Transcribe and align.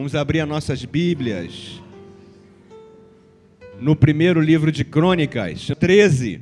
Vamos 0.00 0.14
abrir 0.14 0.40
as 0.40 0.48
nossas 0.48 0.82
Bíblias 0.82 1.78
no 3.78 3.94
primeiro 3.94 4.40
livro 4.40 4.72
de 4.72 4.82
Crônicas, 4.82 5.70
13. 5.78 6.40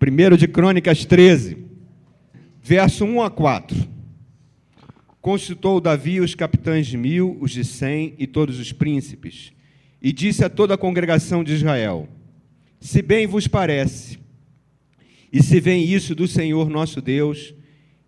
Primeiro 0.00 0.36
de 0.36 0.48
Crônicas 0.48 1.04
13, 1.04 1.58
verso 2.60 3.04
1 3.04 3.22
a 3.22 3.30
4. 3.30 3.88
Consultou 5.20 5.80
Davi 5.80 6.20
os 6.20 6.34
capitães 6.34 6.88
de 6.88 6.96
mil, 6.96 7.38
os 7.40 7.52
de 7.52 7.64
cem 7.64 8.16
e 8.18 8.26
todos 8.26 8.58
os 8.58 8.72
príncipes, 8.72 9.52
e 10.02 10.12
disse 10.12 10.44
a 10.44 10.50
toda 10.50 10.74
a 10.74 10.78
congregação 10.78 11.44
de 11.44 11.52
Israel: 11.52 12.08
Se 12.80 13.00
bem 13.00 13.28
vos 13.28 13.46
parece, 13.46 14.18
e 15.32 15.40
se 15.40 15.60
vem 15.60 15.84
isso 15.84 16.16
do 16.16 16.26
Senhor 16.26 16.68
nosso 16.68 17.00
Deus, 17.00 17.54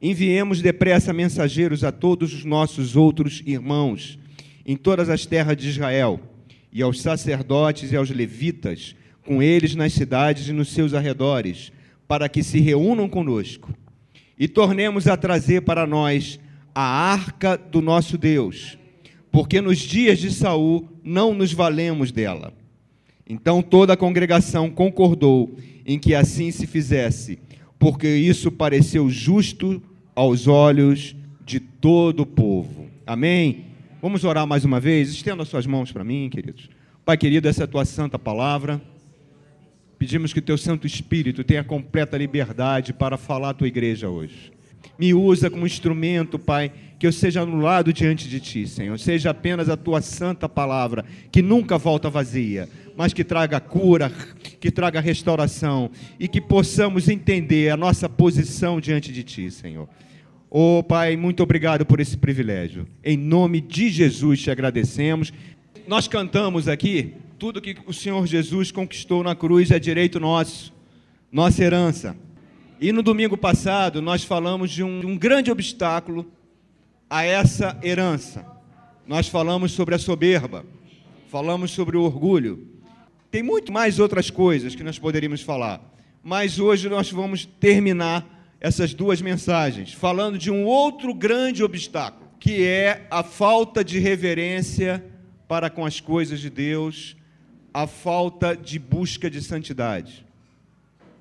enviemos 0.01 0.61
depressa 0.61 1.13
mensageiros 1.13 1.85
a 1.85 1.91
todos 1.91 2.35
os 2.35 2.45
nossos 2.45 2.97
outros 2.97 3.43
irmãos 3.47 4.19
em 4.67 4.77
todas 4.77 5.09
as 5.09 5.25
terras 5.25 5.57
de 5.57 5.69
Israel, 5.69 6.21
e 6.73 6.83
aos 6.83 7.01
sacerdotes 7.01 7.93
e 7.93 7.97
aos 7.97 8.11
levitas, 8.11 8.97
com 9.25 9.41
eles 9.41 9.77
nas 9.77 9.93
cidades 9.93 10.49
e 10.49 10.53
nos 10.53 10.71
seus 10.71 10.93
arredores, 10.93 11.71
para 12.09 12.29
que 12.29 12.43
se 12.43 12.59
reúnam 12.59 13.09
conosco, 13.09 13.73
e 14.37 14.49
tornemos 14.49 15.07
a 15.07 15.17
trazer 15.17 15.63
para 15.63 15.87
nós 15.87 16.41
a 16.75 16.83
arca 16.83 17.57
do 17.57 17.81
nosso 17.81 18.19
Deus, 18.19 18.77
porque 19.31 19.61
nos 19.61 19.79
dias 19.79 20.19
de 20.19 20.33
Saul 20.33 20.89
não 21.03 21.33
nos 21.33 21.53
valemos 21.53 22.11
dela. 22.11 22.53
Então 23.29 23.63
toda 23.63 23.93
a 23.93 23.97
congregação 23.97 24.69
concordou 24.69 25.57
em 25.85 25.99
que 25.99 26.15
assim 26.15 26.51
se 26.51 26.67
fizesse, 26.67 27.39
porque 27.79 28.09
isso 28.09 28.51
pareceu 28.51 29.09
justo 29.11 29.83
aos 30.15 30.47
olhos 30.47 31.15
de 31.45 31.61
todo 31.61 32.21
o 32.21 32.27
povo. 32.27 32.89
Amém? 33.07 33.67
Vamos 34.01 34.25
orar 34.25 34.47
mais 34.47 34.65
uma 34.65 34.81
vez? 34.81 35.11
Estenda 35.11 35.43
as 35.43 35.49
suas 35.49 35.67
mãos 35.67 35.93
para 35.93 36.05
mim, 36.05 36.29
queridos. 36.31 36.69
Pai 37.05 37.17
querido, 37.17 37.49
essa 37.49 37.63
é 37.63 37.65
a 37.65 37.69
tua 37.69 37.85
santa 37.85 38.19
palavra. 38.19 38.81
Pedimos 39.99 40.33
que 40.33 40.39
o 40.41 40.43
teu 40.43 40.59
Santo 40.59 40.87
Espírito 40.87 41.45
tenha 41.45 41.65
completa 41.65 42.19
liberdade 42.19 42.93
para 42.93 43.17
falar 43.17 43.51
à 43.51 43.55
tua 43.55 43.69
igreja 43.69 44.09
hoje. 44.09 44.53
Me 44.99 45.15
usa 45.15 45.51
como 45.51 45.67
instrumento, 45.67 46.39
Pai, 46.39 46.73
que 46.99 47.07
eu 47.07 47.13
seja 47.13 47.43
anulado 47.43 47.93
diante 47.93 48.29
de 48.29 48.41
ti, 48.41 48.67
Senhor. 48.67 48.99
Seja 48.99 49.31
apenas 49.31 49.69
a 49.69 49.77
tua 49.77 50.01
santa 50.01 50.49
palavra, 50.49 51.05
que 51.31 51.43
nunca 51.43 51.79
volta 51.79 52.11
vazia, 52.11 52.69
mas 52.97 53.13
que 53.13 53.23
traga 53.23 53.61
cura, 53.61 54.11
que 54.59 54.71
traga 54.71 55.01
restauração 55.01 55.91
e 56.19 56.27
que 56.27 56.41
possamos 56.41 57.09
entender 57.09 57.71
a 57.71 57.77
nossa 57.77 58.09
posição 58.09 58.81
diante 58.81 59.13
de 59.13 59.23
ti, 59.23 59.51
Senhor. 59.51 59.89
Oh, 60.49 60.83
Pai, 60.83 61.17
muito 61.17 61.43
obrigado 61.43 61.85
por 61.85 62.01
esse 62.01 62.17
privilégio. 62.17 62.87
Em 63.05 63.17
nome 63.17 63.61
de 63.61 63.91
Jesus 63.91 64.41
te 64.41 64.51
agradecemos. 64.51 65.33
Nós 65.87 66.09
cantamos 66.09 66.69
aqui 66.69 67.15
tudo 67.39 67.61
que 67.61 67.77
o 67.87 67.93
Senhor 67.93 68.27
Jesus 68.27 68.73
conquistou 68.73 69.23
na 69.23 69.35
cruz 69.37 69.71
é 69.71 69.79
direito 69.79 70.19
nosso, 70.19 70.73
nossa 71.31 71.63
herança. 71.63 72.17
E 72.81 72.93
no 72.93 73.03
domingo 73.03 73.37
passado 73.37 74.01
nós 74.01 74.25
falamos 74.25 74.71
de 74.71 74.83
um, 74.83 75.01
de 75.01 75.07
um 75.07 75.19
grande 75.19 75.51
obstáculo 75.51 76.31
a 77.11 77.25
essa 77.25 77.79
herança. 77.83 78.47
Nós 79.07 79.29
falamos 79.29 79.73
sobre 79.73 79.95
a 79.95 79.99
soberba, 79.99 80.65
falamos 81.29 81.71
sobre 81.71 81.97
o 81.97 82.03
orgulho. 82.03 82.76
Tem 83.31 83.43
muito 83.43 83.73
mais 83.73 83.99
outras 83.99 84.31
coisas 84.31 84.75
que 84.75 84.83
nós 84.83 84.99
poderíamos 84.99 85.43
falar, 85.43 85.81
mas 86.23 86.59
hoje 86.59 86.89
nós 86.89 87.11
vamos 87.11 87.45
terminar 87.45 88.57
essas 88.61 88.95
duas 88.95 89.21
mensagens 89.21 89.93
falando 89.93 90.39
de 90.39 90.51
um 90.51 90.65
outro 90.65 91.13
grande 91.15 91.63
obstáculo, 91.63 92.31
que 92.41 92.65
é 92.65 93.07
a 93.11 93.23
falta 93.23 93.85
de 93.85 93.99
reverência 93.99 95.05
para 95.47 95.71
com 95.71 95.85
as 95.85 96.01
coisas 96.01 96.41
de 96.41 96.51
Deus 96.51 97.17
a 97.73 97.87
falta 97.87 98.57
de 98.57 98.79
busca 98.79 99.29
de 99.29 99.43
santidade. 99.43 100.25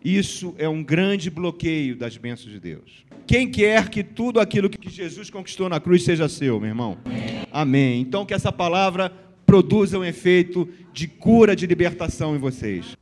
Isso 0.01 0.55
é 0.57 0.69
um 0.69 0.81
grande 0.81 1.29
bloqueio 1.29 1.97
das 1.97 2.15
bênçãos 2.15 2.53
de 2.53 2.61
Deus. 2.61 3.03
Quem 3.27 3.51
quer 3.51 3.89
que 3.89 4.03
tudo 4.03 4.39
aquilo 4.39 4.69
que 4.69 4.89
Jesus 4.89 5.29
conquistou 5.29 5.67
na 5.67 5.81
cruz 5.81 6.03
seja 6.03 6.29
seu, 6.29 6.57
meu 6.57 6.69
irmão? 6.69 6.97
Amém. 7.03 7.47
Amém. 7.51 8.01
Então 8.01 8.25
que 8.25 8.33
essa 8.33 8.53
palavra 8.53 9.11
produza 9.45 9.99
um 9.99 10.03
efeito 10.03 10.67
de 10.93 11.07
cura, 11.07 11.55
de 11.55 11.67
libertação 11.67 12.35
em 12.35 12.39
vocês. 12.39 12.97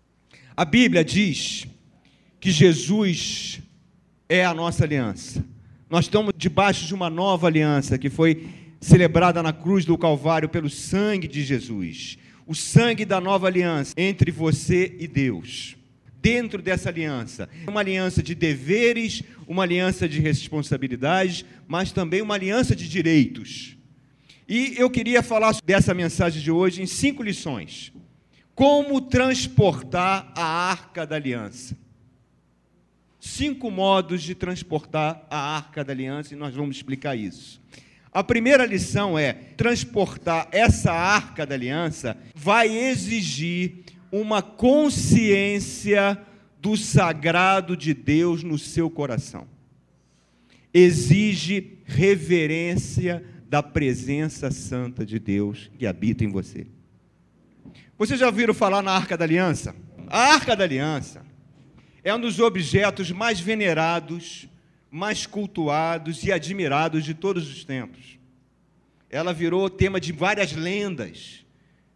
A 0.55 0.65
Bíblia 0.65 1.03
diz 1.03 1.65
que 2.39 2.51
Jesus 2.51 3.61
é 4.27 4.45
a 4.45 4.53
nossa 4.53 4.83
aliança. 4.83 5.43
Nós 5.89 6.05
estamos 6.05 6.33
debaixo 6.35 6.85
de 6.85 6.93
uma 6.93 7.09
nova 7.09 7.47
aliança 7.47 7.97
que 7.97 8.09
foi 8.09 8.47
celebrada 8.81 9.41
na 9.41 9.53
cruz 9.53 9.85
do 9.85 9.97
Calvário 9.97 10.49
pelo 10.49 10.69
sangue 10.69 11.27
de 11.27 11.43
Jesus 11.43 12.17
o 12.45 12.53
sangue 12.53 13.05
da 13.05 13.21
nova 13.21 13.47
aliança 13.47 13.93
entre 13.97 14.31
você 14.31 14.95
e 14.99 15.07
Deus. 15.07 15.75
Dentro 16.21 16.61
dessa 16.61 16.89
aliança, 16.89 17.49
uma 17.67 17.81
aliança 17.81 18.23
de 18.23 18.33
deveres, 18.33 19.23
uma 19.45 19.63
aliança 19.63 20.07
de 20.07 20.19
responsabilidades, 20.19 21.43
mas 21.67 21.91
também 21.91 22.21
uma 22.21 22.35
aliança 22.35 22.75
de 22.75 22.87
direitos. 22.87 23.75
E 24.47 24.75
eu 24.77 24.89
queria 24.89 25.23
falar 25.23 25.55
dessa 25.63 25.93
mensagem 25.93 26.41
de 26.41 26.51
hoje 26.51 26.81
em 26.81 26.85
cinco 26.85 27.23
lições. 27.23 27.93
Como 28.53 29.01
transportar 29.01 30.31
a 30.35 30.43
arca 30.43 31.07
da 31.07 31.15
aliança. 31.15 31.77
Cinco 33.19 33.71
modos 33.71 34.21
de 34.21 34.35
transportar 34.35 35.25
a 35.29 35.55
arca 35.55 35.83
da 35.83 35.93
aliança 35.93 36.33
e 36.33 36.37
nós 36.37 36.53
vamos 36.53 36.75
explicar 36.75 37.15
isso. 37.15 37.61
A 38.11 38.23
primeira 38.23 38.65
lição 38.65 39.17
é: 39.17 39.33
transportar 39.33 40.49
essa 40.51 40.91
arca 40.91 41.45
da 41.45 41.55
aliança 41.55 42.17
vai 42.35 42.67
exigir 42.67 43.85
uma 44.11 44.41
consciência 44.41 46.19
do 46.59 46.77
sagrado 46.77 47.75
de 47.75 47.93
Deus 47.93 48.43
no 48.43 48.59
seu 48.59 48.89
coração. 48.89 49.47
Exige 50.73 51.79
reverência 51.85 53.23
da 53.53 53.61
presença 53.61 54.49
santa 54.49 55.05
de 55.05 55.19
Deus 55.19 55.69
que 55.77 55.85
habita 55.85 56.23
em 56.23 56.27
você. 56.27 56.65
Vocês 57.95 58.19
já 58.19 58.25
ouviram 58.25 58.51
falar 58.51 58.81
na 58.81 58.91
Arca 58.91 59.15
da 59.15 59.25
Aliança? 59.25 59.75
A 60.07 60.33
Arca 60.33 60.55
da 60.55 60.63
Aliança 60.63 61.23
é 62.03 62.11
um 62.15 62.19
dos 62.19 62.39
objetos 62.39 63.11
mais 63.11 63.39
venerados 63.39 64.49
mais 64.89 65.27
cultuados 65.27 66.23
e 66.23 66.31
admirados 66.31 67.05
de 67.05 67.13
todos 67.13 67.47
os 67.47 67.63
tempos. 67.63 68.17
Ela 69.07 69.31
virou 69.31 69.69
tema 69.69 69.99
de 69.99 70.11
várias 70.11 70.53
lendas, 70.53 71.45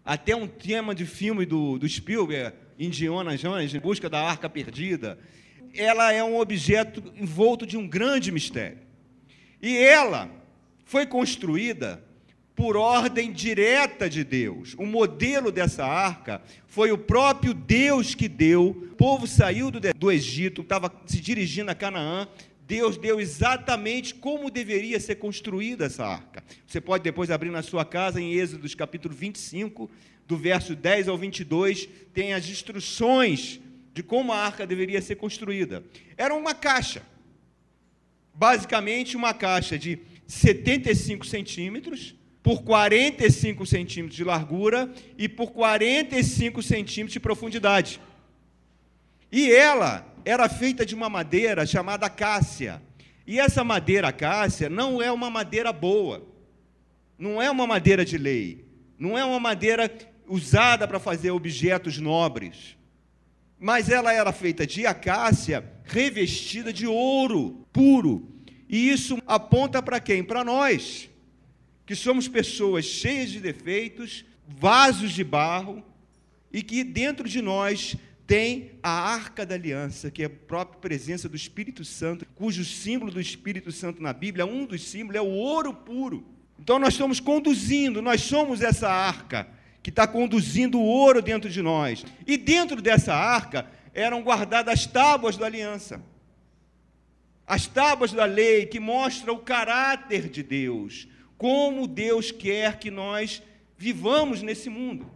até 0.06 0.35
um 0.35 0.47
tema 0.47 0.94
de 0.94 1.07
filme 1.07 1.44
do, 1.44 1.79
do 1.79 1.89
Spielberg, 1.89 2.56
Indiana 2.78 3.35
Jones, 3.35 3.74
em 3.74 3.79
busca 3.79 4.07
da 4.07 4.22
arca 4.22 4.47
perdida. 4.47 5.18
Ela 5.74 6.13
é 6.13 6.24
um 6.24 6.39
objeto 6.39 7.03
envolto 7.16 7.66
de 7.66 7.75
um 7.75 7.88
grande 7.88 8.31
mistério. 8.31 8.78
E 9.59 9.75
ela 9.75 10.37
foi 10.88 11.06
construída 11.06 12.02
por 12.56 12.78
ordem 12.78 13.31
direta 13.31 14.09
de 14.09 14.24
Deus. 14.24 14.74
O 14.80 14.86
modelo 14.86 15.52
dessa 15.52 15.86
arca 15.86 16.42
foi 16.66 16.92
o 16.92 16.98
próprio 16.98 17.53
Deus 17.53 18.16
que 18.16 18.30
deu. 18.30 18.70
O 18.70 18.96
povo 18.96 19.28
saiu 19.28 19.70
do, 19.70 20.12
Egito, 20.12 20.62
estava 20.62 20.92
se 21.06 21.20
dirigindo 21.20 21.70
a 21.70 21.75
Canaã, 21.75 22.28
Deus 22.66 22.98
deu 22.98 23.20
exatamente 23.20 24.16
como 24.16 24.50
deveria 24.50 25.00
ser 25.00 25.16
construída 25.16 25.86
essa 25.86 26.06
arca. 26.06 26.44
Você 26.66 26.80
pode 26.81 27.04
depois 27.04 27.30
abrir 27.30 27.52
na 27.52 27.62
sua 27.62 27.86
casa, 27.86 28.22
em 28.22 28.34
Êxodos 28.34 28.74
capítulo 28.74 29.14
25, 29.14 29.92
do 30.25 30.38
verso 30.38 30.74
10 30.74 31.09
ao 31.09 31.18
22, 31.18 31.88
tem 32.14 32.34
as 32.34 32.50
instruções 32.50 33.59
de 33.94 34.02
como 34.02 34.31
a 34.31 34.38
arca 34.38 34.66
deveria 34.66 35.02
ser 35.02 35.16
construída. 35.16 35.84
Era 36.18 36.34
uma 36.34 36.54
caixa, 36.54 37.04
basicamente 38.34 39.18
uma 39.18 39.34
caixa 39.34 39.78
de 39.78 40.00
75 40.27 41.25
centímetros 41.25 42.15
por 42.43 42.63
45 42.63 43.65
centímetros 43.65 44.15
de 44.15 44.24
largura 44.24 44.91
e 45.18 45.27
por 45.27 45.51
45 45.51 46.62
centímetros 46.62 47.13
de 47.13 47.19
profundidade. 47.19 48.00
E 49.31 49.51
ela 49.51 50.06
era 50.24 50.47
feita 50.47 50.85
de 50.85 50.95
uma 50.95 51.09
madeira 51.09 51.65
chamada 51.65 52.09
cássia. 52.09 52.81
E 53.25 53.39
essa 53.39 53.63
madeira 53.63 54.12
cássia 54.12 54.69
não 54.69 55.01
é 55.01 55.12
uma 55.12 55.29
madeira 55.29 55.74
boa, 55.74 56.25
não 57.18 57.41
é 57.41 57.51
uma 57.51 57.68
madeira 57.68 58.06
de 58.06 58.18
lei, 58.18 58.65
não 58.97 59.18
é 59.18 59.25
uma 59.25 59.39
madeira 59.39 59.91
usada 60.27 60.88
para 60.88 61.00
fazer 61.00 61.31
objetos 61.31 61.97
nobres, 61.97 62.77
mas 63.59 63.89
ela 63.89 64.13
era 64.13 64.31
feita 64.31 64.65
de 64.65 64.85
acácia 64.85 65.63
revestida 65.83 66.71
de 66.71 66.88
ouro 66.88 67.65
puro. 67.73 68.37
E 68.69 68.90
isso 68.90 69.22
aponta 69.25 69.81
para 69.81 70.00
quem? 70.00 70.24
Para 70.24 70.44
nós, 70.44 71.10
que 71.86 71.96
somos 71.96 72.28
pessoas 72.28 72.86
cheias 72.86 73.30
de 73.30 73.40
defeitos, 73.40 74.25
vasos 74.48 75.12
de 75.12 75.24
barro, 75.24 75.84
e 76.52 76.62
que 76.62 76.84
dentro 76.84 77.28
de 77.28 77.42
nós 77.42 77.96
tem 78.25 78.72
a 78.84 78.90
arca 78.90 79.46
da 79.46 79.56
aliança, 79.56 80.12
que 80.12 80.22
é 80.22 80.25
a 80.25 80.30
própria 80.30 80.80
presença 80.80 81.30
do 81.30 81.36
Espírito 81.36 81.86
Santo, 81.86 82.25
cujo 82.36 82.66
símbolo 82.66 83.12
do 83.12 83.22
Espírito 83.22 83.72
Santo 83.72 84.02
na 84.02 84.12
Bíblia, 84.12 84.46
um 84.46 84.66
dos 84.66 84.84
símbolos 84.84 85.16
é 85.16 85.22
o 85.22 85.31
ouro 85.31 85.74
puro. 85.74 86.25
Então 86.60 86.78
nós 86.78 86.94
estamos 86.94 87.22
conduzindo, 87.22 88.02
nós 88.02 88.22
somos 88.22 88.62
essa 88.62 88.90
arca 88.90 89.48
que 89.81 89.90
está 89.90 90.06
conduzindo 90.06 90.78
o 90.78 90.84
ouro 90.84 91.22
dentro 91.22 91.50
de 91.50 91.62
nós. 91.62 92.04
E 92.25 92.36
dentro 92.36 92.81
dessa 92.81 93.16
arca 93.16 93.66
eram 93.94 94.22
guardadas 94.22 94.74
as 94.74 94.86
tábuas 94.86 95.38
da 95.38 95.46
aliança. 95.46 96.02
As 97.47 97.65
tábuas 97.65 98.11
da 98.11 98.25
lei 98.25 98.65
que 98.65 98.79
mostram 98.79 99.35
o 99.35 99.39
caráter 99.39 100.27
de 100.27 100.44
Deus, 100.44 101.07
como 101.38 101.88
Deus 101.88 102.29
quer 102.29 102.77
que 102.77 102.91
nós 102.91 103.41
vivamos 103.77 104.41
nesse 104.41 104.69
mundo. 104.69 105.09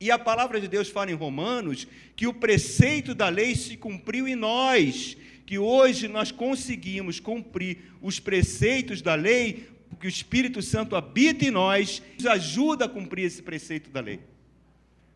E 0.00 0.10
a 0.10 0.18
palavra 0.18 0.60
de 0.60 0.68
Deus 0.68 0.88
fala 0.88 1.10
em 1.10 1.14
Romanos 1.14 1.86
que 2.16 2.26
o 2.26 2.34
preceito 2.34 3.14
da 3.14 3.28
lei 3.28 3.54
se 3.54 3.76
cumpriu 3.76 4.26
em 4.26 4.34
nós, 4.34 5.16
que 5.46 5.58
hoje 5.58 6.08
nós 6.08 6.32
conseguimos 6.32 7.20
cumprir 7.20 7.92
os 8.02 8.18
preceitos 8.18 9.00
da 9.00 9.14
lei 9.14 9.68
porque 9.88 10.06
o 10.06 10.08
Espírito 10.08 10.62
Santo 10.62 10.94
habita 10.94 11.44
em 11.44 11.50
nós, 11.50 12.02
nos 12.16 12.26
ajuda 12.26 12.84
a 12.84 12.88
cumprir 12.88 13.24
esse 13.24 13.42
preceito 13.42 13.90
da 13.90 14.00
lei. 14.00 14.20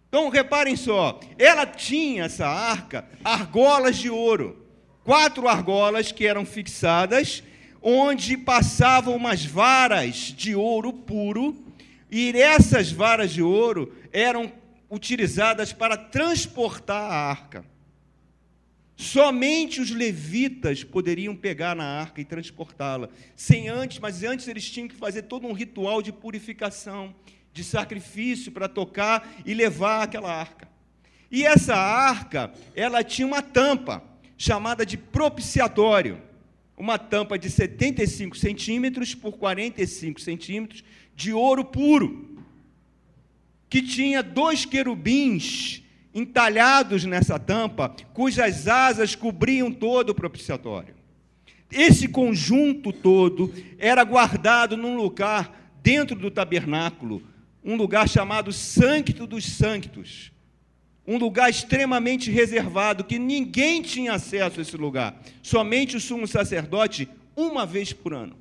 Então, 0.08 0.28
reparem 0.28 0.76
só, 0.76 1.20
ela 1.38 1.64
tinha 1.64 2.24
essa 2.24 2.46
arca, 2.46 3.08
argolas 3.24 3.96
de 3.96 4.10
ouro, 4.10 4.61
quatro 5.04 5.48
argolas 5.48 6.12
que 6.12 6.26
eram 6.26 6.44
fixadas, 6.44 7.42
onde 7.80 8.36
passavam 8.36 9.16
umas 9.16 9.44
varas 9.44 10.32
de 10.36 10.54
ouro 10.54 10.92
puro, 10.92 11.56
e 12.10 12.30
essas 12.36 12.92
varas 12.92 13.32
de 13.32 13.42
ouro 13.42 13.92
eram 14.12 14.52
utilizadas 14.88 15.72
para 15.72 15.96
transportar 15.96 17.10
a 17.10 17.14
arca. 17.14 17.64
Somente 18.94 19.80
os 19.80 19.90
levitas 19.90 20.84
poderiam 20.84 21.34
pegar 21.34 21.74
na 21.74 21.84
arca 21.84 22.20
e 22.20 22.24
transportá-la, 22.24 23.08
sem 23.34 23.68
antes, 23.68 23.98
mas 23.98 24.22
antes 24.22 24.46
eles 24.46 24.70
tinham 24.70 24.86
que 24.86 24.94
fazer 24.94 25.22
todo 25.22 25.46
um 25.46 25.52
ritual 25.52 26.02
de 26.02 26.12
purificação, 26.12 27.14
de 27.52 27.64
sacrifício 27.64 28.52
para 28.52 28.68
tocar 28.68 29.34
e 29.44 29.54
levar 29.54 30.02
aquela 30.02 30.32
arca. 30.32 30.68
E 31.30 31.44
essa 31.44 31.74
arca, 31.74 32.52
ela 32.76 33.02
tinha 33.02 33.26
uma 33.26 33.42
tampa 33.42 34.11
chamada 34.42 34.84
de 34.84 34.96
propiciatório, 34.96 36.20
uma 36.76 36.98
tampa 36.98 37.38
de 37.38 37.48
75 37.48 38.36
centímetros 38.36 39.14
por 39.14 39.34
45 39.34 40.20
centímetros 40.20 40.82
de 41.14 41.32
ouro 41.32 41.64
puro, 41.64 42.42
que 43.70 43.80
tinha 43.80 44.20
dois 44.20 44.64
querubins 44.64 45.84
entalhados 46.12 47.04
nessa 47.04 47.38
tampa, 47.38 47.94
cujas 48.12 48.66
asas 48.66 49.14
cobriam 49.14 49.70
todo 49.70 50.10
o 50.10 50.14
propiciatório. 50.14 50.96
Esse 51.70 52.08
conjunto 52.08 52.92
todo 52.92 53.54
era 53.78 54.02
guardado 54.02 54.76
num 54.76 54.96
lugar 54.96 55.72
dentro 55.80 56.16
do 56.16 56.32
tabernáculo, 56.32 57.22
um 57.62 57.76
lugar 57.76 58.08
chamado 58.08 58.52
Sancto 58.52 59.24
dos 59.24 59.44
Sanctos. 59.44 60.31
Um 61.06 61.16
lugar 61.16 61.50
extremamente 61.50 62.30
reservado, 62.30 63.04
que 63.04 63.18
ninguém 63.18 63.82
tinha 63.82 64.12
acesso 64.12 64.60
a 64.60 64.62
esse 64.62 64.76
lugar, 64.76 65.20
somente 65.42 65.96
o 65.96 66.00
sumo 66.00 66.26
sacerdote, 66.26 67.08
uma 67.34 67.66
vez 67.66 67.92
por 67.92 68.14
ano. 68.14 68.36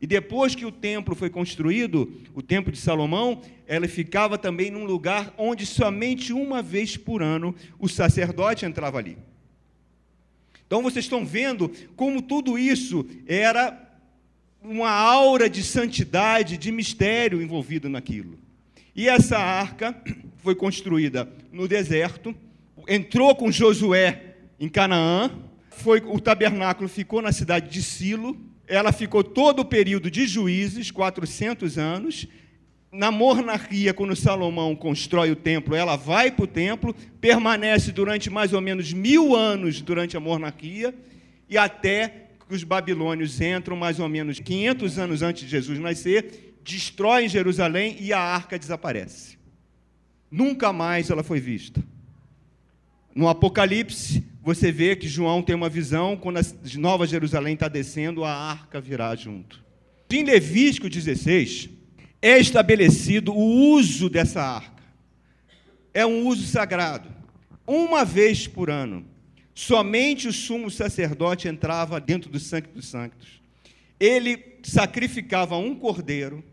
E 0.00 0.06
depois 0.06 0.54
que 0.54 0.66
o 0.66 0.72
templo 0.72 1.14
foi 1.14 1.30
construído, 1.30 2.12
o 2.34 2.42
templo 2.42 2.70
de 2.70 2.78
Salomão, 2.78 3.40
ela 3.66 3.88
ficava 3.88 4.36
também 4.36 4.70
num 4.70 4.84
lugar 4.84 5.34
onde 5.38 5.64
somente 5.64 6.32
uma 6.32 6.62
vez 6.62 6.96
por 6.96 7.22
ano 7.22 7.54
o 7.78 7.88
sacerdote 7.88 8.66
entrava 8.66 8.98
ali. 8.98 9.16
Então 10.66 10.82
vocês 10.82 11.04
estão 11.04 11.24
vendo 11.24 11.70
como 11.94 12.20
tudo 12.20 12.58
isso 12.58 13.06
era 13.26 13.82
uma 14.62 14.90
aura 14.90 15.48
de 15.48 15.62
santidade, 15.62 16.58
de 16.58 16.72
mistério 16.72 17.40
envolvido 17.40 17.88
naquilo. 17.88 18.38
E 18.96 19.10
essa 19.10 19.36
arca 19.36 19.94
foi 20.38 20.54
construída 20.54 21.28
no 21.52 21.68
deserto, 21.68 22.34
entrou 22.88 23.36
com 23.36 23.52
Josué 23.52 24.36
em 24.58 24.70
Canaã, 24.70 25.30
foi 25.68 26.00
o 26.00 26.18
tabernáculo 26.18 26.88
ficou 26.88 27.20
na 27.20 27.30
cidade 27.30 27.68
de 27.68 27.82
Silo, 27.82 28.34
ela 28.66 28.92
ficou 28.92 29.22
todo 29.22 29.60
o 29.60 29.64
período 29.66 30.10
de 30.10 30.26
juízes, 30.26 30.90
400 30.90 31.76
anos. 31.76 32.26
Na 32.90 33.10
monarquia, 33.10 33.92
quando 33.92 34.16
Salomão 34.16 34.74
constrói 34.74 35.30
o 35.30 35.36
templo, 35.36 35.76
ela 35.76 35.94
vai 35.96 36.30
para 36.30 36.44
o 36.44 36.48
templo, 36.48 36.96
permanece 37.20 37.92
durante 37.92 38.30
mais 38.30 38.54
ou 38.54 38.62
menos 38.62 38.94
mil 38.94 39.36
anos 39.36 39.82
durante 39.82 40.16
a 40.16 40.20
monarquia, 40.20 40.94
e 41.50 41.58
até 41.58 42.28
que 42.48 42.54
os 42.54 42.64
babilônios 42.64 43.42
entram, 43.42 43.76
mais 43.76 44.00
ou 44.00 44.08
menos 44.08 44.40
500 44.40 44.98
anos 44.98 45.20
antes 45.20 45.44
de 45.44 45.50
Jesus 45.50 45.78
nascer, 45.78 46.45
destroem 46.66 47.28
Jerusalém 47.28 47.96
e 48.00 48.12
a 48.12 48.18
arca 48.18 48.58
desaparece. 48.58 49.38
Nunca 50.28 50.72
mais 50.72 51.08
ela 51.08 51.22
foi 51.22 51.38
vista. 51.38 51.82
No 53.14 53.28
Apocalipse, 53.28 54.24
você 54.42 54.72
vê 54.72 54.96
que 54.96 55.08
João 55.08 55.42
tem 55.42 55.54
uma 55.54 55.68
visão, 55.68 56.16
quando 56.16 56.38
a 56.38 56.42
Nova 56.76 57.06
Jerusalém 57.06 57.54
está 57.54 57.68
descendo, 57.68 58.24
a 58.24 58.32
arca 58.32 58.80
virá 58.80 59.14
junto. 59.14 59.64
Em 60.10 60.24
Levítico 60.24 60.88
16, 60.88 61.70
é 62.20 62.38
estabelecido 62.38 63.32
o 63.32 63.72
uso 63.72 64.10
dessa 64.10 64.42
arca. 64.42 64.82
É 65.94 66.04
um 66.04 66.26
uso 66.26 66.46
sagrado. 66.46 67.08
Uma 67.66 68.04
vez 68.04 68.46
por 68.46 68.70
ano, 68.70 69.06
somente 69.54 70.28
o 70.28 70.32
sumo 70.32 70.70
sacerdote 70.70 71.48
entrava 71.48 72.00
dentro 72.00 72.28
do 72.28 72.38
Santo 72.38 72.70
dos 72.70 72.86
Santos. 72.86 73.40
Ele 73.98 74.58
sacrificava 74.62 75.56
um 75.56 75.74
cordeiro, 75.74 76.44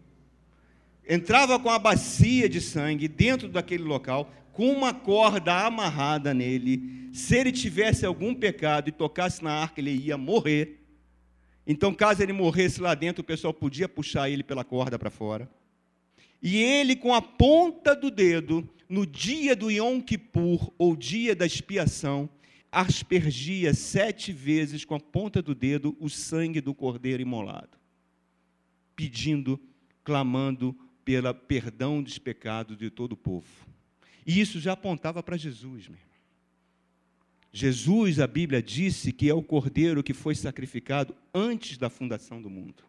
entrava 1.08 1.60
com 1.60 1.70
a 1.70 1.80
bacia 1.80 2.48
de 2.48 2.62
sangue 2.62 3.08
dentro 3.08 3.48
daquele 3.48 3.84
local, 3.84 4.32
com 4.52 4.72
uma 4.72 4.94
corda 4.94 5.66
amarrada 5.66 6.34
nele. 6.34 7.10
Se 7.12 7.36
ele 7.36 7.52
tivesse 7.52 8.06
algum 8.06 8.34
pecado 8.34 8.90
e 8.90 8.92
tocasse 8.92 9.44
na 9.44 9.52
arca, 9.52 9.82
ele 9.82 9.92
ia 9.92 10.18
morrer. 10.18 10.80
Então, 11.66 11.94
caso 11.94 12.22
ele 12.22 12.34
morresse 12.34 12.82
lá 12.82 12.94
dentro, 12.94 13.22
o 13.22 13.26
pessoal 13.26 13.54
podia 13.54 13.88
puxar 13.88 14.30
ele 14.30 14.44
pela 14.44 14.64
corda 14.64 15.00
para 15.00 15.10
fora. 15.10 15.50
E 16.42 16.58
ele, 16.58 16.96
com 16.96 17.14
a 17.14 17.22
ponta 17.22 17.96
do 17.96 18.12
dedo, 18.12 18.68
no 18.90 19.06
dia 19.06 19.56
do 19.56 19.72
Yom 19.72 20.02
Kippur, 20.02 20.72
ou 20.78 20.96
dia 20.96 21.36
da 21.36 21.46
expiação, 21.46 22.30
aspergia 22.72 23.74
sete 23.74 24.34
vezes 24.34 24.84
com 24.84 24.96
a 24.96 25.00
ponta 25.00 25.42
do 25.42 25.56
dedo 25.56 25.96
o 26.00 26.10
sangue 26.10 26.60
do 26.60 26.74
cordeiro 26.74 27.22
imolado, 27.22 27.78
pedindo, 28.96 29.60
clamando 30.04 30.76
pelo 31.04 31.34
perdão 31.34 32.02
dos 32.02 32.18
pecados 32.18 32.78
de 32.78 32.90
todo 32.90 33.14
o 33.14 33.18
povo. 33.18 33.48
E 34.26 34.40
isso 34.40 34.60
já 34.60 34.74
apontava 34.74 35.22
para 35.22 35.38
Jesus, 35.38 35.88
meu 35.88 35.98
irmão. 35.98 36.14
Jesus, 37.52 38.20
a 38.20 38.26
Bíblia 38.26 38.64
disse 38.64 39.12
que 39.12 39.30
é 39.30 39.34
o 39.34 39.44
cordeiro 39.44 40.02
que 40.02 40.14
foi 40.14 40.34
sacrificado 40.34 41.16
antes 41.34 41.78
da 41.78 41.88
fundação 41.90 42.42
do 42.42 42.50
mundo. 42.50 42.84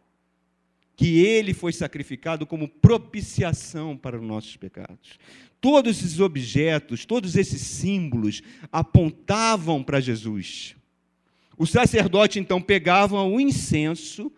Que 0.97 1.19
ele 1.25 1.53
foi 1.53 1.73
sacrificado 1.73 2.47
como 2.47 2.69
propiciação 2.69 3.97
para 3.97 4.17
os 4.17 4.27
nossos 4.27 4.57
pecados. 4.57 5.19
Todos 5.61 5.99
esses 5.99 6.21
objetos, 6.21 7.05
todos 7.05 7.37
esses 7.37 7.61
símbolos 7.61 8.41
apontavam 8.73 9.83
para 9.83 10.01
Jesus. 10.01 10.77
O 11.59 11.67
sacerdote 11.67 12.39
então 12.39 12.61
pegava 12.61 13.23
o 13.23 13.39
incenso 13.39 14.33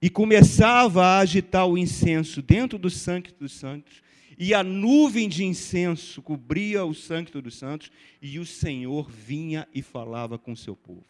e 0.00 0.10
começava 0.10 1.04
a 1.04 1.18
agitar 1.18 1.66
o 1.66 1.78
incenso 1.78 2.42
dentro 2.42 2.78
do 2.78 2.90
Santo 2.90 3.34
dos 3.38 3.52
Santos 3.52 4.02
e 4.38 4.52
a 4.52 4.62
nuvem 4.62 5.28
de 5.28 5.44
incenso 5.44 6.20
cobria 6.20 6.84
o 6.84 6.94
Santo 6.94 7.40
dos 7.40 7.56
Santos, 7.56 7.90
e 8.20 8.38
o 8.38 8.44
Senhor 8.44 9.10
vinha 9.10 9.66
e 9.74 9.80
falava 9.80 10.38
com 10.38 10.52
o 10.52 10.56
seu 10.56 10.76
povo. 10.76 11.06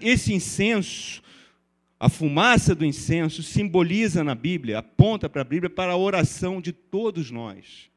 Esse 0.00 0.32
incenso, 0.32 1.22
a 2.00 2.08
fumaça 2.08 2.74
do 2.74 2.86
incenso, 2.86 3.42
simboliza 3.42 4.24
na 4.24 4.34
Bíblia, 4.34 4.78
aponta 4.78 5.28
para 5.28 5.42
a 5.42 5.44
Bíblia 5.44 5.68
para 5.68 5.92
a 5.92 5.96
oração 5.96 6.60
de 6.60 6.72
todos 6.72 7.30
nós, 7.30 7.90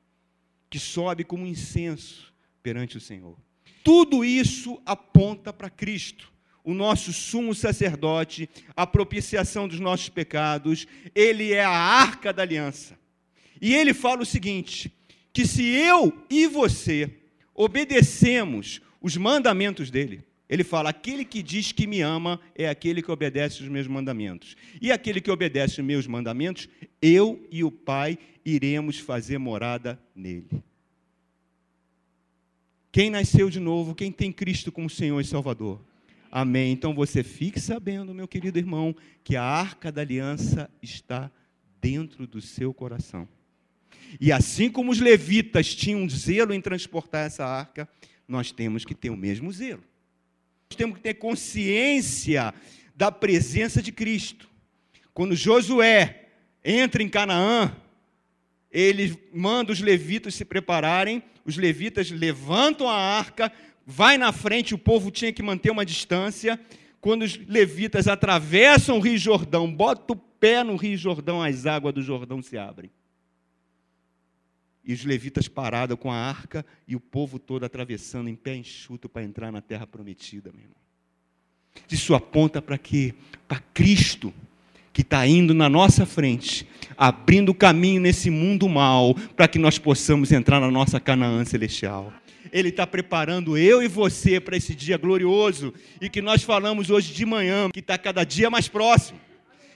que 0.70 0.80
sobe 0.80 1.24
como 1.24 1.48
incenso 1.48 2.34
perante 2.62 2.98
o 2.98 3.02
Senhor. 3.02 3.38
Tudo 3.84 4.25
isso 4.25 4.82
aponta 4.86 5.54
para 5.54 5.70
Cristo 5.70 6.35
o 6.65 6.74
nosso 6.74 7.13
sumo 7.13 7.53
sacerdote, 7.53 8.50
a 8.75 8.88
propiciação 8.88 9.67
dos 9.67 9.79
nossos 9.79 10.10
pecados, 10.10 10.88
ele 11.13 11.53
é 11.53 11.63
a 11.63 11.69
arca 11.69 12.34
da 12.34 12.41
aliança. 12.41 12.98
E 13.62 13.74
ele 13.75 13.93
fala 13.93 14.24
o 14.24 14.25
seguinte: 14.25 14.91
que 15.31 15.45
se 15.45 15.63
eu 15.63 16.12
e 16.27 16.48
você 16.48 17.10
obedecemos 17.53 18.81
os 19.00 19.15
mandamentos 19.15 19.91
dele, 19.91 20.24
ele 20.50 20.63
fala: 20.63 20.89
aquele 20.89 21.24
que 21.24 21.43
diz 21.43 21.72
que 21.72 21.86
me 21.86 22.01
ama 22.01 22.41
é 22.55 22.67
aquele 22.67 23.01
que 23.01 23.12
obedece 23.12 23.62
os 23.62 23.69
meus 23.69 23.86
mandamentos. 23.86 24.57
E 24.81 24.91
aquele 24.91 25.22
que 25.22 25.29
obedece 25.29 25.79
os 25.79 25.86
meus 25.86 26.07
mandamentos, 26.07 26.67
eu 27.00 27.48
e 27.51 27.63
o 27.63 27.72
Pai 27.72 28.17
iremos 28.43 28.98
fazer 28.98 29.38
morada 29.38 30.00
nele. 30.15 30.63
Quem 32.91 33.10
nasceu 33.10 33.50
de 33.50 33.60
novo, 33.60 33.93
quem 33.93 34.12
tem 34.12 34.31
Cristo 34.31 34.72
como 34.72 34.89
Senhor 34.89 35.19
e 35.19 35.25
Salvador? 35.25 35.79
Amém. 36.38 36.74
Então 36.74 36.94
você 36.94 37.24
fique 37.24 37.62
sabendo, 37.62 38.13
meu 38.13 38.27
querido 38.27 38.60
irmão, 38.60 38.94
que 39.24 39.38
a 39.38 39.42
arca 39.42 39.89
da 39.89 40.01
aliança 40.01 40.70
está 40.82 41.32
dentro 41.80 42.27
do 42.27 42.42
seu 42.42 42.74
coração. 42.74 43.25
E 44.20 44.34
assim 44.34 44.70
como 44.70 44.92
os 44.92 45.00
levitas 45.00 45.74
tinham 45.74 46.10
zelo 46.10 46.54
em 46.54 46.60
transportar 46.60 47.25
essa 47.25 47.46
arca, 47.46 47.88
nós 48.27 48.51
temos 48.51 48.84
que 48.84 48.94
ter 48.94 49.10
o 49.12 49.15
mesmo 49.15 49.50
zelo. 49.50 49.82
Nós 50.70 50.75
temos 50.75 50.98
que 50.98 51.04
ter 51.04 51.13
consciência 51.13 52.54
da 52.94 53.10
presença 53.10 53.82
de 53.82 53.94
Cristo. 53.94 54.50
Quando 55.13 55.38
Josué 55.38 56.32
entra 56.65 57.01
em 57.01 57.08
Canaã, 57.08 57.74
ele 58.70 59.18
manda 59.34 59.72
os 59.72 59.80
levitas 59.80 60.36
se 60.36 60.44
prepararem, 60.44 61.24
os 61.46 61.56
levitas 61.56 62.12
levantam 62.12 62.89
a 62.89 62.98
arca, 62.98 63.54
vai 63.86 64.18
na 64.18 64.32
frente, 64.32 64.74
o 64.74 64.77
povo 64.77 65.12
tinha 65.12 65.32
que 65.32 65.44
manter 65.44 65.70
uma 65.70 65.86
distância. 65.86 66.60
Quando 67.00 67.22
os 67.22 67.38
levitas 67.48 68.08
atravessam 68.08 68.98
o 68.98 69.00
Rio 69.00 69.18
Jordão, 69.18 69.72
bota 69.72 70.13
o 70.13 70.15
pé 70.15 70.63
no 70.63 70.75
Rio 70.75 70.98
Jordão, 70.98 71.42
as 71.42 71.65
águas 71.65 71.94
do 71.94 72.01
Jordão 72.01 72.42
se 72.42 72.58
abrem. 72.58 72.89
E 74.84 74.94
os 74.94 75.04
levitas 75.04 75.48
parados 75.48 75.98
com 76.00 76.12
a 76.12 76.15
arca 76.15 76.65
e 76.88 76.96
o 76.96 77.00
povo 77.00 77.39
todo 77.39 77.63
atravessando 77.63 78.30
em 78.30 78.36
pé 78.36 78.56
enxuto 78.56 79.10
para 79.10 79.24
entrar 79.24 79.51
na 79.51 79.62
terra 79.62 79.86
prometida, 79.86 80.51
meu 80.51 80.62
irmão. 80.62 80.75
Isso 81.92 82.15
aponta 82.15 82.62
para 82.62 82.77
quê? 82.77 83.13
Para 83.48 83.60
Cristo, 83.74 84.34
que 84.94 85.01
está 85.01 85.27
indo 85.27 85.54
na 85.54 85.68
nossa 85.68 86.06
frente, 86.06 86.68
abrindo 86.98 87.50
o 87.50 87.56
caminho 87.56 88.00
nesse 88.00 88.30
mundo 88.30 88.70
mal, 88.70 89.13
para 89.36 89.48
que 89.48 89.60
nós 89.60 89.77
possamos 89.77 90.32
entrar 90.32 90.60
na 90.60 90.72
nossa 90.72 91.00
Canaã 91.00 91.44
celestial. 91.44 92.13
Ele 92.55 92.69
está 92.69 92.88
preparando 92.88 93.57
eu 93.57 93.83
e 93.83 93.88
você 93.89 94.39
para 94.39 94.55
esse 94.55 94.74
dia 94.74 94.97
glorioso 94.97 95.74
e 96.00 96.09
que 96.09 96.21
nós 96.21 96.41
falamos 96.41 96.89
hoje 96.89 97.13
de 97.13 97.25
manhã, 97.25 97.69
que 97.69 97.81
está 97.81 97.97
cada 97.97 98.24
dia 98.24 98.50
mais 98.50 98.69
próximo. 98.69 99.19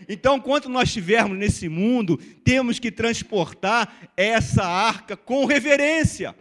Então, 0.08 0.38
enquanto 0.38 0.70
nós 0.70 0.88
estivermos 0.88 1.38
nesse 1.38 1.68
mundo, 1.68 2.16
temos 2.42 2.80
que 2.80 2.90
transportar 2.90 4.10
essa 4.16 4.64
arca 4.64 5.18
com 5.18 5.44
reverência. 5.44 6.34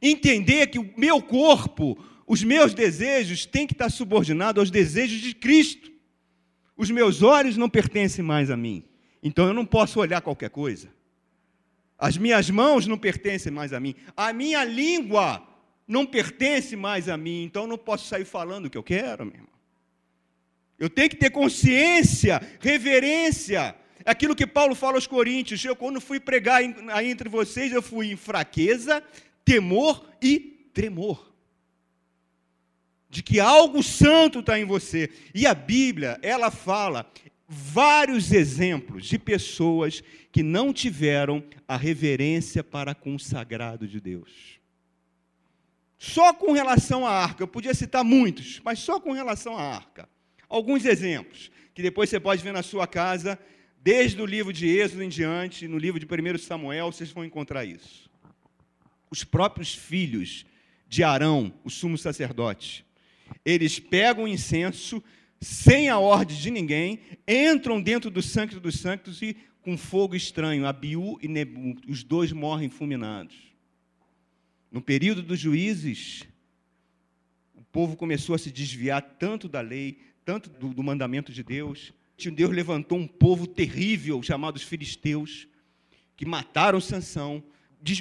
Entender 0.00 0.68
que 0.68 0.78
o 0.78 0.94
meu 0.96 1.20
corpo, 1.20 2.02
os 2.26 2.42
meus 2.42 2.72
desejos, 2.72 3.44
têm 3.44 3.66
que 3.66 3.74
estar 3.74 3.90
subordinados 3.90 4.60
aos 4.60 4.70
desejos 4.70 5.20
de 5.20 5.34
Cristo. 5.34 5.92
Os 6.74 6.90
meus 6.90 7.20
olhos 7.22 7.58
não 7.58 7.68
pertencem 7.68 8.24
mais 8.24 8.50
a 8.50 8.56
mim. 8.56 8.82
Então 9.22 9.46
eu 9.46 9.52
não 9.52 9.66
posso 9.66 10.00
olhar 10.00 10.22
qualquer 10.22 10.48
coisa. 10.48 10.88
As 11.98 12.16
minhas 12.16 12.48
mãos 12.48 12.86
não 12.86 12.96
pertencem 12.96 13.50
mais 13.50 13.72
a 13.72 13.80
mim. 13.80 13.96
A 14.16 14.32
minha 14.32 14.62
língua 14.64 15.42
não 15.86 16.06
pertence 16.06 16.76
mais 16.76 17.08
a 17.08 17.16
mim. 17.16 17.42
Então 17.42 17.62
eu 17.62 17.68
não 17.68 17.78
posso 17.78 18.06
sair 18.06 18.24
falando 18.24 18.66
o 18.66 18.70
que 18.70 18.78
eu 18.78 18.82
quero, 18.82 19.24
meu 19.24 19.34
irmão. 19.34 19.48
Eu 20.78 20.88
tenho 20.88 21.10
que 21.10 21.16
ter 21.16 21.30
consciência, 21.30 22.40
reverência. 22.60 23.74
Aquilo 24.04 24.36
que 24.36 24.46
Paulo 24.46 24.76
fala 24.76 24.96
aos 24.96 25.08
Coríntios. 25.08 25.64
Eu, 25.64 25.74
quando 25.74 26.00
fui 26.00 26.20
pregar 26.20 26.60
aí 26.92 27.10
entre 27.10 27.28
vocês, 27.28 27.72
eu 27.72 27.82
fui 27.82 28.12
em 28.12 28.16
fraqueza, 28.16 29.02
temor 29.44 30.06
e 30.22 30.38
tremor. 30.72 31.34
De 33.10 33.22
que 33.24 33.40
algo 33.40 33.82
santo 33.82 34.38
está 34.38 34.56
em 34.56 34.64
você. 34.64 35.10
E 35.34 35.46
a 35.46 35.54
Bíblia, 35.54 36.16
ela 36.22 36.50
fala 36.50 37.10
vários 37.48 38.30
exemplos 38.30 39.06
de 39.06 39.18
pessoas 39.18 40.02
que 40.30 40.42
não 40.42 40.70
tiveram 40.70 41.42
a 41.66 41.78
reverência 41.78 42.62
para 42.62 42.94
com 42.94 43.14
o 43.14 43.18
sagrado 43.18 43.88
de 43.88 43.98
Deus. 43.98 44.60
Só 45.98 46.34
com 46.34 46.52
relação 46.52 47.06
à 47.06 47.10
arca, 47.10 47.42
eu 47.42 47.48
podia 47.48 47.72
citar 47.72 48.04
muitos, 48.04 48.60
mas 48.62 48.78
só 48.80 49.00
com 49.00 49.12
relação 49.12 49.56
à 49.56 49.62
arca. 49.62 50.06
Alguns 50.46 50.84
exemplos, 50.84 51.50
que 51.74 51.82
depois 51.82 52.10
você 52.10 52.20
pode 52.20 52.42
ver 52.42 52.52
na 52.52 52.62
sua 52.62 52.86
casa, 52.86 53.38
desde 53.80 54.20
o 54.20 54.26
livro 54.26 54.52
de 54.52 54.68
Êxodo 54.68 55.02
em 55.02 55.08
diante, 55.08 55.66
no 55.66 55.78
livro 55.78 55.98
de 55.98 56.06
1 56.06 56.38
Samuel, 56.38 56.92
vocês 56.92 57.10
vão 57.10 57.24
encontrar 57.24 57.64
isso. 57.64 58.10
Os 59.10 59.24
próprios 59.24 59.74
filhos 59.74 60.44
de 60.86 61.02
Arão, 61.02 61.52
o 61.64 61.70
sumo 61.70 61.96
sacerdote, 61.96 62.84
eles 63.44 63.78
pegam 63.78 64.24
o 64.24 64.28
incenso 64.28 65.02
sem 65.40 65.88
a 65.88 65.98
ordem 65.98 66.36
de 66.36 66.50
ninguém, 66.50 67.00
entram 67.26 67.80
dentro 67.80 68.10
do 68.10 68.20
Santo 68.22 68.58
dos 68.58 68.80
Santos 68.80 69.22
e, 69.22 69.36
com 69.62 69.76
fogo 69.76 70.14
estranho, 70.14 70.66
Abiú 70.66 71.18
e 71.22 71.28
Nebu, 71.28 71.76
os 71.88 72.02
dois 72.02 72.32
morrem 72.32 72.68
fulminados. 72.68 73.36
No 74.70 74.82
período 74.82 75.22
dos 75.22 75.38
juízes, 75.38 76.24
o 77.54 77.62
povo 77.64 77.96
começou 77.96 78.34
a 78.34 78.38
se 78.38 78.50
desviar 78.50 79.00
tanto 79.00 79.48
da 79.48 79.60
lei, 79.60 79.98
tanto 80.24 80.50
do, 80.50 80.74
do 80.74 80.82
mandamento 80.82 81.32
de 81.32 81.42
Deus. 81.42 81.92
Deus 82.34 82.50
levantou 82.50 82.98
um 82.98 83.06
povo 83.06 83.46
terrível 83.46 84.22
chamado 84.22 84.56
os 84.56 84.62
filisteus, 84.62 85.46
que 86.16 86.26
mataram 86.26 86.80
Sansão, 86.80 87.42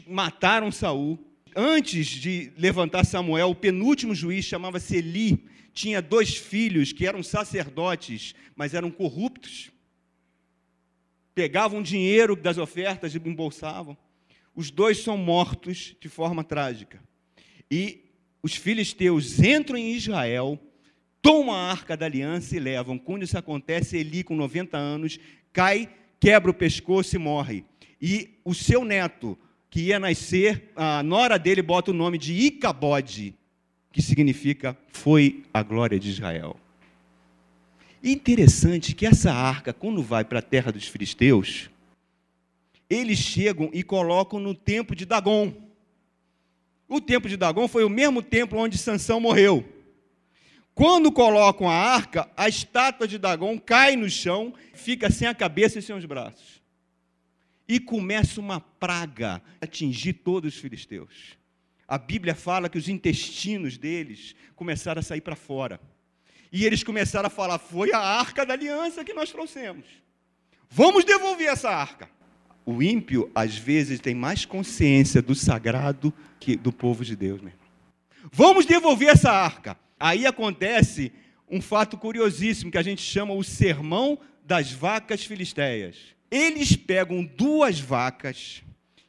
mataram 0.07 0.71
Saul. 0.71 1.19
Antes 1.59 2.05
de 2.05 2.51
levantar 2.55 3.03
Samuel, 3.03 3.49
o 3.49 3.55
penúltimo 3.55 4.13
juiz 4.13 4.45
chamava-se 4.45 4.95
Eli, 4.95 5.43
tinha 5.73 6.03
dois 6.03 6.37
filhos 6.37 6.93
que 6.93 7.07
eram 7.07 7.23
sacerdotes, 7.23 8.35
mas 8.55 8.75
eram 8.75 8.91
corruptos. 8.91 9.71
Pegavam 11.33 11.81
dinheiro 11.81 12.35
das 12.35 12.59
ofertas 12.59 13.15
e 13.15 13.17
embolsavam. 13.17 13.97
Os 14.53 14.69
dois 14.69 14.99
são 14.99 15.17
mortos 15.17 15.95
de 15.99 16.07
forma 16.07 16.43
trágica. 16.43 17.01
E 17.71 18.05
os 18.43 18.55
filisteus 18.55 19.39
entram 19.39 19.79
em 19.79 19.93
Israel, 19.93 20.59
tomam 21.23 21.55
a 21.55 21.71
arca 21.71 21.97
da 21.97 22.05
aliança 22.05 22.55
e 22.55 22.59
levam. 22.59 22.99
Quando 22.99 23.23
isso 23.23 23.35
acontece, 23.35 23.97
Eli, 23.97 24.23
com 24.23 24.35
90 24.35 24.77
anos, 24.77 25.19
cai, 25.51 25.89
quebra 26.19 26.51
o 26.51 26.53
pescoço 26.53 27.15
e 27.15 27.19
morre. 27.19 27.65
E 27.99 28.39
o 28.45 28.53
seu 28.53 28.85
neto, 28.85 29.35
que 29.69 29.81
ia 29.81 29.99
nascer, 29.99 30.71
a 30.75 31.03
nora 31.03 31.37
dele 31.37 31.61
bota 31.61 31.91
o 31.91 31.93
nome 31.93 32.17
de 32.17 32.33
Icabode, 32.33 33.35
que 33.91 34.01
significa 34.01 34.77
foi 34.91 35.43
a 35.53 35.61
glória 35.61 35.99
de 35.99 36.09
Israel. 36.09 36.57
Interessante 38.03 38.93
que 38.93 39.05
essa 39.05 39.33
arca, 39.33 39.73
quando 39.73 40.01
vai 40.01 40.23
para 40.23 40.39
a 40.39 40.41
terra 40.41 40.71
dos 40.71 40.87
filisteus, 40.87 41.69
eles 42.89 43.17
chegam 43.17 43.69
e 43.73 43.83
colocam 43.83 44.39
no 44.39 44.55
templo 44.55 44.95
de 44.95 45.05
Dagon. 45.05 45.53
O 46.87 47.01
templo 47.01 47.29
de 47.29 47.35
Dagon 47.35 47.67
foi 47.67 47.83
o 47.83 47.89
mesmo 47.89 48.21
templo 48.21 48.59
onde 48.59 48.77
Sansão 48.77 49.19
morreu. 49.19 49.65
Quando 50.73 51.11
colocam 51.11 51.67
a 51.67 51.73
arca, 51.73 52.29
a 52.37 52.47
estátua 52.47 53.07
de 53.07 53.17
Dagon 53.17 53.59
cai 53.59 53.95
no 53.95 54.09
chão, 54.09 54.53
fica 54.73 55.09
sem 55.09 55.27
a 55.27 55.33
cabeça 55.33 55.79
e 55.79 55.81
sem 55.81 55.95
os 55.95 56.05
braços. 56.05 56.56
E 57.67 57.79
começa 57.79 58.39
uma 58.39 58.59
praga 58.59 59.41
a 59.61 59.65
atingir 59.65 60.13
todos 60.13 60.55
os 60.55 60.59
filisteus 60.59 61.37
a 61.87 61.97
Bíblia 61.97 62.35
fala 62.35 62.67
que 62.67 62.77
os 62.77 62.89
intestinos 62.89 63.77
deles 63.77 64.35
começaram 64.55 64.99
a 64.99 65.03
sair 65.03 65.21
para 65.21 65.35
fora. 65.35 65.79
E 66.51 66.65
eles 66.65 66.83
começaram 66.83 67.27
a 67.27 67.29
falar: 67.29 67.57
foi 67.57 67.93
a 67.93 67.99
arca 67.99 68.45
da 68.45 68.53
aliança 68.53 69.05
que 69.05 69.13
nós 69.13 69.31
trouxemos. 69.31 69.85
Vamos 70.69 71.05
devolver 71.05 71.47
essa 71.47 71.69
arca. 71.69 72.09
O 72.65 72.83
ímpio, 72.83 73.31
às 73.33 73.57
vezes, 73.57 74.01
tem 74.01 74.13
mais 74.13 74.43
consciência 74.43 75.21
do 75.21 75.33
sagrado 75.33 76.13
que 76.37 76.57
do 76.57 76.73
povo 76.73 77.05
de 77.05 77.15
Deus, 77.15 77.39
meu 77.39 77.51
irmão. 77.51 77.67
Vamos 78.29 78.65
devolver 78.65 79.07
essa 79.07 79.31
arca. 79.31 79.77
Aí 79.97 80.25
acontece 80.25 81.13
um 81.49 81.61
fato 81.61 81.97
curiosíssimo 81.97 82.69
que 82.69 82.77
a 82.77 82.83
gente 82.83 83.01
chama 83.01 83.33
o 83.33 83.41
sermão 83.41 84.19
das 84.43 84.69
vacas 84.73 85.23
filisteias. 85.23 86.16
Eles 86.29 86.75
pegam 86.75 87.23
duas 87.23 87.79
vacas 87.79 88.63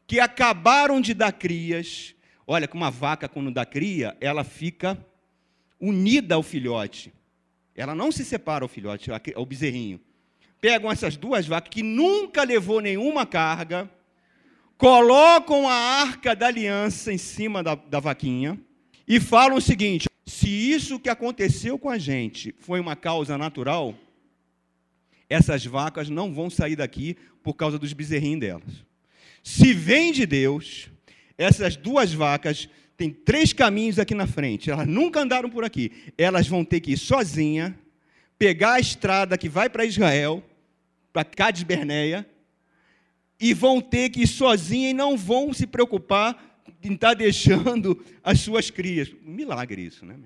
que 0.07 0.21
acabaram 0.21 1.01
de 1.01 1.13
dar 1.15 1.33
crias 1.33 2.15
Olha, 2.51 2.67
que 2.67 2.75
uma 2.75 2.91
vaca, 2.91 3.29
quando 3.29 3.51
dá 3.51 3.67
cria, 3.67 4.17
ela 4.23 4.43
fica 4.43 4.99
unida 5.79 6.35
ao 6.35 6.43
filhote. 6.43 7.13
Ela 7.77 7.95
não 7.95 8.11
se 8.11 8.25
separa 8.25 8.65
ao 8.65 8.69
filhote, 8.69 9.11
ao 9.35 9.45
bezerrinho. 9.45 10.01
Pegam 10.59 10.91
essas 10.91 11.15
duas 11.15 11.47
vacas 11.47 11.69
que 11.69 11.83
nunca 11.83 12.43
levou 12.45 12.81
nenhuma 12.81 13.27
carga, 13.27 13.89
colocam 14.79 15.69
a 15.69 15.75
arca 15.75 16.35
da 16.35 16.47
aliança 16.47 17.13
em 17.13 17.19
cima 17.19 17.63
da, 17.63 17.75
da 17.75 18.01
vaquinha 18.01 18.59
e 19.07 19.21
falam 19.21 19.59
o 19.59 19.61
seguinte: 19.61 20.09
se 20.25 20.49
isso 20.49 20.99
que 20.99 21.11
aconteceu 21.11 21.79
com 21.79 21.91
a 21.91 21.99
gente 21.99 22.55
foi 22.61 22.81
uma 22.81 22.97
causa 22.97 23.37
natural, 23.37 23.95
essas 25.29 25.65
vacas 25.65 26.09
não 26.09 26.33
vão 26.33 26.49
sair 26.49 26.77
daqui 26.77 27.17
por 27.43 27.55
causa 27.55 27.79
dos 27.79 27.93
bezerrinhos 27.93 28.41
delas. 28.41 28.85
Se 29.43 29.73
vem 29.73 30.13
de 30.13 30.27
Deus, 30.27 30.91
essas 31.37 31.77
duas 31.77 32.13
vacas 32.13 32.69
têm 32.97 33.11
três 33.11 33.53
caminhos 33.53 33.99
aqui 33.99 34.15
na 34.15 34.27
frente. 34.27 34.71
Elas 34.71 34.87
nunca 34.87 35.21
andaram 35.21 35.49
por 35.49 35.65
aqui. 35.65 36.13
Elas 36.17 36.49
vão 36.49 36.65
ter 36.65 36.81
que 36.81 36.93
ir 36.93 36.99
sozinha, 36.99 37.79
pegar 38.39 38.75
a 38.75 38.81
estrada 38.81 39.39
que 39.39 39.49
vai 39.49 39.69
para 39.69 39.85
Israel, 39.85 40.43
para 41.13 41.25
Cades 41.25 41.63
Berneia, 41.63 42.29
e 43.41 43.55
vão 43.55 43.81
ter 43.81 44.11
que 44.11 44.23
ir 44.23 44.27
sozinha 44.27 44.91
e 44.91 44.95
não 44.95 45.17
vão 45.17 45.53
se 45.53 45.67
preocupar 45.67 46.63
em 46.83 46.95
estar 46.95 47.09
tá 47.09 47.15
deixando 47.15 48.05
as 48.23 48.41
suas 48.41 48.71
crias. 48.71 49.11
Milagre 49.23 49.83
isso, 49.83 50.05
né? 50.05 50.17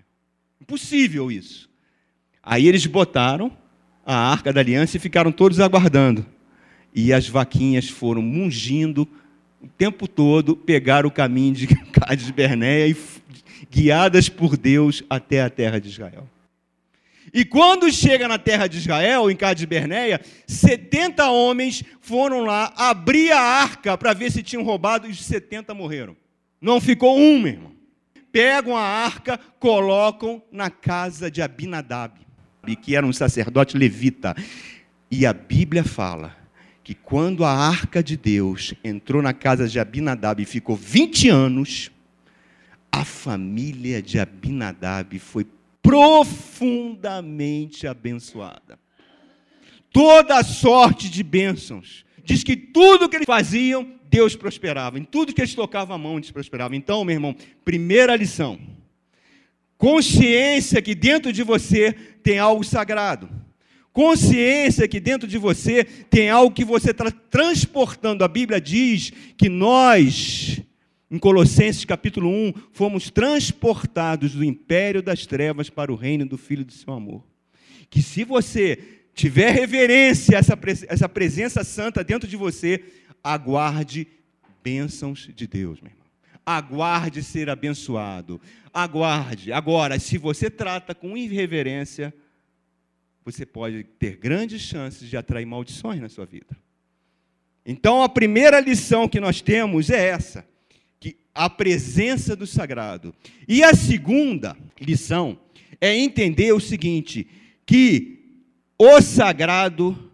Impossível 0.61 1.31
isso. 1.31 1.69
Aí 2.43 2.67
eles 2.67 2.87
botaram 2.87 3.57
a 4.05 4.15
arca 4.15 4.53
da 4.53 4.61
aliança 4.61 4.97
e 4.97 5.01
ficaram 5.01 5.33
todos 5.33 5.61
aguardando. 5.61 6.27
E 6.95 7.13
as 7.13 7.29
vaquinhas 7.29 7.89
foram 7.89 8.23
mungindo 8.23 9.09
o 9.61 9.69
tempo 9.69 10.09
todo, 10.09 10.57
pegaram 10.57 11.09
o 11.09 11.13
caminho 11.13 11.55
de 11.55 11.67
Cádiz 11.93 12.31
Bernéia 12.31 12.89
e 12.89 12.97
guiadas 13.71 14.29
por 14.29 14.57
Deus 14.57 15.03
até 15.09 15.43
a 15.43 15.49
terra 15.49 15.81
de 15.81 15.89
Israel. 15.89 16.29
E 17.33 17.45
quando 17.45 17.91
chega 17.91 18.29
na 18.29 18.37
terra 18.37 18.67
de 18.67 18.77
Israel, 18.77 19.31
em 19.31 19.37
Cádiz 19.37 19.65
Bernéia, 19.65 20.21
70 20.47 21.31
homens 21.31 21.83
foram 22.01 22.45
lá 22.45 22.73
abrir 22.77 23.33
a 23.33 23.41
arca 23.41 23.97
para 23.97 24.13
ver 24.13 24.31
se 24.31 24.43
tinham 24.43 24.63
roubado 24.63 25.07
e 25.07 25.11
os 25.11 25.23
70 25.25 25.73
morreram. 25.73 26.15
Não 26.61 26.81
ficou 26.81 27.19
um, 27.19 27.41
meu 27.41 27.53
irmão. 27.53 27.73
Pegam 28.31 28.77
a 28.77 28.83
arca, 28.83 29.39
colocam 29.59 30.43
na 30.51 30.71
casa 30.71 31.31
de 31.31 31.41
Abinadab, 31.41 32.21
que 32.81 32.97
era 32.97 33.07
um 33.07 33.13
sacerdote 33.13 33.77
levita. 33.77 34.35
E 35.11 35.27
a 35.27 35.33
Bíblia 35.33 35.85
fala 35.85 36.37
que 36.83 36.95
quando 36.95 37.45
a 37.45 37.53
arca 37.53 38.03
de 38.03 38.17
Deus 38.17 38.75
entrou 38.83 39.23
na 39.23 39.33
casa 39.33 39.69
de 39.69 39.79
Abinadab 39.79 40.43
e 40.43 40.47
ficou 40.47 40.75
20 40.75 41.29
anos, 41.29 41.91
a 42.91 43.05
família 43.05 44.03
de 44.03 44.19
Abinadab 44.19 45.17
foi 45.19 45.47
profundamente 45.83 47.87
abençoada. 47.87 48.79
Toda 49.93 50.43
sorte 50.43 51.11
de 51.11 51.23
bênçãos. 51.23 52.05
Diz 52.25 52.45
que 52.45 52.57
tudo 52.57 53.09
que 53.09 53.17
eles 53.17 53.27
faziam, 53.27 53.95
Deus 54.09 54.37
prosperava. 54.37 54.99
Em 54.99 55.05
tudo 55.05 55.35
que 55.35 55.41
eles 55.41 55.55
tocavam 55.55 55.95
a 55.95 55.99
mão, 55.99 56.21
Deus 56.21 56.31
prosperava. 56.31 56.77
Então, 56.77 57.05
meu 57.05 57.15
irmão, 57.15 57.35
primeira 57.65 58.17
lição. 58.17 58.59
Consciência 59.77 60.81
que 60.81 60.95
dentro 60.95 61.33
de 61.33 61.43
você 61.43 61.95
tem 62.23 62.39
algo 62.39 62.65
sagrado. 62.65 63.29
Consciência 63.93 64.89
que 64.89 64.99
dentro 64.99 65.29
de 65.29 65.37
você 65.37 65.85
tem 65.85 66.31
algo 66.31 66.55
que 66.55 66.65
você 66.65 66.93
está 66.93 67.11
transportando. 67.11 68.25
A 68.25 68.29
Bíblia 68.29 68.61
diz 68.61 69.13
que 69.37 69.49
nós 69.49 70.63
em 71.13 71.19
Colossenses 71.19 71.85
capítulo 71.85 72.31
1, 72.31 72.55
fomos 72.73 73.11
transportados 73.11 74.33
do 74.33 74.43
império 74.43 75.03
das 75.03 75.27
trevas 75.27 75.69
para 75.69 75.93
o 75.93 75.95
reino 75.95 76.25
do 76.25 76.39
Filho 76.39 76.65
do 76.65 76.73
seu 76.73 76.91
amor. 76.95 77.23
Que 77.91 78.01
se 78.01 78.25
você 78.25 78.79
tiver 79.15 79.51
reverência 79.51 80.39
a 80.39 80.41
essa, 80.41 80.59
essa 80.89 81.09
presença 81.11 81.63
santa 81.65 82.03
dentro 82.03 82.27
de 82.27 82.35
você, 82.35 82.83
aguarde 83.23 84.09
bênçãos 84.65 85.29
de 85.37 85.47
Deus, 85.47 85.83
meu 85.83 85.91
irmão. 85.91 86.02
Aguarde 86.45 87.23
ser 87.23 87.49
abençoado. 87.49 88.41
Aguarde. 88.73 89.53
Agora, 89.53 89.99
se 89.99 90.19
você 90.19 90.51
trata 90.51 90.95
com 90.95 91.17
irreverência, 91.17 92.13
você 93.25 93.47
pode 93.47 93.85
ter 93.85 94.17
grandes 94.17 94.61
chances 94.61 95.09
de 95.09 95.17
atrair 95.17 95.47
maldições 95.47 96.01
na 96.01 96.09
sua 96.09 96.27
vida. 96.27 96.57
Então, 97.65 98.03
a 98.03 98.09
primeira 98.09 98.59
lição 98.61 99.09
que 99.09 99.21
nós 99.21 99.41
temos 99.41 99.91
é 99.91 100.09
essa 100.09 100.45
a 101.35 101.49
presença 101.49 102.37
do 102.37 102.47
sagrado. 102.47 103.15
E 103.49 103.63
a 103.63 103.75
segunda 103.75 104.57
lição 104.81 105.39
é 105.81 105.97
entender 105.97 106.53
o 106.53 106.61
seguinte: 106.61 107.27
que 107.67 108.43
o 108.79 109.01
sagrado 109.01 110.11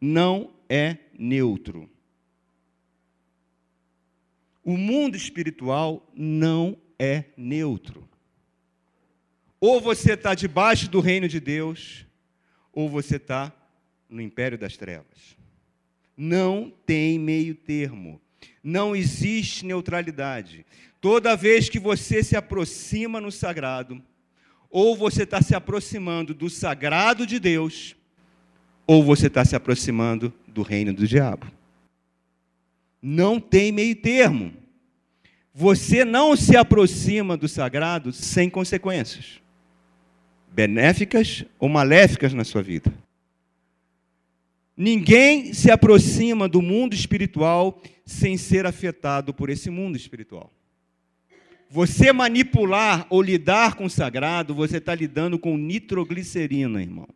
não 0.00 0.50
é 0.68 0.96
neutro. 1.18 1.88
O 4.64 4.76
mundo 4.76 5.16
espiritual 5.16 6.08
não 6.14 6.76
é 6.98 7.24
neutro. 7.36 8.08
Ou 9.60 9.80
você 9.80 10.14
está 10.14 10.34
debaixo 10.34 10.88
do 10.88 11.00
reino 11.00 11.28
de 11.28 11.40
Deus, 11.40 12.06
ou 12.72 12.88
você 12.88 13.16
está 13.16 13.52
no 14.08 14.20
império 14.20 14.58
das 14.58 14.76
trevas. 14.76 15.36
Não 16.16 16.72
tem 16.86 17.18
meio 17.18 17.54
termo. 17.54 18.20
Não 18.62 18.94
existe 18.94 19.64
neutralidade. 19.64 20.64
Toda 21.00 21.36
vez 21.36 21.68
que 21.68 21.78
você 21.78 22.22
se 22.22 22.36
aproxima 22.36 23.20
no 23.20 23.32
sagrado, 23.32 24.02
ou 24.70 24.96
você 24.96 25.24
está 25.24 25.42
se 25.42 25.54
aproximando 25.54 26.32
do 26.32 26.48
sagrado 26.48 27.26
de 27.26 27.38
Deus, 27.38 27.96
ou 28.86 29.02
você 29.02 29.26
está 29.26 29.44
se 29.44 29.56
aproximando 29.56 30.32
do 30.46 30.62
reino 30.62 30.92
do 30.92 31.06
diabo. 31.06 31.46
Não 33.02 33.40
tem 33.40 33.72
meio 33.72 33.96
termo. 33.96 34.52
Você 35.52 36.04
não 36.04 36.36
se 36.36 36.56
aproxima 36.56 37.36
do 37.36 37.48
sagrado 37.48 38.12
sem 38.12 38.48
consequências, 38.48 39.42
benéficas 40.50 41.44
ou 41.58 41.68
maléficas 41.68 42.32
na 42.32 42.44
sua 42.44 42.62
vida. 42.62 42.92
Ninguém 44.76 45.52
se 45.52 45.70
aproxima 45.70 46.48
do 46.48 46.62
mundo 46.62 46.94
espiritual 46.94 47.82
sem 48.06 48.38
ser 48.38 48.64
afetado 48.64 49.34
por 49.34 49.50
esse 49.50 49.68
mundo 49.68 49.96
espiritual. 49.96 50.50
Você 51.68 52.12
manipular 52.12 53.06
ou 53.10 53.20
lidar 53.20 53.74
com 53.74 53.84
o 53.84 53.90
sagrado, 53.90 54.54
você 54.54 54.78
está 54.78 54.94
lidando 54.94 55.38
com 55.38 55.56
nitroglicerina, 55.56 56.80
irmão. 56.80 57.08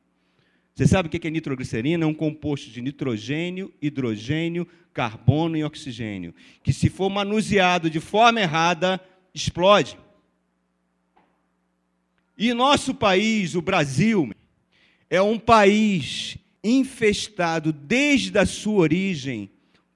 Você 0.76 0.86
sabe 0.86 1.06
o 1.06 1.10
que 1.10 1.26
é 1.26 1.30
nitroglicerina? 1.30 2.04
É 2.04 2.06
um 2.06 2.12
composto 2.12 2.68
de 2.68 2.82
nitrogênio, 2.82 3.72
hidrogênio, 3.80 4.68
carbono 4.92 5.56
e 5.56 5.64
oxigênio, 5.64 6.34
que 6.62 6.70
se 6.70 6.90
for 6.90 7.08
manuseado 7.08 7.88
de 7.88 7.98
forma 7.98 8.42
errada, 8.42 9.00
explode. 9.32 9.98
E 12.36 12.52
nosso 12.52 12.94
país, 12.94 13.54
o 13.54 13.62
Brasil, 13.62 14.30
é 15.08 15.22
um 15.22 15.38
país 15.38 16.36
infestado 16.62 17.72
desde 17.72 18.38
a 18.38 18.44
sua 18.44 18.80
origem 18.80 19.48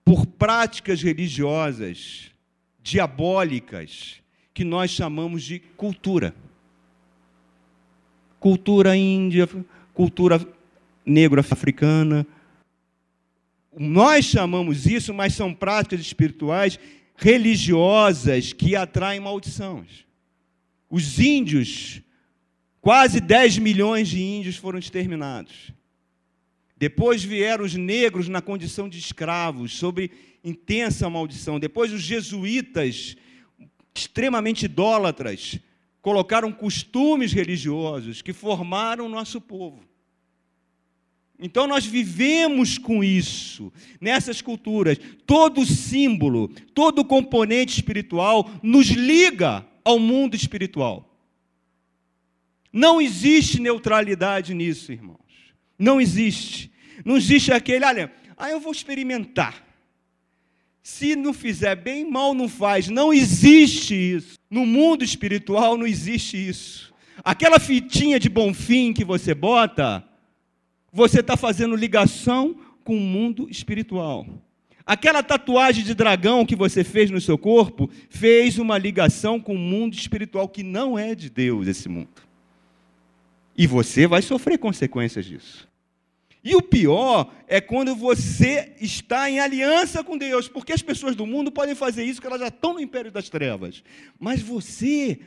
por 0.02 0.24
práticas 0.24 1.02
religiosas 1.02 2.30
diabólicas 2.82 4.22
que 4.54 4.64
nós 4.64 4.90
chamamos 4.90 5.42
de 5.42 5.58
cultura. 5.58 6.34
Cultura 8.38 8.96
índia, 8.96 9.46
cultura 9.92 10.40
negro-africana. 11.10 12.26
Nós 13.76 14.24
chamamos 14.24 14.86
isso, 14.86 15.12
mas 15.12 15.34
são 15.34 15.54
práticas 15.54 16.00
espirituais 16.00 16.78
religiosas 17.16 18.52
que 18.52 18.74
atraem 18.74 19.20
maldições. 19.20 20.06
Os 20.88 21.18
índios, 21.18 22.00
quase 22.80 23.20
10 23.20 23.58
milhões 23.58 24.08
de 24.08 24.22
índios 24.22 24.56
foram 24.56 24.78
exterminados. 24.78 25.72
Depois 26.76 27.22
vieram 27.22 27.64
os 27.64 27.74
negros 27.74 28.26
na 28.26 28.40
condição 28.40 28.88
de 28.88 28.98
escravos, 28.98 29.76
sob 29.76 30.10
intensa 30.42 31.10
maldição. 31.10 31.60
Depois 31.60 31.92
os 31.92 32.00
jesuítas, 32.00 33.16
extremamente 33.94 34.64
idólatras, 34.64 35.60
colocaram 36.00 36.50
costumes 36.50 37.32
religiosos 37.32 38.22
que 38.22 38.32
formaram 38.32 39.04
o 39.04 39.10
nosso 39.10 39.40
povo. 39.42 39.89
Então 41.40 41.66
nós 41.66 41.86
vivemos 41.86 42.76
com 42.76 43.02
isso, 43.02 43.72
nessas 44.00 44.42
culturas. 44.42 44.98
Todo 45.26 45.64
símbolo, 45.64 46.48
todo 46.74 47.04
componente 47.04 47.74
espiritual 47.74 48.50
nos 48.62 48.88
liga 48.88 49.66
ao 49.82 49.98
mundo 49.98 50.36
espiritual. 50.36 51.06
Não 52.72 53.00
existe 53.00 53.60
neutralidade 53.60 54.54
nisso, 54.54 54.92
irmãos. 54.92 55.18
Não 55.78 56.00
existe. 56.00 56.70
Não 57.04 57.16
existe 57.16 57.52
aquele, 57.52 57.84
olha, 57.84 58.12
ah, 58.36 58.50
eu 58.50 58.60
vou 58.60 58.70
experimentar. 58.70 59.66
Se 60.82 61.16
não 61.16 61.32
fizer 61.32 61.74
bem, 61.74 62.08
mal 62.08 62.34
não 62.34 62.48
faz. 62.48 62.88
Não 62.88 63.12
existe 63.12 63.94
isso. 63.94 64.38
No 64.50 64.66
mundo 64.66 65.02
espiritual 65.02 65.76
não 65.76 65.86
existe 65.86 66.36
isso. 66.36 66.92
Aquela 67.24 67.58
fitinha 67.58 68.18
de 68.18 68.28
bom 68.28 68.52
fim 68.52 68.92
que 68.92 69.04
você 69.04 69.34
bota, 69.34 70.04
você 70.92 71.20
está 71.20 71.36
fazendo 71.36 71.76
ligação 71.76 72.56
com 72.84 72.96
o 72.96 73.00
mundo 73.00 73.48
espiritual. 73.50 74.26
Aquela 74.84 75.22
tatuagem 75.22 75.84
de 75.84 75.94
dragão 75.94 76.44
que 76.44 76.56
você 76.56 76.82
fez 76.82 77.10
no 77.10 77.20
seu 77.20 77.38
corpo 77.38 77.88
fez 78.08 78.58
uma 78.58 78.76
ligação 78.76 79.38
com 79.38 79.54
o 79.54 79.58
mundo 79.58 79.94
espiritual 79.94 80.48
que 80.48 80.62
não 80.62 80.98
é 80.98 81.14
de 81.14 81.30
Deus 81.30 81.68
esse 81.68 81.88
mundo. 81.88 82.08
E 83.56 83.66
você 83.66 84.06
vai 84.06 84.22
sofrer 84.22 84.58
consequências 84.58 85.24
disso. 85.24 85.68
E 86.42 86.56
o 86.56 86.62
pior 86.62 87.30
é 87.46 87.60
quando 87.60 87.94
você 87.94 88.72
está 88.80 89.30
em 89.30 89.38
aliança 89.38 90.02
com 90.02 90.16
Deus, 90.16 90.48
porque 90.48 90.72
as 90.72 90.80
pessoas 90.80 91.14
do 91.14 91.26
mundo 91.26 91.52
podem 91.52 91.74
fazer 91.74 92.02
isso, 92.02 92.14
porque 92.14 92.28
elas 92.28 92.40
já 92.40 92.48
estão 92.48 92.72
no 92.74 92.80
império 92.80 93.12
das 93.12 93.28
trevas. 93.28 93.84
Mas 94.18 94.40
você, 94.40 95.20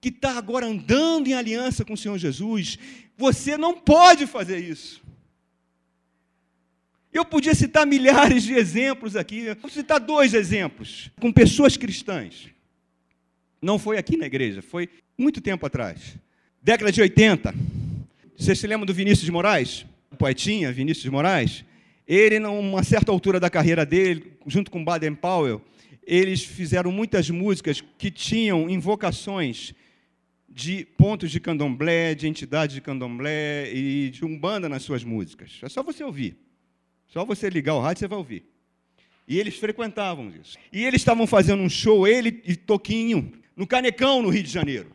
que 0.00 0.08
está 0.08 0.36
agora 0.36 0.66
andando 0.66 1.28
em 1.28 1.34
aliança 1.34 1.84
com 1.84 1.94
o 1.94 1.96
Senhor 1.96 2.18
Jesus, 2.18 2.78
você 3.16 3.56
não 3.56 3.74
pode 3.74 4.26
fazer 4.26 4.58
isso. 4.58 5.05
Eu 7.16 7.24
podia 7.24 7.54
citar 7.54 7.86
milhares 7.86 8.42
de 8.42 8.52
exemplos 8.52 9.16
aqui, 9.16 9.54
vou 9.54 9.70
citar 9.70 9.98
dois 9.98 10.34
exemplos, 10.34 11.10
com 11.18 11.32
pessoas 11.32 11.76
cristãs. 11.76 12.48
Não 13.62 13.78
foi 13.78 13.96
aqui 13.96 14.18
na 14.18 14.26
igreja, 14.26 14.60
foi 14.60 14.88
muito 15.16 15.40
tempo 15.40 15.64
atrás. 15.64 16.16
Década 16.62 16.92
de 16.92 17.00
80. 17.00 17.54
Você 18.36 18.54
se 18.54 18.66
lembra 18.66 18.84
do 18.84 18.92
Vinícius 18.92 19.24
de 19.24 19.32
Moraes? 19.32 19.86
poetinha, 20.16 20.72
Vinícius 20.72 21.04
de 21.04 21.10
Moraes, 21.10 21.64
ele, 22.06 22.38
numa 22.38 22.82
certa 22.82 23.12
altura 23.12 23.38
da 23.38 23.50
carreira 23.50 23.84
dele, 23.84 24.32
junto 24.46 24.70
com 24.70 24.84
Baden 24.84 25.14
Powell, 25.14 25.62
eles 26.06 26.42
fizeram 26.44 26.90
muitas 26.90 27.28
músicas 27.30 27.82
que 27.98 28.10
tinham 28.10 28.68
invocações 28.70 29.74
de 30.48 30.86
pontos 30.96 31.30
de 31.30 31.40
candomblé, 31.40 32.14
de 32.14 32.28
entidades 32.28 32.74
de 32.74 32.80
candomblé 32.80 33.70
e 33.72 34.10
de 34.10 34.24
umbanda 34.24 34.68
nas 34.68 34.82
suas 34.82 35.04
músicas. 35.04 35.58
É 35.62 35.68
só 35.68 35.82
você 35.82 36.02
ouvir. 36.02 36.45
Só 37.08 37.24
você 37.24 37.48
ligar 37.48 37.74
o 37.74 37.80
rádio, 37.80 38.00
você 38.00 38.08
vai 38.08 38.18
ouvir. 38.18 38.44
E 39.26 39.38
eles 39.38 39.56
frequentavam 39.56 40.32
isso. 40.40 40.56
E 40.72 40.84
eles 40.84 41.00
estavam 41.00 41.26
fazendo 41.26 41.62
um 41.62 41.68
show, 41.68 42.06
ele 42.06 42.42
e 42.44 42.54
Toquinho, 42.54 43.32
no 43.56 43.66
Canecão, 43.66 44.22
no 44.22 44.28
Rio 44.28 44.42
de 44.42 44.50
Janeiro, 44.50 44.90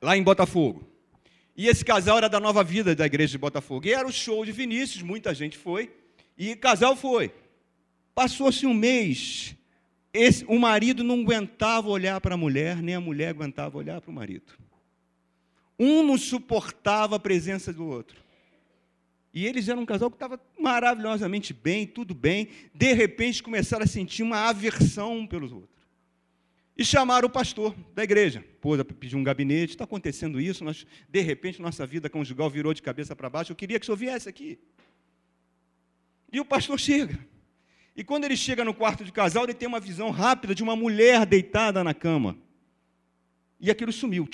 lá 0.00 0.16
em 0.16 0.22
Botafogo. 0.22 0.88
E 1.56 1.66
esse 1.66 1.84
casal 1.84 2.18
era 2.18 2.28
da 2.28 2.38
Nova 2.38 2.62
Vida 2.62 2.94
da 2.94 3.04
igreja 3.04 3.32
de 3.32 3.38
Botafogo. 3.38 3.86
E 3.86 3.92
era 3.92 4.06
o 4.06 4.12
show 4.12 4.44
de 4.44 4.52
Vinícius, 4.52 5.02
muita 5.02 5.34
gente 5.34 5.58
foi. 5.58 5.90
E 6.36 6.52
o 6.52 6.56
casal 6.56 6.94
foi. 6.94 7.32
Passou-se 8.14 8.64
um 8.64 8.72
mês. 8.72 9.56
Esse, 10.12 10.44
o 10.46 10.56
marido 10.58 11.02
não 11.02 11.20
aguentava 11.20 11.88
olhar 11.88 12.20
para 12.20 12.34
a 12.34 12.38
mulher, 12.38 12.80
nem 12.80 12.94
a 12.94 13.00
mulher 13.00 13.30
aguentava 13.30 13.76
olhar 13.76 14.00
para 14.00 14.10
o 14.10 14.14
marido. 14.14 14.52
Um 15.78 16.02
não 16.02 16.16
suportava 16.16 17.16
a 17.16 17.20
presença 17.20 17.72
do 17.72 17.86
outro. 17.86 18.16
E 19.32 19.46
eles 19.46 19.68
eram 19.68 19.82
um 19.82 19.86
casal 19.86 20.10
que 20.10 20.16
estava 20.16 20.40
maravilhosamente 20.58 21.52
bem, 21.52 21.86
tudo 21.86 22.14
bem. 22.14 22.48
De 22.74 22.92
repente 22.92 23.42
começaram 23.42 23.84
a 23.84 23.86
sentir 23.86 24.22
uma 24.22 24.48
aversão 24.48 25.18
um 25.18 25.26
pelos 25.26 25.52
outros. 25.52 25.78
E 26.76 26.84
chamaram 26.84 27.26
o 27.26 27.30
pastor 27.30 27.74
da 27.94 28.04
igreja. 28.04 28.44
Pô, 28.60 28.82
pediu 28.84 29.18
um 29.18 29.24
gabinete, 29.24 29.70
está 29.70 29.84
acontecendo 29.84 30.40
isso, 30.40 30.64
nós, 30.64 30.86
de 31.08 31.20
repente 31.20 31.60
nossa 31.60 31.84
vida 31.84 32.08
conjugal 32.08 32.48
virou 32.48 32.72
de 32.72 32.80
cabeça 32.80 33.16
para 33.16 33.28
baixo. 33.28 33.52
Eu 33.52 33.56
queria 33.56 33.78
que 33.78 33.84
o 33.84 33.86
senhor 33.86 33.96
viesse 33.96 34.28
aqui. 34.28 34.58
E 36.32 36.38
o 36.38 36.44
pastor 36.44 36.78
chega. 36.78 37.18
E 37.96 38.04
quando 38.04 38.24
ele 38.24 38.36
chega 38.36 38.64
no 38.64 38.72
quarto 38.72 39.04
de 39.04 39.10
casal, 39.10 39.42
ele 39.42 39.54
tem 39.54 39.66
uma 39.66 39.80
visão 39.80 40.10
rápida 40.10 40.54
de 40.54 40.62
uma 40.62 40.76
mulher 40.76 41.26
deitada 41.26 41.82
na 41.82 41.92
cama. 41.92 42.38
E 43.58 43.72
aquilo 43.72 43.92
sumiu. 43.92 44.28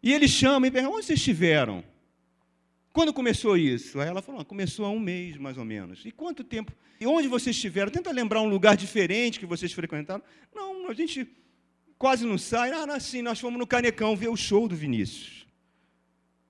E 0.00 0.12
ele 0.12 0.28
chama 0.28 0.68
e 0.68 0.70
pergunta: 0.70 0.94
onde 0.94 1.06
vocês 1.06 1.18
estiveram? 1.18 1.82
Quando 2.94 3.12
começou 3.12 3.56
isso? 3.56 3.98
Aí 3.98 4.06
ela 4.06 4.22
falou: 4.22 4.40
ah, 4.40 4.44
começou 4.44 4.86
há 4.86 4.88
um 4.88 5.00
mês, 5.00 5.36
mais 5.36 5.58
ou 5.58 5.64
menos. 5.64 6.06
E 6.06 6.12
quanto 6.12 6.44
tempo? 6.44 6.72
E 7.00 7.06
onde 7.08 7.26
vocês 7.26 7.56
estiveram? 7.56 7.90
Tenta 7.90 8.12
lembrar 8.12 8.40
um 8.40 8.48
lugar 8.48 8.76
diferente 8.76 9.40
que 9.40 9.44
vocês 9.44 9.72
frequentaram. 9.72 10.22
Não, 10.54 10.88
a 10.88 10.94
gente 10.94 11.26
quase 11.98 12.24
não 12.24 12.38
sai. 12.38 12.70
Ah, 12.70 12.84
assim, 12.94 13.20
nós 13.20 13.40
fomos 13.40 13.58
no 13.58 13.66
Canecão 13.66 14.14
ver 14.14 14.28
o 14.28 14.36
show 14.36 14.68
do 14.68 14.76
Vinícius. 14.76 15.44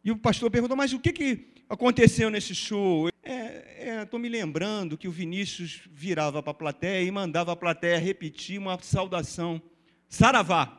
E 0.04 0.10
o 0.10 0.18
pastor 0.18 0.50
perguntou: 0.50 0.76
mas 0.76 0.92
o 0.92 1.00
que, 1.00 1.14
que 1.14 1.46
aconteceu 1.66 2.28
nesse 2.28 2.54
show? 2.54 3.08
Estou 3.08 3.22
é, 3.24 4.02
é, 4.04 4.18
me 4.18 4.28
lembrando 4.28 4.98
que 4.98 5.08
o 5.08 5.10
Vinícius 5.10 5.80
virava 5.90 6.42
para 6.42 6.50
a 6.50 6.54
plateia 6.54 7.02
e 7.02 7.10
mandava 7.10 7.52
a 7.52 7.56
plateia 7.56 7.98
repetir 7.98 8.58
uma 8.58 8.78
saudação. 8.82 9.62
Saravá. 10.10 10.78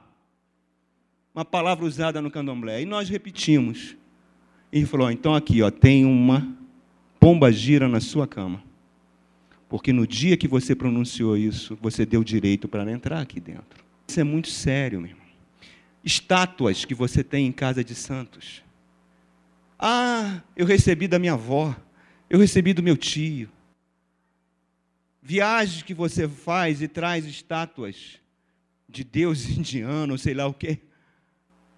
Uma 1.33 1.43
palavra 1.43 1.85
usada 1.85 2.21
no 2.21 2.29
candomblé. 2.29 2.83
E 2.83 2.85
nós 2.85 3.09
repetimos. 3.09 3.97
E 4.75 4.85
falou: 4.85 5.09
então 5.09 5.33
aqui, 5.33 5.61
ó, 5.61 5.71
tem 5.71 6.03
uma 6.03 6.45
pomba 7.17 7.49
gira 7.49 7.87
na 7.87 8.01
sua 8.01 8.27
cama. 8.27 8.61
Porque 9.69 9.93
no 9.93 10.05
dia 10.05 10.35
que 10.35 10.49
você 10.49 10.75
pronunciou 10.75 11.37
isso, 11.37 11.77
você 11.81 12.05
deu 12.05 12.21
direito 12.25 12.67
para 12.67 12.91
entrar 12.91 13.21
aqui 13.21 13.39
dentro. 13.39 13.85
Isso 14.05 14.19
é 14.19 14.23
muito 14.25 14.49
sério, 14.49 14.99
meu 14.99 15.11
irmão. 15.11 15.25
Estátuas 16.03 16.83
que 16.83 16.93
você 16.93 17.23
tem 17.23 17.47
em 17.47 17.53
casa 17.53 17.85
de 17.85 17.95
santos. 17.95 18.61
Ah, 19.79 20.41
eu 20.57 20.65
recebi 20.65 21.07
da 21.07 21.17
minha 21.17 21.33
avó, 21.33 21.73
eu 22.29 22.37
recebi 22.37 22.73
do 22.73 22.83
meu 22.83 22.97
tio. 22.97 23.49
Viagens 25.23 25.83
que 25.83 25.93
você 25.93 26.27
faz 26.27 26.81
e 26.81 26.89
traz 26.89 27.25
estátuas 27.25 28.19
de 28.89 29.05
Deus 29.05 29.47
indiano, 29.57 30.17
sei 30.17 30.33
lá 30.33 30.45
o 30.45 30.53
quê. 30.53 30.81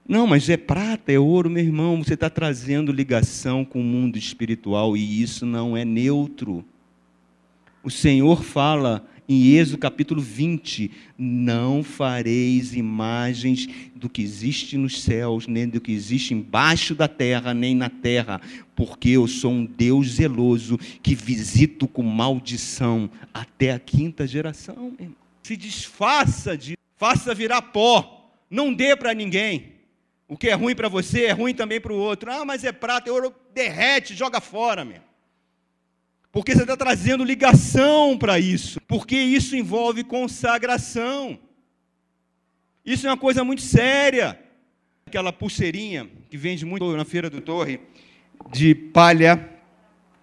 Não, 0.07 0.25
mas 0.25 0.47
é 0.47 0.55
prata, 0.55 1.11
é 1.11 1.19
ouro, 1.19 1.49
meu 1.49 1.61
irmão. 1.61 2.01
Você 2.01 2.13
está 2.13 2.29
trazendo 2.29 2.93
ligação 2.93 3.65
com 3.65 3.81
o 3.81 3.83
mundo 3.83 4.17
espiritual 4.17 4.95
e 4.95 5.21
isso 5.21 5.45
não 5.45 5.75
é 5.75 5.83
neutro. 5.83 6.63
O 7.83 7.91
Senhor 7.91 8.41
fala 8.41 9.05
em 9.27 9.55
Êxodo 9.55 9.79
capítulo 9.79 10.21
20: 10.21 10.89
Não 11.17 11.83
fareis 11.83 12.73
imagens 12.73 13.67
do 13.93 14.07
que 14.07 14.21
existe 14.21 14.77
nos 14.77 15.01
céus, 15.01 15.45
nem 15.45 15.67
do 15.67 15.81
que 15.81 15.91
existe 15.91 16.33
embaixo 16.33 16.95
da 16.95 17.09
terra, 17.09 17.53
nem 17.53 17.75
na 17.75 17.89
terra, 17.89 18.39
porque 18.77 19.09
eu 19.09 19.27
sou 19.27 19.51
um 19.51 19.65
Deus 19.65 20.15
zeloso 20.15 20.77
que 21.03 21.15
visito 21.15 21.85
com 21.85 22.03
maldição 22.03 23.09
até 23.33 23.73
a 23.73 23.79
quinta 23.79 24.25
geração. 24.25 24.93
Se 25.43 25.57
desfaça 25.57 26.57
de, 26.57 26.77
faça 26.95 27.35
virar 27.35 27.61
pó, 27.61 28.31
não 28.49 28.73
dê 28.73 28.95
para 28.95 29.13
ninguém. 29.13 29.76
O 30.27 30.35
que 30.35 30.49
é 30.49 30.53
ruim 30.53 30.75
para 30.75 30.89
você 30.89 31.25
é 31.25 31.31
ruim 31.31 31.53
também 31.53 31.79
para 31.79 31.93
o 31.93 31.97
outro. 31.97 32.31
Ah, 32.31 32.43
mas 32.43 32.63
é 32.63 32.71
prata, 32.71 33.09
é 33.09 33.13
ouro, 33.13 33.33
derrete, 33.53 34.13
joga 34.13 34.41
fora, 34.41 34.83
meu. 34.83 35.01
Porque 36.31 36.53
você 36.53 36.63
está 36.63 36.75
trazendo 36.75 37.23
ligação 37.23 38.17
para 38.17 38.37
isso. 38.37 38.81
Porque 38.81 39.15
isso 39.15 39.55
envolve 39.55 40.03
consagração. 40.03 41.39
Isso 42.85 43.07
é 43.07 43.09
uma 43.09 43.17
coisa 43.17 43.43
muito 43.43 43.61
séria. 43.61 44.37
Aquela 45.05 45.31
pulseirinha 45.31 46.09
que 46.29 46.37
vende 46.37 46.65
muito 46.65 46.95
na 46.95 47.05
feira 47.05 47.29
do 47.29 47.39
Torre, 47.39 47.79
de 48.51 48.75
palha, 48.75 49.49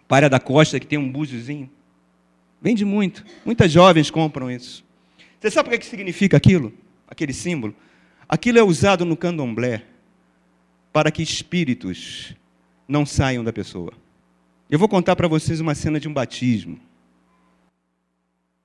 palha 0.07 0.29
da 0.29 0.39
costa, 0.39 0.79
que 0.79 0.87
tem 0.87 0.99
um 0.99 1.11
búziozinho. 1.11 1.71
Vende 2.61 2.85
muito. 2.85 3.25
Muitas 3.45 3.73
jovens 3.73 4.11
compram 4.11 4.51
isso. 4.51 4.85
Você 5.41 5.51
sabe 5.51 5.75
o 5.75 5.79
que 5.79 5.87
significa 5.87 6.37
aquilo? 6.37 6.73
Aquele 7.09 7.33
símbolo? 7.33 7.75
Aquilo 8.29 8.59
é 8.59 8.63
usado 8.63 9.07
no 9.07 9.17
candomblé 9.17 9.94
para 10.95 11.11
que 11.11 11.25
espíritos 11.25 12.37
não 12.87 13.05
saiam 13.05 13.43
da 13.43 13.53
pessoa. 13.53 13.93
Eu 14.71 14.79
vou 14.79 14.89
contar 14.89 15.17
para 15.17 15.27
vocês 15.27 15.59
uma 15.59 15.75
cena 15.75 15.99
de 15.99 16.07
um 16.07 16.15
batismo. 16.15 16.79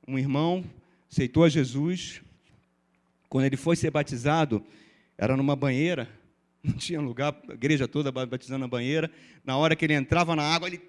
Um 0.07 0.15
irmão 0.15 0.63
aceitou 1.11 1.43
a 1.43 1.49
Jesus. 1.49 2.21
Quando 3.27 3.45
ele 3.45 3.57
foi 3.57 3.75
ser 3.75 3.89
batizado, 3.89 4.63
era 5.17 5.35
numa 5.35 5.55
banheira, 5.55 6.07
não 6.63 6.73
tinha 6.73 7.01
lugar, 7.01 7.35
a 7.49 7.53
igreja 7.53 7.87
toda 7.87 8.11
batizando 8.11 8.59
na 8.59 8.67
banheira. 8.67 9.09
Na 9.43 9.57
hora 9.57 9.75
que 9.75 9.83
ele 9.83 9.95
entrava 9.95 10.35
na 10.35 10.43
água, 10.43 10.67
ele, 10.67 10.79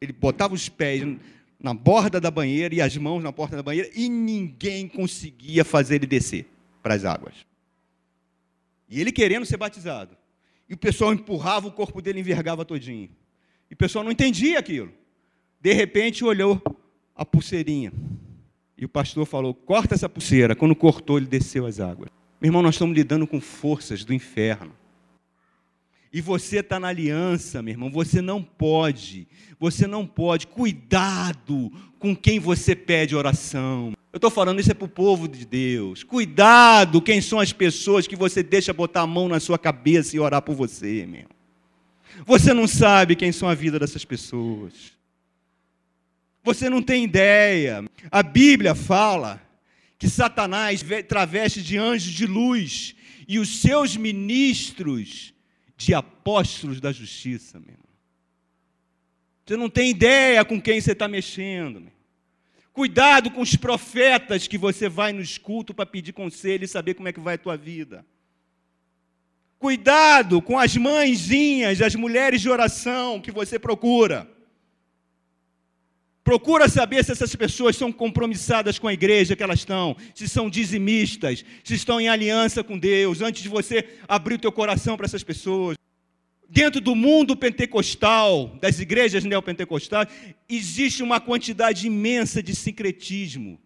ele 0.00 0.12
botava 0.12 0.54
os 0.54 0.68
pés 0.68 1.02
na 1.58 1.74
borda 1.74 2.20
da 2.20 2.30
banheira 2.30 2.72
e 2.72 2.80
as 2.80 2.96
mãos 2.96 3.20
na 3.20 3.32
porta 3.32 3.56
da 3.56 3.64
banheira 3.64 3.90
e 3.96 4.08
ninguém 4.08 4.86
conseguia 4.86 5.64
fazer 5.64 5.96
ele 5.96 6.06
descer 6.06 6.46
para 6.80 6.94
as 6.94 7.04
águas. 7.04 7.34
E 8.88 9.00
ele 9.00 9.10
querendo 9.10 9.44
ser 9.44 9.56
batizado. 9.56 10.21
E 10.72 10.74
o 10.74 10.78
pessoal 10.78 11.12
empurrava 11.12 11.68
o 11.68 11.70
corpo 11.70 12.00
dele, 12.00 12.20
envergava 12.20 12.64
todinho. 12.64 13.10
E 13.70 13.74
o 13.74 13.76
pessoal 13.76 14.02
não 14.02 14.10
entendia 14.10 14.58
aquilo. 14.58 14.90
De 15.60 15.70
repente 15.74 16.24
olhou 16.24 16.62
a 17.14 17.26
pulseirinha. 17.26 17.92
E 18.78 18.82
o 18.82 18.88
pastor 18.88 19.26
falou: 19.26 19.52
corta 19.52 19.94
essa 19.94 20.08
pulseira. 20.08 20.56
Quando 20.56 20.74
cortou, 20.74 21.18
ele 21.18 21.26
desceu 21.26 21.66
as 21.66 21.78
águas. 21.78 22.08
Meu 22.40 22.48
irmão, 22.48 22.62
nós 22.62 22.76
estamos 22.76 22.96
lidando 22.96 23.26
com 23.26 23.38
forças 23.38 24.02
do 24.02 24.14
inferno. 24.14 24.72
E 26.10 26.22
você 26.22 26.60
está 26.60 26.80
na 26.80 26.88
aliança, 26.88 27.60
meu 27.60 27.72
irmão. 27.72 27.90
Você 27.90 28.22
não 28.22 28.42
pode. 28.42 29.28
Você 29.60 29.86
não 29.86 30.06
pode. 30.06 30.46
Cuidado 30.46 31.70
com 31.98 32.16
quem 32.16 32.40
você 32.40 32.74
pede 32.74 33.14
oração. 33.14 33.92
Eu 34.12 34.18
estou 34.18 34.30
falando 34.30 34.60
isso 34.60 34.70
é 34.70 34.74
para 34.74 34.84
o 34.84 34.88
povo 34.88 35.26
de 35.26 35.46
Deus. 35.46 36.04
Cuidado 36.04 37.00
quem 37.00 37.22
são 37.22 37.40
as 37.40 37.50
pessoas 37.50 38.06
que 38.06 38.14
você 38.14 38.42
deixa 38.42 38.72
botar 38.72 39.00
a 39.00 39.06
mão 39.06 39.26
na 39.26 39.40
sua 39.40 39.58
cabeça 39.58 40.14
e 40.14 40.20
orar 40.20 40.42
por 40.42 40.54
você, 40.54 41.06
meu. 41.06 41.26
Você 42.26 42.52
não 42.52 42.68
sabe 42.68 43.16
quem 43.16 43.32
são 43.32 43.48
a 43.48 43.54
vida 43.54 43.78
dessas 43.78 44.04
pessoas. 44.04 44.92
Você 46.44 46.68
não 46.68 46.82
tem 46.82 47.04
ideia. 47.04 47.82
A 48.10 48.22
Bíblia 48.22 48.74
fala 48.74 49.40
que 49.98 50.10
Satanás 50.10 50.84
traveste 51.08 51.62
de 51.62 51.78
anjos 51.78 52.12
de 52.12 52.26
luz 52.26 52.94
e 53.26 53.38
os 53.38 53.60
seus 53.60 53.96
ministros 53.96 55.32
de 55.74 55.94
apóstolos 55.94 56.80
da 56.80 56.92
justiça, 56.92 57.58
meu. 57.58 57.76
Você 59.46 59.56
não 59.56 59.70
tem 59.70 59.90
ideia 59.90 60.44
com 60.44 60.60
quem 60.60 60.80
você 60.80 60.92
está 60.92 61.08
mexendo, 61.08 61.80
meu. 61.80 62.01
Cuidado 62.72 63.30
com 63.30 63.42
os 63.42 63.54
profetas 63.54 64.48
que 64.48 64.56
você 64.56 64.88
vai 64.88 65.12
no 65.12 65.20
escuto 65.20 65.74
para 65.74 65.84
pedir 65.84 66.12
conselho 66.12 66.64
e 66.64 66.68
saber 66.68 66.94
como 66.94 67.08
é 67.08 67.12
que 67.12 67.20
vai 67.20 67.34
a 67.34 67.38
tua 67.38 67.56
vida. 67.56 68.04
Cuidado 69.58 70.40
com 70.40 70.58
as 70.58 70.76
mãezinhas, 70.76 71.82
as 71.82 71.94
mulheres 71.94 72.40
de 72.40 72.48
oração 72.48 73.20
que 73.20 73.30
você 73.30 73.58
procura. 73.58 74.28
Procura 76.24 76.68
saber 76.68 77.04
se 77.04 77.12
essas 77.12 77.34
pessoas 77.34 77.76
são 77.76 77.92
compromissadas 77.92 78.78
com 78.78 78.88
a 78.88 78.92
igreja 78.92 79.36
que 79.36 79.42
elas 79.42 79.58
estão, 79.58 79.96
se 80.14 80.28
são 80.28 80.48
dizimistas, 80.48 81.44
se 81.64 81.74
estão 81.74 82.00
em 82.00 82.08
aliança 82.08 82.64
com 82.64 82.78
Deus, 82.78 83.20
antes 83.20 83.42
de 83.42 83.48
você 83.48 83.98
abrir 84.08 84.36
o 84.36 84.38
teu 84.38 84.52
coração 84.52 84.96
para 84.96 85.06
essas 85.06 85.24
pessoas. 85.24 85.76
Dentro 86.54 86.82
do 86.82 86.94
mundo 86.94 87.34
pentecostal, 87.34 88.58
das 88.60 88.78
igrejas 88.78 89.24
neopentecostais, 89.24 90.06
existe 90.46 91.02
uma 91.02 91.18
quantidade 91.18 91.86
imensa 91.86 92.42
de 92.42 92.54
sincretismo. 92.54 93.58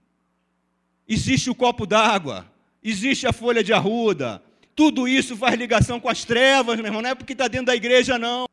Existe 1.08 1.50
o 1.50 1.54
copo 1.54 1.84
d'água, 1.84 2.48
existe 2.80 3.26
a 3.26 3.32
folha 3.32 3.64
de 3.64 3.72
arruda. 3.72 4.40
Tudo 4.72 5.08
isso 5.08 5.36
faz 5.36 5.58
ligação 5.58 5.98
com 5.98 6.08
as 6.08 6.24
trevas, 6.24 6.76
meu 6.76 6.86
irmão. 6.86 7.02
Não 7.02 7.10
é 7.10 7.14
porque 7.16 7.32
está 7.32 7.48
dentro 7.48 7.66
da 7.66 7.74
igreja, 7.74 8.20
não. 8.20 8.46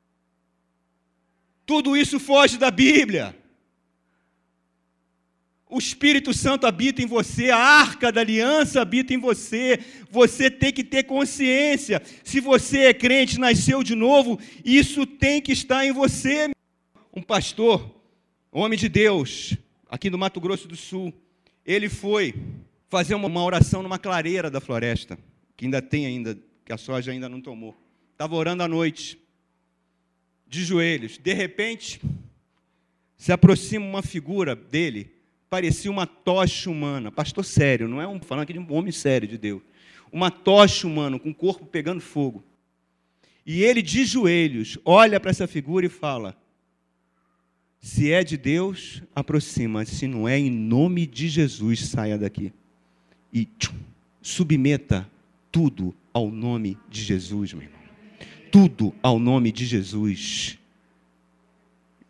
Tudo 1.63 1.95
isso 1.95 2.19
foge 2.19 2.57
da 2.57 2.71
Bíblia. 2.71 3.37
O 5.73 5.79
Espírito 5.79 6.35
Santo 6.35 6.67
habita 6.67 7.01
em 7.01 7.07
você, 7.07 7.49
a 7.49 7.57
arca 7.57 8.11
da 8.11 8.21
aliança 8.21 8.79
habita 8.79 9.11
em 9.11 9.17
você. 9.17 9.79
Você 10.11 10.51
tem 10.51 10.71
que 10.71 10.83
ter 10.83 11.01
consciência. 11.01 11.99
Se 12.23 12.39
você 12.39 12.81
é 12.81 12.93
crente, 12.93 13.39
nasceu 13.39 13.81
de 13.81 13.95
novo, 13.95 14.39
isso 14.63 15.03
tem 15.07 15.41
que 15.41 15.51
estar 15.51 15.83
em 15.83 15.91
você. 15.91 16.51
Um 17.11 17.23
pastor, 17.23 17.91
homem 18.51 18.77
de 18.77 18.87
Deus, 18.87 19.57
aqui 19.89 20.11
no 20.11 20.17
Mato 20.19 20.39
Grosso 20.39 20.67
do 20.67 20.75
Sul, 20.75 21.11
ele 21.65 21.89
foi 21.89 22.35
fazer 22.87 23.15
uma 23.15 23.43
oração 23.43 23.81
numa 23.81 23.97
clareira 23.97 24.51
da 24.51 24.61
floresta, 24.61 25.17
que 25.57 25.65
ainda 25.65 25.81
tem 25.81 26.05
ainda, 26.05 26.37
que 26.63 26.71
a 26.71 26.77
soja 26.77 27.11
ainda 27.11 27.27
não 27.27 27.41
tomou. 27.41 27.75
Estava 28.11 28.35
orando 28.35 28.61
à 28.61 28.67
noite, 28.67 29.17
de 30.47 30.63
joelhos. 30.63 31.17
De 31.17 31.33
repente, 31.33 31.99
se 33.17 33.31
aproxima 33.31 33.83
uma 33.83 34.03
figura 34.03 34.55
dele 34.55 35.12
parecia 35.53 35.91
uma 35.91 36.07
tocha 36.07 36.67
humana. 36.67 37.11
Pastor 37.11 37.45
sério, 37.45 37.87
não 37.87 38.01
é 38.01 38.07
um 38.07 38.19
falando 38.19 38.41
aqui 38.41 38.53
de 38.53 38.57
um 38.57 38.73
homem 38.73 38.91
sério 38.91 39.27
de 39.27 39.37
Deus. 39.37 39.61
Uma 40.11 40.31
tocha 40.31 40.87
humana 40.87 41.19
com 41.19 41.29
o 41.29 41.35
corpo 41.35 41.63
pegando 41.63 42.01
fogo. 42.01 42.43
E 43.45 43.61
ele 43.61 43.83
de 43.83 44.03
joelhos 44.03 44.79
olha 44.83 45.19
para 45.19 45.29
essa 45.29 45.45
figura 45.45 45.85
e 45.85 45.89
fala: 45.89 46.35
Se 47.79 48.11
é 48.11 48.23
de 48.23 48.35
Deus, 48.35 49.03
aproxima. 49.13 49.85
Se 49.85 50.07
não 50.07 50.27
é, 50.27 50.39
em 50.39 50.49
nome 50.49 51.05
de 51.05 51.29
Jesus, 51.29 51.81
saia 51.81 52.17
daqui. 52.17 52.51
E 53.31 53.45
tchum, 53.45 53.77
submeta 54.23 55.07
tudo 55.51 55.93
ao 56.11 56.31
nome 56.31 56.79
de 56.89 57.03
Jesus, 57.03 57.53
meu 57.53 57.61
irmão. 57.61 57.79
Tudo 58.51 58.91
ao 59.03 59.19
nome 59.19 59.51
de 59.51 59.67
Jesus. 59.67 60.57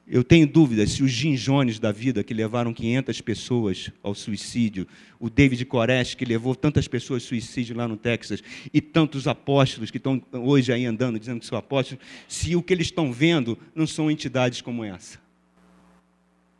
Eu 0.05 0.23
tenho 0.23 0.45
dúvidas 0.45 0.91
se 0.91 1.03
os 1.03 1.11
Jim 1.11 1.33
Jones 1.35 1.79
da 1.79 1.91
vida, 1.91 2.23
que 2.23 2.33
levaram 2.33 2.73
500 2.73 3.21
pessoas 3.21 3.89
ao 4.03 4.13
suicídio, 4.13 4.85
o 5.17 5.29
David 5.29 5.63
Koresh, 5.65 6.13
que 6.13 6.25
levou 6.25 6.55
tantas 6.55 6.87
pessoas 6.89 7.23
ao 7.23 7.29
suicídio 7.29 7.75
lá 7.75 7.87
no 7.87 7.95
Texas, 7.95 8.43
e 8.73 8.81
tantos 8.81 9.27
apóstolos 9.27 9.89
que 9.89 9.97
estão 9.97 10.21
hoje 10.33 10.73
aí 10.73 10.85
andando 10.85 11.17
dizendo 11.17 11.39
que 11.39 11.45
são 11.45 11.57
apóstolos, 11.57 12.03
se 12.27 12.53
o 12.53 12.61
que 12.61 12.73
eles 12.73 12.87
estão 12.87 13.13
vendo 13.13 13.57
não 13.73 13.87
são 13.87 14.11
entidades 14.11 14.59
como 14.59 14.83
essa. 14.83 15.19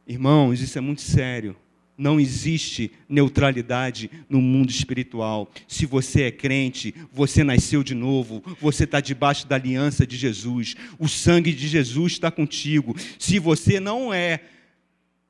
Irmãos, 0.08 0.62
isso 0.62 0.78
é 0.78 0.82
muito 0.82 1.02
sério. 1.02 1.56
Não 1.98 2.20
existe 2.20 2.92
neutralidade 3.08 4.10
no 4.28 4.42
mundo 4.42 4.72
espiritual. 4.72 5.50
Se 5.68 5.86
você 5.86 6.24
é 6.24 6.32
crente, 6.32 6.94
você 7.12 7.44
nasceu 7.44 7.84
de 7.84 7.94
novo, 7.94 8.44
você 8.60 8.84
está 8.84 9.00
debaixo 9.00 9.48
da 9.48 9.56
aliança 9.56 10.06
de 10.06 10.18
Jesus, 10.18 10.76
o 10.98 11.08
sangue 11.08 11.54
de 11.54 11.68
Jesus 11.68 12.14
está 12.14 12.32
contigo. 12.32 12.96
Se 13.20 13.38
você 13.38 13.80
não 13.80 14.12
é, 14.12 14.40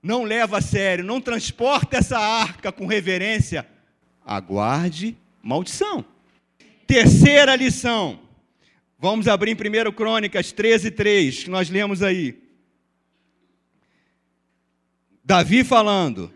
não 0.02 0.24
leva 0.24 0.60
a 0.60 0.62
sério, 0.62 1.04
não 1.04 1.20
transporta 1.20 1.98
essa 1.98 2.18
arca 2.18 2.72
com 2.72 2.88
reverência, 2.88 3.68
aguarde 4.26 5.18
maldição. 5.42 6.06
Terceira 6.88 7.56
lição. 7.58 8.22
Vamos 8.98 9.28
abrir 9.28 9.52
em 9.52 9.90
1 9.90 9.92
Crônicas 9.92 10.54
13, 10.54 10.92
3, 10.92 11.44
que 11.44 11.50
nós 11.50 11.70
lemos 11.70 12.02
aí. 12.02 12.42
Davi 15.26 15.64
falando 15.64 16.33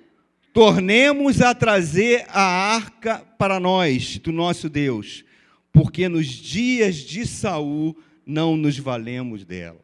tornemos 0.57 1.39
a 1.39 1.53
trazer 1.53 2.25
a 2.29 2.41
arca 2.41 3.23
para 3.37 3.59
nós, 3.59 4.17
do 4.17 4.31
nosso 4.31 4.67
Deus, 4.67 5.23
porque 5.71 6.09
nos 6.09 6.25
dias 6.25 6.95
de 6.95 7.27
Saul 7.27 7.95
não 8.25 8.57
nos 8.57 8.79
valemos 8.79 9.45
dela. 9.45 9.79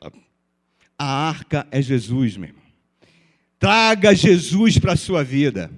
A 0.97 1.05
arca 1.05 1.67
é 1.69 1.79
Jesus, 1.79 2.37
meu 2.37 2.49
irmão. 2.49 2.63
Traga 3.59 4.15
Jesus 4.15 4.79
para 4.79 4.93
a 4.93 4.97
sua 4.97 5.23
vida. 5.23 5.69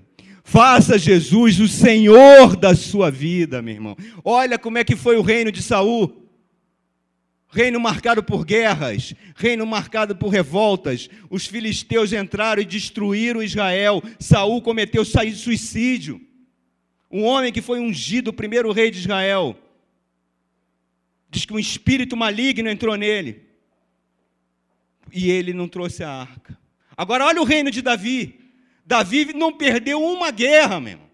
Faça 0.45 0.97
Jesus 0.97 1.59
o 1.59 1.67
Senhor 1.67 2.55
da 2.55 2.73
sua 2.73 3.11
vida, 3.11 3.61
meu 3.61 3.73
irmão. 3.73 3.97
Olha 4.23 4.57
como 4.57 4.77
é 4.77 4.85
que 4.85 4.95
foi 4.95 5.17
o 5.17 5.21
reino 5.21 5.51
de 5.51 5.61
Saul 5.61 6.24
reino 7.55 7.79
marcado 7.79 8.21
por 8.21 8.43
guerras, 8.43 9.15
reino 9.33 9.65
marcado 9.65 10.13
por 10.13 10.27
revoltas. 10.27 11.09
Os 11.29 11.47
filisteus 11.47 12.11
entraram 12.11 12.61
e 12.61 12.65
destruíram 12.65 13.41
Israel. 13.41 14.03
Saul 14.19 14.61
cometeu 14.61 15.05
suicídio. 15.05 16.19
Um 17.09 17.23
homem 17.23 17.53
que 17.53 17.61
foi 17.61 17.79
ungido, 17.79 18.27
o 18.27 18.33
primeiro 18.33 18.73
rei 18.73 18.91
de 18.91 18.99
Israel. 18.99 19.57
Diz 21.29 21.45
que 21.45 21.53
um 21.53 21.59
espírito 21.59 22.17
maligno 22.17 22.69
entrou 22.69 22.97
nele. 22.97 23.45
E 25.13 25.31
ele 25.31 25.53
não 25.53 25.69
trouxe 25.69 26.03
a 26.03 26.09
arca. 26.09 26.59
Agora 26.97 27.25
olha 27.25 27.41
o 27.41 27.45
reino 27.45 27.71
de 27.71 27.81
Davi. 27.81 28.37
Davi 28.85 29.33
não 29.33 29.53
perdeu 29.53 30.03
uma 30.03 30.29
guerra, 30.29 30.81
meu 30.81 30.91
irmão. 30.91 31.09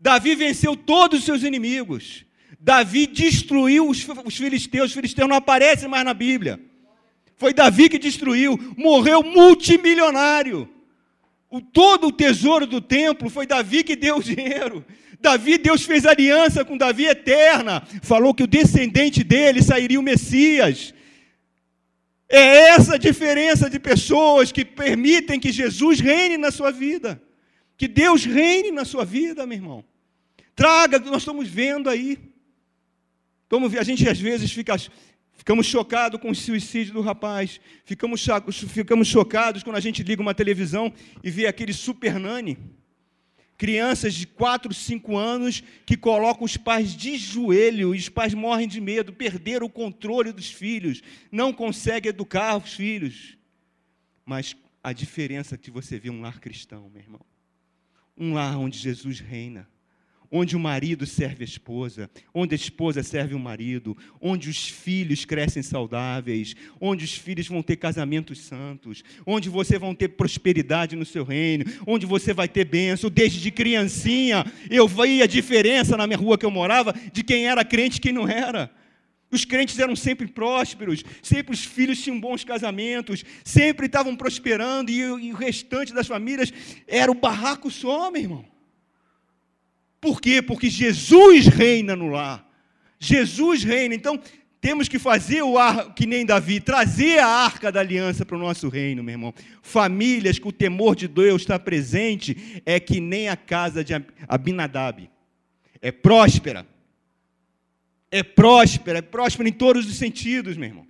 Davi 0.00 0.34
venceu 0.34 0.74
todos 0.74 1.18
os 1.18 1.24
seus 1.26 1.42
inimigos. 1.42 2.24
Davi 2.58 3.06
destruiu 3.06 3.88
os, 3.88 4.06
os 4.24 4.36
filisteus, 4.36 4.86
os 4.86 4.92
filisteus 4.94 5.28
não 5.28 5.36
aparecem 5.36 5.88
mais 5.88 6.04
na 6.04 6.12
Bíblia. 6.12 6.60
Foi 7.36 7.54
Davi 7.54 7.88
que 7.88 7.98
destruiu, 7.98 8.58
morreu 8.76 9.22
multimilionário. 9.22 10.68
O, 11.48 11.60
todo 11.60 12.08
o 12.08 12.12
tesouro 12.12 12.66
do 12.66 12.80
templo 12.80 13.30
foi 13.30 13.46
Davi 13.46 13.84
que 13.84 13.94
deu 13.94 14.16
o 14.16 14.22
dinheiro. 14.22 14.84
Davi, 15.20 15.56
Deus 15.56 15.84
fez 15.84 16.04
aliança 16.04 16.64
com 16.64 16.76
Davi 16.76 17.06
eterna. 17.06 17.82
Falou 18.02 18.34
que 18.34 18.42
o 18.42 18.46
descendente 18.46 19.22
dele 19.24 19.62
sairia 19.62 19.98
o 19.98 20.02
Messias. 20.02 20.92
É 22.28 22.70
essa 22.70 22.98
diferença 22.98 23.70
de 23.70 23.78
pessoas 23.78 24.52
que 24.52 24.64
permitem 24.64 25.40
que 25.40 25.50
Jesus 25.50 26.00
reine 26.00 26.36
na 26.36 26.50
sua 26.50 26.70
vida. 26.70 27.20
Que 27.76 27.88
Deus 27.88 28.24
reine 28.24 28.70
na 28.70 28.84
sua 28.84 29.04
vida, 29.04 29.46
meu 29.46 29.56
irmão. 29.56 29.84
Traga, 30.54 30.98
nós 30.98 31.22
estamos 31.22 31.48
vendo 31.48 31.88
aí. 31.88 32.18
A 33.78 33.84
gente 33.84 34.06
às 34.06 34.20
vezes 34.20 34.52
fica, 34.52 34.76
ficamos 35.32 35.66
chocados 35.66 36.20
com 36.20 36.30
o 36.30 36.34
suicídio 36.34 36.92
do 36.92 37.00
rapaz, 37.00 37.58
ficamos, 37.84 38.26
ficamos 38.68 39.08
chocados 39.08 39.62
quando 39.62 39.76
a 39.76 39.80
gente 39.80 40.02
liga 40.02 40.20
uma 40.20 40.34
televisão 40.34 40.92
e 41.24 41.30
vê 41.30 41.46
aquele 41.46 41.72
super 41.72 42.18
nani. 42.18 42.58
Crianças 43.56 44.14
de 44.14 44.26
4, 44.26 44.72
5 44.72 45.16
anos 45.16 45.64
que 45.86 45.96
colocam 45.96 46.44
os 46.44 46.56
pais 46.56 46.94
de 46.94 47.16
joelho 47.16 47.94
e 47.94 47.98
os 47.98 48.08
pais 48.08 48.34
morrem 48.34 48.68
de 48.68 48.80
medo, 48.80 49.12
perderam 49.12 49.66
o 49.66 49.70
controle 49.70 50.30
dos 50.30 50.50
filhos, 50.50 51.02
não 51.32 51.52
conseguem 51.52 52.10
educar 52.10 52.56
os 52.56 52.74
filhos. 52.74 53.36
Mas 54.24 54.54
a 54.84 54.92
diferença 54.92 55.54
é 55.54 55.58
que 55.58 55.70
você 55.70 55.98
vê 55.98 56.10
um 56.10 56.20
lar 56.20 56.38
cristão, 56.38 56.88
meu 56.90 57.02
irmão. 57.02 57.24
Um 58.16 58.34
lar 58.34 58.58
onde 58.58 58.78
Jesus 58.78 59.20
reina 59.20 59.66
onde 60.30 60.56
o 60.56 60.60
marido 60.60 61.06
serve 61.06 61.42
a 61.42 61.44
esposa, 61.44 62.10
onde 62.34 62.54
a 62.54 62.56
esposa 62.56 63.02
serve 63.02 63.34
o 63.34 63.38
marido, 63.38 63.96
onde 64.20 64.48
os 64.48 64.68
filhos 64.68 65.24
crescem 65.24 65.62
saudáveis, 65.62 66.54
onde 66.80 67.04
os 67.04 67.14
filhos 67.14 67.48
vão 67.48 67.62
ter 67.62 67.76
casamentos 67.76 68.40
santos, 68.40 69.02
onde 69.26 69.48
você 69.48 69.78
vão 69.78 69.94
ter 69.94 70.08
prosperidade 70.08 70.96
no 70.96 71.04
seu 71.04 71.24
reino, 71.24 71.64
onde 71.86 72.06
você 72.06 72.32
vai 72.32 72.48
ter 72.48 72.64
bênção. 72.64 73.10
Desde 73.10 73.50
criancinha, 73.50 74.44
eu 74.70 74.86
via 74.86 75.24
a 75.24 75.26
diferença 75.26 75.96
na 75.96 76.06
minha 76.06 76.18
rua 76.18 76.38
que 76.38 76.46
eu 76.46 76.50
morava 76.50 76.94
de 77.12 77.22
quem 77.22 77.46
era 77.46 77.64
crente 77.64 77.98
e 77.98 78.00
quem 78.00 78.12
não 78.12 78.28
era. 78.28 78.70
Os 79.30 79.44
crentes 79.44 79.78
eram 79.78 79.94
sempre 79.94 80.26
prósperos, 80.26 81.04
sempre 81.22 81.52
os 81.52 81.62
filhos 81.62 82.02
tinham 82.02 82.18
bons 82.18 82.44
casamentos, 82.44 83.24
sempre 83.44 83.86
estavam 83.86 84.16
prosperando 84.16 84.90
e, 84.90 85.00
e 85.00 85.32
o 85.32 85.36
restante 85.36 85.92
das 85.92 86.06
famílias 86.06 86.52
era 86.86 87.12
o 87.12 87.14
barraco 87.14 87.70
só, 87.70 88.10
meu 88.10 88.22
irmão. 88.22 88.57
Por 90.00 90.20
quê? 90.20 90.40
Porque 90.40 90.70
Jesus 90.70 91.46
reina 91.46 91.96
no 91.96 92.08
lar. 92.08 92.46
Jesus 92.98 93.62
reina. 93.62 93.94
Então, 93.94 94.20
temos 94.60 94.88
que 94.88 94.98
fazer 94.98 95.42
o 95.42 95.56
ar 95.56 95.94
que 95.94 96.06
nem 96.06 96.26
Davi, 96.26 96.60
trazer 96.60 97.18
a 97.18 97.26
arca 97.26 97.70
da 97.70 97.80
aliança 97.80 98.24
para 98.24 98.36
o 98.36 98.40
nosso 98.40 98.68
reino, 98.68 99.02
meu 99.02 99.12
irmão. 99.12 99.34
Famílias 99.62 100.38
que 100.38 100.48
o 100.48 100.52
temor 100.52 100.96
de 100.96 101.06
Deus 101.06 101.42
está 101.42 101.58
presente, 101.58 102.62
é 102.66 102.80
que 102.80 103.00
nem 103.00 103.28
a 103.28 103.36
casa 103.36 103.84
de 103.84 103.94
Abinadab. 104.26 105.08
É 105.80 105.92
próspera. 105.92 106.66
É 108.10 108.22
próspera, 108.22 108.98
é 108.98 109.02
próspera 109.02 109.48
em 109.48 109.52
todos 109.52 109.86
os 109.86 109.96
sentidos, 109.96 110.56
meu 110.56 110.68
irmão. 110.68 110.86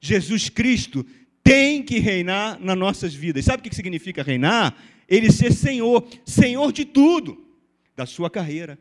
Jesus 0.00 0.48
Cristo 0.48 1.04
tem 1.42 1.82
que 1.82 1.98
reinar 1.98 2.58
nas 2.60 2.78
nossas 2.78 3.12
vidas. 3.12 3.44
Sabe 3.44 3.60
o 3.60 3.70
que 3.70 3.74
significa 3.74 4.22
reinar? 4.22 4.74
Ele 5.08 5.30
ser 5.30 5.52
Senhor, 5.52 6.06
Senhor 6.24 6.72
de 6.72 6.84
tudo 6.84 7.51
da 7.94 8.06
sua 8.06 8.30
carreira, 8.30 8.78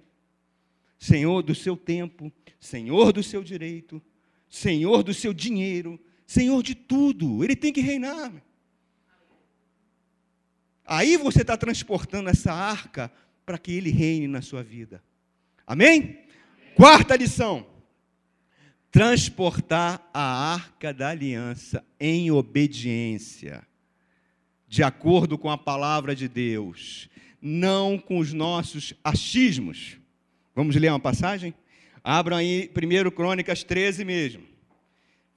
Senhor 0.97 1.41
do 1.41 1.56
seu 1.56 1.76
tempo, 1.76 2.32
Senhor 2.60 3.12
do 3.12 3.24
seu 3.24 3.43
direito, 3.43 4.02
Senhor 4.50 5.04
do 5.04 5.13
seu 5.13 5.34
dinheiro, 5.34 6.00
Senhor 6.28 6.62
de 6.62 6.76
tudo, 6.76 7.43
ele 7.43 7.56
tem 7.56 7.74
que 7.74 7.82
reinar. 7.82 8.32
Aí 10.86 11.17
você 11.17 11.41
está 11.41 11.56
transportando 11.58 12.30
essa 12.30 12.54
arca 12.54 13.12
para 13.45 13.58
que 13.58 13.71
ele 13.71 13.89
reine 13.89 14.28
na 14.28 14.41
sua 14.41 14.62
vida. 14.62 15.04
Amém? 15.65 16.19
Quarta 16.76 17.15
lição: 17.15 17.65
transportar 18.91 20.10
a 20.13 20.54
arca 20.54 20.93
da 20.93 21.10
aliança 21.10 21.84
em 22.00 22.30
obediência, 22.30 23.65
de 24.67 24.84
acordo 24.84 25.38
com 25.38 25.50
a 25.50 25.58
palavra 25.58 26.15
de 26.15 26.28
Deus, 26.28 27.10
não 27.41 27.97
com 27.97 28.19
os 28.19 28.32
nossos 28.32 28.93
achismos. 29.04 29.97
Vamos 30.56 30.75
ler 30.75 30.89
uma 30.89 30.99
passagem? 30.99 31.54
Abram 32.04 32.38
aí 32.38 32.69
1 32.75 33.12
Crônicas 33.12 33.63
13 33.63 34.06
mesmo, 34.06 34.43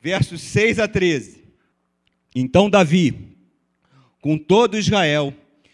versos 0.01 0.41
6 0.43 0.79
a 0.79 0.89
13. 0.89 1.45
Então 2.35 2.69
Davi, 2.69 3.37
com 4.21 4.37
todo 4.37 4.79
Israel, 4.79 5.33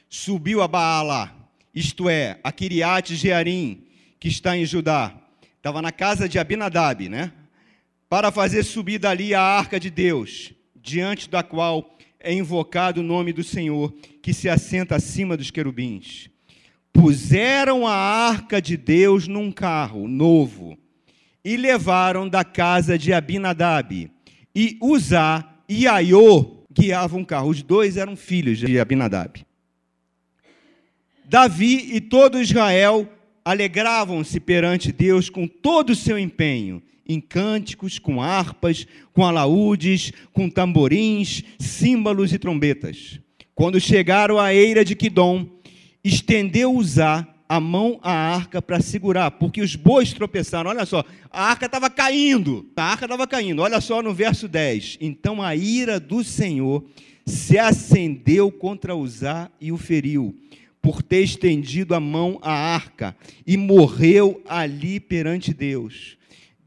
subiu 0.08 0.60
a 0.60 0.68
Baala, 0.68 1.34
isto 1.74 2.08
é, 2.08 2.38
a 2.42 2.50
Kiriate 2.52 3.16
Jearim, 3.16 3.86
que 4.18 4.28
está 4.28 4.56
em 4.56 4.66
Judá. 4.66 5.16
Estava 5.56 5.80
na 5.80 5.92
casa 5.92 6.28
de 6.28 6.38
Abinadab, 6.38 7.08
né? 7.08 7.32
Para 8.08 8.32
fazer 8.32 8.64
subir 8.64 8.98
dali 8.98 9.34
a 9.34 9.40
arca 9.40 9.78
de 9.78 9.88
Deus, 9.88 10.52
diante 10.74 11.28
da 11.28 11.42
qual 11.42 11.96
é 12.20 12.32
invocado 12.32 13.00
o 13.00 13.04
nome 13.04 13.32
do 13.32 13.42
Senhor, 13.42 13.92
que 14.22 14.32
se 14.32 14.48
assenta 14.48 14.96
acima 14.96 15.36
dos 15.36 15.50
querubins. 15.50 16.28
Puseram 16.92 17.86
a 17.86 17.94
arca 17.94 18.60
de 18.60 18.76
Deus 18.76 19.26
num 19.26 19.50
carro 19.50 20.06
novo 20.06 20.76
e 21.44 21.56
levaram 21.56 22.28
da 22.28 22.44
casa 22.44 22.98
de 22.98 23.12
Abinadab. 23.12 24.10
E 24.54 24.76
Uzá 24.82 25.48
e 25.68 25.86
Aiô 25.86 26.64
guiavam 26.70 27.22
o 27.22 27.26
carro. 27.26 27.48
Os 27.48 27.62
dois 27.62 27.96
eram 27.96 28.16
filhos 28.16 28.58
de 28.58 28.78
Abinadab. 28.78 29.44
Davi 31.24 31.94
e 31.94 32.00
todo 32.00 32.40
Israel 32.40 33.08
alegravam-se 33.44 34.38
perante 34.40 34.92
Deus 34.92 35.30
com 35.30 35.46
todo 35.46 35.90
o 35.90 35.96
seu 35.96 36.18
empenho, 36.18 36.82
em 37.12 37.20
cânticos, 37.20 37.98
com 37.98 38.22
harpas, 38.22 38.86
com 39.12 39.24
alaúdes, 39.24 40.12
com 40.32 40.48
tamborins, 40.48 41.42
símbolos 41.58 42.32
e 42.32 42.38
trombetas. 42.38 43.18
Quando 43.54 43.80
chegaram 43.80 44.38
à 44.38 44.54
eira 44.54 44.84
de 44.84 44.94
Quidom, 44.94 45.46
estendeu 46.04 46.72
Uzá 46.72 47.26
a 47.48 47.58
mão 47.58 47.98
à 48.00 48.12
arca 48.12 48.62
para 48.62 48.80
segurar, 48.80 49.32
porque 49.32 49.60
os 49.60 49.74
bois 49.74 50.12
tropeçaram. 50.12 50.70
Olha 50.70 50.86
só, 50.86 51.04
a 51.30 51.46
arca 51.46 51.66
estava 51.66 51.90
caindo. 51.90 52.70
A 52.76 52.84
arca 52.92 53.06
estava 53.06 53.26
caindo. 53.26 53.60
Olha 53.60 53.80
só 53.80 54.00
no 54.00 54.14
verso 54.14 54.46
10. 54.46 54.98
Então 55.00 55.42
a 55.42 55.56
ira 55.56 55.98
do 55.98 56.22
Senhor 56.22 56.84
se 57.26 57.58
acendeu 57.58 58.52
contra 58.52 58.94
Uzá 58.94 59.50
e 59.60 59.72
o 59.72 59.76
feriu 59.76 60.34
por 60.80 61.02
ter 61.02 61.22
estendido 61.22 61.94
a 61.94 62.00
mão 62.00 62.38
à 62.40 62.52
arca 62.52 63.16
e 63.46 63.56
morreu 63.56 64.40
ali 64.48 64.98
perante 64.98 65.52
Deus. 65.52 66.16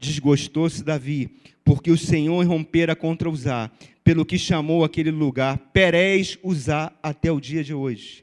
Desgostou-se 0.04 0.84
Davi, 0.84 1.30
porque 1.64 1.90
o 1.90 1.96
Senhor 1.96 2.44
rompera 2.44 2.94
contra 2.94 3.30
Uzá, 3.30 3.70
pelo 4.02 4.26
que 4.26 4.38
chamou 4.38 4.84
aquele 4.84 5.10
lugar 5.10 5.56
Perez 5.72 6.38
Uzá 6.42 6.92
até 7.02 7.32
o 7.32 7.40
dia 7.40 7.64
de 7.64 7.72
hoje. 7.72 8.22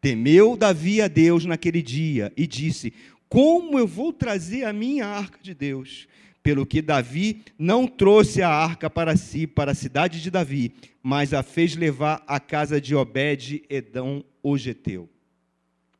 Temeu 0.00 0.56
Davi 0.56 1.00
a 1.00 1.06
Deus 1.06 1.44
naquele 1.44 1.82
dia 1.82 2.32
e 2.36 2.48
disse: 2.48 2.92
Como 3.28 3.78
eu 3.78 3.86
vou 3.86 4.12
trazer 4.12 4.64
a 4.64 4.72
minha 4.72 5.06
arca 5.06 5.38
de 5.40 5.54
Deus? 5.54 6.08
Pelo 6.42 6.66
que 6.66 6.82
Davi 6.82 7.42
não 7.56 7.86
trouxe 7.86 8.42
a 8.42 8.48
arca 8.48 8.90
para 8.90 9.16
si, 9.16 9.46
para 9.46 9.70
a 9.70 9.74
cidade 9.74 10.20
de 10.20 10.30
Davi, 10.30 10.72
mas 11.00 11.32
a 11.32 11.42
fez 11.44 11.76
levar 11.76 12.24
à 12.26 12.40
casa 12.40 12.80
de 12.80 12.96
Obed 12.96 13.62
Edom, 13.68 14.24
o 14.42 14.56
Geteu. 14.58 15.08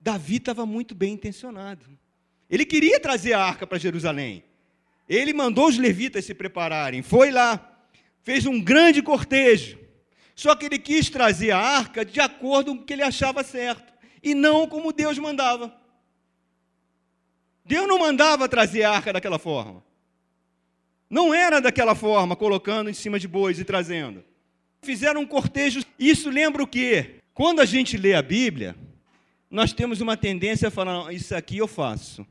Davi 0.00 0.36
estava 0.36 0.66
muito 0.66 0.94
bem 0.94 1.12
intencionado. 1.12 1.84
Ele 2.48 2.64
queria 2.64 2.98
trazer 2.98 3.34
a 3.34 3.44
arca 3.44 3.66
para 3.66 3.78
Jerusalém. 3.78 4.42
Ele 5.10 5.32
mandou 5.32 5.66
os 5.66 5.76
levitas 5.76 6.24
se 6.24 6.32
prepararem, 6.32 7.02
foi 7.02 7.32
lá, 7.32 7.82
fez 8.22 8.46
um 8.46 8.60
grande 8.60 9.02
cortejo. 9.02 9.76
Só 10.36 10.54
que 10.54 10.66
ele 10.66 10.78
quis 10.78 11.10
trazer 11.10 11.50
a 11.50 11.58
arca 11.58 12.04
de 12.04 12.20
acordo 12.20 12.76
com 12.76 12.82
o 12.82 12.84
que 12.84 12.92
ele 12.92 13.02
achava 13.02 13.42
certo, 13.42 13.92
e 14.22 14.36
não 14.36 14.68
como 14.68 14.92
Deus 14.92 15.18
mandava. 15.18 15.74
Deus 17.64 17.88
não 17.88 17.98
mandava 17.98 18.48
trazer 18.48 18.84
a 18.84 18.92
arca 18.92 19.12
daquela 19.12 19.36
forma. 19.36 19.82
Não 21.10 21.34
era 21.34 21.60
daquela 21.60 21.96
forma, 21.96 22.36
colocando 22.36 22.88
em 22.88 22.94
cima 22.94 23.18
de 23.18 23.26
bois 23.26 23.58
e 23.58 23.64
trazendo. 23.64 24.22
Fizeram 24.80 25.22
um 25.22 25.26
cortejo. 25.26 25.82
Isso 25.98 26.30
lembra 26.30 26.62
o 26.62 26.68
quê? 26.68 27.16
Quando 27.34 27.58
a 27.58 27.64
gente 27.64 27.96
lê 27.96 28.14
a 28.14 28.22
Bíblia, 28.22 28.76
nós 29.50 29.72
temos 29.72 30.00
uma 30.00 30.16
tendência 30.16 30.68
a 30.68 30.70
falar: 30.70 31.12
isso 31.12 31.34
aqui 31.34 31.58
eu 31.58 31.66
faço. 31.66 32.24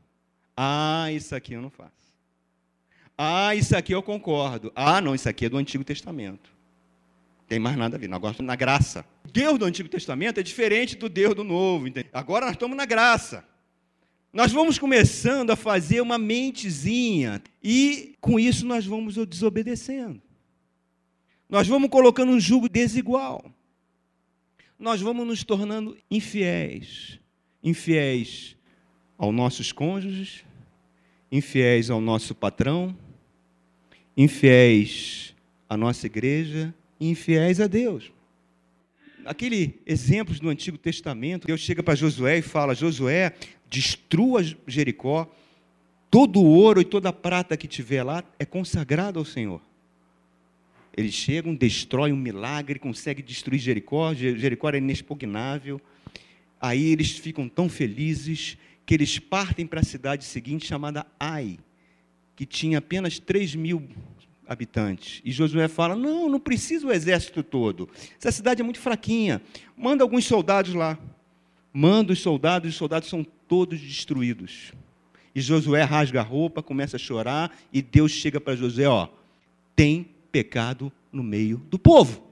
Ah, 0.56 1.12
isso 1.12 1.34
aqui 1.34 1.52
eu 1.52 1.60
não 1.60 1.70
faço. 1.70 1.99
Ah, 3.22 3.54
isso 3.54 3.76
aqui 3.76 3.92
eu 3.92 4.02
concordo. 4.02 4.72
Ah, 4.74 5.00
não, 5.00 5.14
isso 5.14 5.28
aqui 5.28 5.44
é 5.44 5.48
do 5.48 5.58
Antigo 5.58 5.84
Testamento. 5.84 6.50
Tem 7.46 7.58
mais 7.58 7.76
nada 7.76 7.96
a 7.96 7.98
ver. 7.98 8.08
Nós 8.08 8.20
gostamos 8.20 8.46
na 8.46 8.56
graça. 8.56 9.04
Deus 9.30 9.58
do 9.58 9.64
Antigo 9.64 9.88
Testamento 9.88 10.40
é 10.40 10.42
diferente 10.42 10.96
do 10.96 11.08
Deus 11.08 11.34
do 11.34 11.44
Novo. 11.44 11.86
Entende? 11.86 12.08
Agora 12.12 12.46
nós 12.46 12.54
estamos 12.54 12.76
na 12.76 12.86
graça. 12.86 13.44
Nós 14.32 14.52
vamos 14.52 14.78
começando 14.78 15.50
a 15.50 15.56
fazer 15.56 16.00
uma 16.00 16.16
mentezinha 16.16 17.42
e 17.62 18.14
com 18.20 18.40
isso 18.40 18.64
nós 18.64 18.86
vamos 18.86 19.16
desobedecendo. 19.26 20.22
Nós 21.48 21.66
vamos 21.66 21.90
colocando 21.90 22.32
um 22.32 22.40
jugo 22.40 22.68
desigual 22.68 23.44
nós 24.80 25.02
vamos 25.02 25.26
nos 25.26 25.44
tornando 25.44 25.94
infiéis. 26.10 27.20
Infiéis 27.62 28.56
aos 29.18 29.34
nossos 29.34 29.70
cônjuges, 29.70 30.42
infiéis 31.30 31.90
ao 31.90 32.00
nosso 32.00 32.34
patrão, 32.34 32.96
infiéis 34.16 35.34
à 35.68 35.76
nossa 35.76 36.06
igreja, 36.06 36.74
infiéis 37.00 37.60
a 37.60 37.66
Deus. 37.66 38.12
Aquele 39.24 39.80
exemplos 39.86 40.40
do 40.40 40.48
Antigo 40.48 40.78
Testamento, 40.78 41.46
Deus 41.46 41.60
chega 41.60 41.82
para 41.82 41.94
Josué 41.94 42.38
e 42.38 42.42
fala: 42.42 42.74
Josué, 42.74 43.34
destrua 43.68 44.42
Jericó, 44.66 45.30
todo 46.10 46.40
o 46.40 46.46
ouro 46.46 46.80
e 46.80 46.84
toda 46.84 47.10
a 47.10 47.12
prata 47.12 47.56
que 47.56 47.68
tiver 47.68 48.02
lá 48.02 48.24
é 48.38 48.44
consagrado 48.44 49.18
ao 49.18 49.24
Senhor. 49.24 49.60
Eles 50.96 51.14
chegam, 51.14 51.54
destroem 51.54 52.12
um 52.12 52.16
milagre, 52.16 52.78
conseguem 52.78 53.24
destruir 53.24 53.60
Jericó. 53.60 54.12
Jericó 54.12 54.68
era 54.68 54.78
inexpugnável. 54.78 55.80
Aí 56.60 56.92
eles 56.92 57.12
ficam 57.12 57.48
tão 57.48 57.68
felizes 57.68 58.58
que 58.84 58.94
eles 58.94 59.18
partem 59.18 59.66
para 59.66 59.80
a 59.80 59.84
cidade 59.84 60.24
seguinte, 60.24 60.66
chamada 60.66 61.06
Ai, 61.18 61.58
que 62.40 62.46
tinha 62.46 62.78
apenas 62.78 63.18
3 63.18 63.54
mil 63.54 63.86
habitantes. 64.48 65.20
E 65.22 65.30
Josué 65.30 65.68
fala: 65.68 65.94
Não, 65.94 66.26
não 66.26 66.40
precisa 66.40 66.86
o 66.86 66.90
exército 66.90 67.42
todo. 67.42 67.86
Essa 68.16 68.32
cidade 68.32 68.62
é 68.62 68.64
muito 68.64 68.80
fraquinha. 68.80 69.42
Manda 69.76 70.02
alguns 70.02 70.24
soldados 70.24 70.72
lá. 70.72 70.98
Manda 71.70 72.14
os 72.14 72.20
soldados, 72.20 72.70
os 72.70 72.76
soldados 72.76 73.10
são 73.10 73.22
todos 73.46 73.78
destruídos. 73.78 74.72
E 75.34 75.40
Josué 75.42 75.82
rasga 75.82 76.20
a 76.20 76.22
roupa, 76.22 76.62
começa 76.62 76.96
a 76.96 76.98
chorar, 76.98 77.54
e 77.70 77.82
Deus 77.82 78.10
chega 78.10 78.40
para 78.40 78.56
Josué: 78.56 78.88
Ó, 78.88 79.06
tem 79.76 80.08
pecado 80.32 80.90
no 81.12 81.22
meio 81.22 81.58
do 81.68 81.78
povo. 81.78 82.22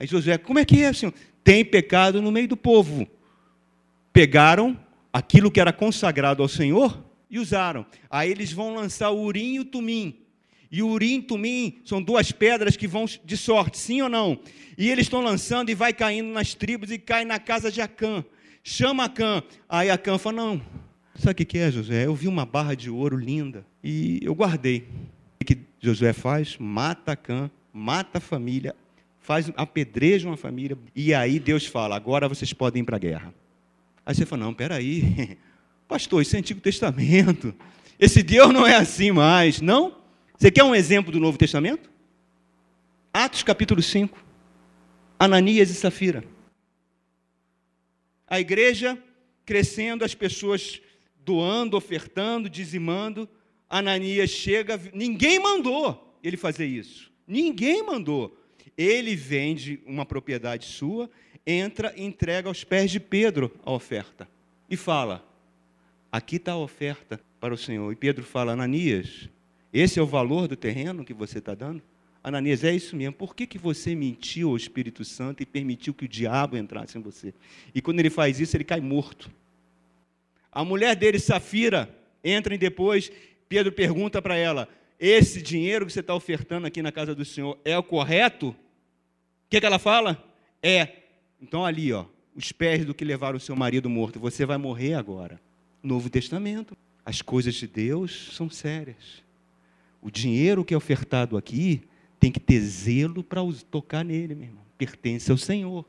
Aí 0.00 0.06
Josué, 0.06 0.38
como 0.38 0.58
é 0.58 0.64
que 0.64 0.82
é, 0.82 0.94
Senhor? 0.94 1.12
Tem 1.44 1.62
pecado 1.62 2.22
no 2.22 2.32
meio 2.32 2.48
do 2.48 2.56
povo. 2.56 3.06
Pegaram 4.14 4.80
aquilo 5.12 5.50
que 5.50 5.60
era 5.60 5.74
consagrado 5.74 6.42
ao 6.42 6.48
Senhor 6.48 7.06
e 7.30 7.38
usaram. 7.38 7.84
Aí 8.10 8.30
eles 8.30 8.52
vão 8.52 8.74
lançar 8.74 9.10
o 9.10 9.20
urim 9.20 9.54
e 9.54 9.60
o 9.60 9.64
tumim. 9.64 10.16
E 10.70 10.82
o 10.82 10.88
urim 10.88 11.14
e 11.14 11.18
o 11.18 11.22
tumim 11.22 11.78
são 11.84 12.02
duas 12.02 12.30
pedras 12.30 12.76
que 12.76 12.86
vão 12.86 13.06
de 13.24 13.36
sorte, 13.36 13.78
sim 13.78 14.02
ou 14.02 14.08
não? 14.08 14.38
E 14.76 14.90
eles 14.90 15.06
estão 15.06 15.20
lançando 15.20 15.70
e 15.70 15.74
vai 15.74 15.92
caindo 15.92 16.28
nas 16.28 16.54
tribos 16.54 16.90
e 16.90 16.98
cai 16.98 17.24
na 17.24 17.38
casa 17.38 17.70
de 17.70 17.80
Acã. 17.80 18.24
Chama 18.62 19.04
Acã. 19.04 19.42
Aí 19.68 19.90
Acã 19.90 20.18
fala, 20.18 20.36
não, 20.36 20.62
sabe 21.14 21.42
o 21.42 21.46
que 21.46 21.58
é, 21.58 21.70
José? 21.70 22.06
Eu 22.06 22.14
vi 22.14 22.28
uma 22.28 22.44
barra 22.44 22.74
de 22.74 22.90
ouro 22.90 23.16
linda 23.16 23.64
e 23.82 24.20
eu 24.22 24.34
guardei. 24.34 24.86
Josué 25.80 26.12
faz? 26.12 26.56
Mata 26.58 27.14
Cã, 27.14 27.50
mata 27.72 28.18
a 28.18 28.20
família, 28.20 28.74
faz 29.20 29.50
apedreja 29.56 30.28
uma 30.28 30.36
família, 30.36 30.76
e 30.94 31.14
aí 31.14 31.38
Deus 31.38 31.66
fala: 31.66 31.96
agora 31.96 32.28
vocês 32.28 32.52
podem 32.52 32.82
ir 32.82 32.84
para 32.84 32.96
a 32.96 33.00
guerra. 33.00 33.34
Aí 34.04 34.14
você 34.14 34.26
fala: 34.26 34.44
não, 34.44 34.54
peraí, 34.54 35.38
pastor, 35.88 36.20
isso 36.20 36.36
é 36.36 36.38
Antigo 36.38 36.60
Testamento. 36.60 37.54
Esse 37.98 38.22
Deus 38.22 38.52
não 38.52 38.66
é 38.66 38.76
assim 38.76 39.10
mais, 39.10 39.60
não? 39.60 39.96
Você 40.36 40.50
quer 40.50 40.62
um 40.62 40.74
exemplo 40.74 41.10
do 41.10 41.18
Novo 41.18 41.38
Testamento? 41.38 41.90
Atos 43.12 43.42
capítulo 43.42 43.82
5. 43.82 44.22
Ananias 45.18 45.70
e 45.70 45.74
Safira. 45.74 46.22
A 48.28 48.38
igreja 48.38 48.96
crescendo, 49.44 50.04
as 50.04 50.14
pessoas 50.14 50.80
doando, 51.24 51.76
ofertando, 51.76 52.48
dizimando. 52.48 53.28
Ananias 53.68 54.30
chega, 54.30 54.80
ninguém 54.92 55.40
mandou 55.40 56.16
ele 56.22 56.36
fazer 56.36 56.66
isso. 56.66 57.10
Ninguém 57.26 57.82
mandou. 57.82 58.38
Ele 58.76 59.16
vende 59.16 59.80
uma 59.84 60.06
propriedade 60.06 60.66
sua, 60.66 61.10
entra 61.46 61.92
e 61.96 62.04
entrega 62.04 62.48
aos 62.48 62.62
pés 62.62 62.90
de 62.90 63.00
Pedro 63.00 63.52
a 63.64 63.72
oferta. 63.72 64.28
E 64.70 64.76
fala: 64.76 65.27
Aqui 66.10 66.36
está 66.36 66.52
a 66.52 66.58
oferta 66.58 67.20
para 67.38 67.54
o 67.54 67.58
Senhor. 67.58 67.92
E 67.92 67.96
Pedro 67.96 68.24
fala: 68.24 68.52
Ananias, 68.52 69.28
esse 69.72 69.98
é 69.98 70.02
o 70.02 70.06
valor 70.06 70.48
do 70.48 70.56
terreno 70.56 71.04
que 71.04 71.14
você 71.14 71.38
está 71.38 71.54
dando? 71.54 71.82
Ananias, 72.22 72.64
é 72.64 72.74
isso 72.74 72.96
mesmo. 72.96 73.14
Por 73.14 73.34
que, 73.34 73.46
que 73.46 73.58
você 73.58 73.94
mentiu 73.94 74.50
ao 74.50 74.56
Espírito 74.56 75.04
Santo 75.04 75.42
e 75.42 75.46
permitiu 75.46 75.94
que 75.94 76.04
o 76.04 76.08
diabo 76.08 76.56
entrasse 76.56 76.98
em 76.98 77.00
você? 77.00 77.32
E 77.74 77.80
quando 77.80 78.00
ele 78.00 78.10
faz 78.10 78.40
isso, 78.40 78.56
ele 78.56 78.64
cai 78.64 78.80
morto. 78.80 79.30
A 80.50 80.64
mulher 80.64 80.96
dele, 80.96 81.18
Safira, 81.18 81.94
entra 82.24 82.54
e 82.54 82.58
depois 82.58 83.12
Pedro 83.48 83.72
pergunta 83.72 84.20
para 84.20 84.36
ela: 84.36 84.68
Esse 84.98 85.40
dinheiro 85.40 85.86
que 85.86 85.92
você 85.92 86.00
está 86.00 86.14
ofertando 86.14 86.66
aqui 86.66 86.82
na 86.82 86.90
casa 86.90 87.14
do 87.14 87.24
Senhor 87.24 87.58
é 87.64 87.76
o 87.78 87.82
correto? 87.82 88.48
O 88.48 88.56
que, 89.50 89.60
que 89.60 89.66
ela 89.66 89.78
fala? 89.78 90.22
É. 90.62 90.88
Então, 91.40 91.64
ali, 91.64 91.92
ó, 91.92 92.04
os 92.34 92.50
pés 92.52 92.84
do 92.84 92.94
que 92.94 93.04
levaram 93.04 93.36
o 93.36 93.40
seu 93.40 93.54
marido 93.54 93.88
morto, 93.88 94.18
você 94.18 94.44
vai 94.44 94.58
morrer 94.58 94.94
agora. 94.94 95.40
Novo 95.82 96.10
Testamento. 96.10 96.76
As 97.04 97.22
coisas 97.22 97.54
de 97.54 97.66
Deus 97.66 98.30
são 98.34 98.50
sérias. 98.50 99.22
O 100.02 100.10
dinheiro 100.10 100.64
que 100.64 100.74
é 100.74 100.76
ofertado 100.76 101.36
aqui 101.36 101.82
tem 102.20 102.30
que 102.30 102.40
ter 102.40 102.60
zelo 102.60 103.22
para 103.22 103.40
tocar 103.70 104.04
nele, 104.04 104.34
meu 104.34 104.48
irmão. 104.48 104.64
Pertence 104.76 105.30
ao 105.30 105.38
Senhor. 105.38 105.84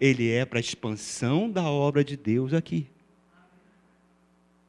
Ele 0.00 0.30
é 0.30 0.44
para 0.44 0.58
a 0.58 0.60
expansão 0.60 1.50
da 1.50 1.64
obra 1.64 2.04
de 2.04 2.16
Deus 2.16 2.52
aqui. 2.52 2.86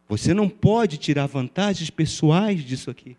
Você 0.07 0.33
não 0.33 0.49
pode 0.49 0.97
tirar 0.97 1.27
vantagens 1.27 1.89
pessoais 1.89 2.63
disso 2.63 2.89
aqui. 2.89 3.15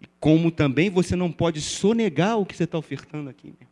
E 0.00 0.06
como 0.20 0.52
também 0.52 0.88
você 0.88 1.16
não 1.16 1.32
pode 1.32 1.60
sonegar 1.60 2.38
o 2.38 2.46
que 2.46 2.56
você 2.56 2.64
está 2.64 2.78
ofertando 2.78 3.28
aqui. 3.28 3.48
Meu. 3.58 3.68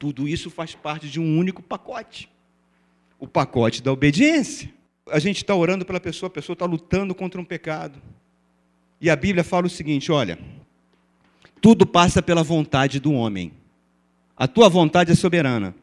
Tudo 0.00 0.26
isso 0.26 0.50
faz 0.50 0.74
parte 0.74 1.08
de 1.08 1.20
um 1.20 1.38
único 1.38 1.62
pacote. 1.62 2.28
O 3.18 3.28
pacote 3.28 3.82
da 3.82 3.92
obediência. 3.92 4.72
A 5.08 5.18
gente 5.18 5.38
está 5.38 5.54
orando 5.54 5.84
pela 5.84 6.00
pessoa, 6.00 6.28
a 6.28 6.32
pessoa 6.32 6.54
está 6.54 6.64
lutando 6.64 7.14
contra 7.14 7.40
um 7.40 7.44
pecado. 7.44 8.00
E 9.00 9.08
a 9.08 9.16
Bíblia 9.16 9.42
fala 9.42 9.66
o 9.66 9.70
seguinte: 9.70 10.12
olha, 10.12 10.38
tudo 11.60 11.86
passa 11.86 12.22
pela 12.22 12.42
vontade 12.42 13.00
do 13.00 13.12
homem. 13.12 13.52
A 14.36 14.48
tua 14.48 14.68
vontade 14.68 15.12
é 15.12 15.14
soberana. 15.14 15.74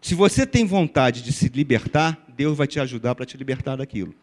Se 0.00 0.14
você 0.14 0.46
tem 0.46 0.66
vontade 0.66 1.22
de 1.22 1.32
se 1.32 1.48
libertar, 1.48 2.22
Deus 2.36 2.56
vai 2.58 2.66
te 2.66 2.78
ajudar 2.78 3.14
para 3.14 3.24
te 3.24 3.36
libertar 3.36 3.76
daquilo. 3.76 4.14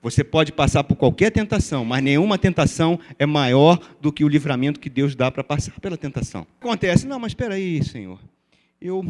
Você 0.00 0.22
pode 0.22 0.52
passar 0.52 0.84
por 0.84 0.96
qualquer 0.96 1.30
tentação, 1.30 1.82
mas 1.82 2.02
nenhuma 2.02 2.36
tentação 2.36 3.00
é 3.18 3.24
maior 3.24 3.80
do 4.02 4.12
que 4.12 4.22
o 4.22 4.28
livramento 4.28 4.78
que 4.78 4.90
Deus 4.90 5.16
dá 5.16 5.30
para 5.30 5.42
passar 5.42 5.80
pela 5.80 5.96
tentação. 5.96 6.46
Acontece, 6.60 7.06
não, 7.06 7.18
mas 7.18 7.30
espera 7.30 7.54
aí, 7.54 7.82
Senhor. 7.82 8.20
Eu, 8.78 9.02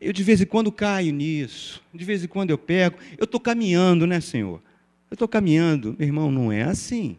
eu 0.00 0.12
de 0.12 0.22
vez 0.22 0.40
em 0.40 0.46
quando 0.46 0.72
caio 0.72 1.12
nisso, 1.12 1.82
de 1.92 2.04
vez 2.04 2.24
em 2.24 2.28
quando 2.28 2.50
eu 2.50 2.58
pego. 2.58 2.98
Eu 3.16 3.24
estou 3.24 3.40
caminhando, 3.40 4.06
né, 4.06 4.20
Senhor? 4.20 4.62
Eu 5.10 5.14
estou 5.14 5.28
caminhando. 5.28 5.94
Meu 5.98 6.08
irmão, 6.08 6.30
não 6.30 6.50
é 6.52 6.62
assim. 6.62 7.18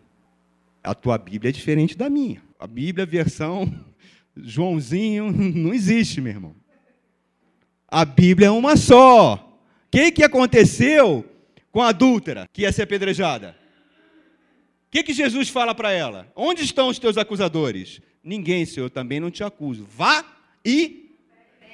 A 0.84 0.94
tua 0.94 1.18
Bíblia 1.18 1.50
é 1.50 1.52
diferente 1.52 1.98
da 1.98 2.10
minha. 2.10 2.42
A 2.60 2.68
Bíblia, 2.68 3.06
versão 3.06 3.72
Joãozinho, 4.38 5.32
não 5.32 5.74
existe, 5.74 6.22
meu 6.22 6.34
irmão. 6.34 6.56
A 7.88 8.04
Bíblia 8.04 8.48
é 8.48 8.52
uma 8.52 8.76
só. 8.76 9.36
O 9.36 9.90
que, 9.90 10.12
que 10.12 10.24
aconteceu 10.24 11.26
com 11.72 11.82
a 11.82 11.90
adúltera 11.90 12.50
que 12.52 12.64
ia 12.64 12.72
ser 12.72 12.84
apedrejada? 12.84 13.56
O 14.88 14.92
que, 14.92 15.04
que 15.04 15.14
Jesus 15.14 15.50
fala 15.50 15.74
para 15.74 15.92
ela? 15.92 16.32
Onde 16.36 16.64
estão 16.64 16.90
os 16.90 17.00
teus 17.00 17.18
acusadores? 17.18 18.02
Ninguém, 18.24 18.66
Senhor, 18.66 18.90
também 18.90 19.20
não 19.20 19.30
te 19.30 19.44
acuso. 19.44 19.86
Vá 19.90 20.26
e 20.64 21.05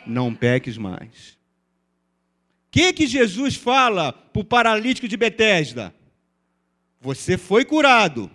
não 0.05 0.33
peques 0.33 0.77
mais. 0.77 1.37
O 2.67 2.71
que, 2.71 2.93
que 2.93 3.07
Jesus 3.07 3.55
fala 3.55 4.13
para 4.13 4.39
o 4.39 4.45
paralítico 4.45 5.07
de 5.07 5.17
Betesda? 5.17 5.93
Você 6.99 7.37
foi 7.37 7.65
curado 7.65 8.29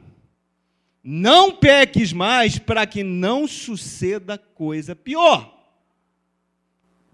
não 1.09 1.53
peques 1.53 2.12
mais 2.12 2.59
para 2.59 2.85
que 2.85 3.05
não 3.05 3.47
suceda 3.47 4.37
coisa 4.37 4.97
pior. 4.97 5.57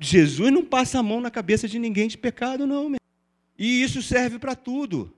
Jesus 0.01 0.51
não 0.51 0.65
passa 0.65 0.99
a 0.99 1.03
mão 1.03 1.21
na 1.21 1.31
cabeça 1.31 1.69
de 1.69 1.79
ninguém 1.79 2.09
de 2.09 2.17
pecado, 2.17 2.67
não. 2.67 2.89
Meu. 2.89 2.99
E 3.59 3.83
isso 3.83 4.01
serve 4.01 4.39
para 4.39 4.55
tudo. 4.55 5.15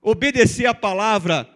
Obedecer 0.00 0.64
a 0.64 0.72
palavra, 0.72 1.46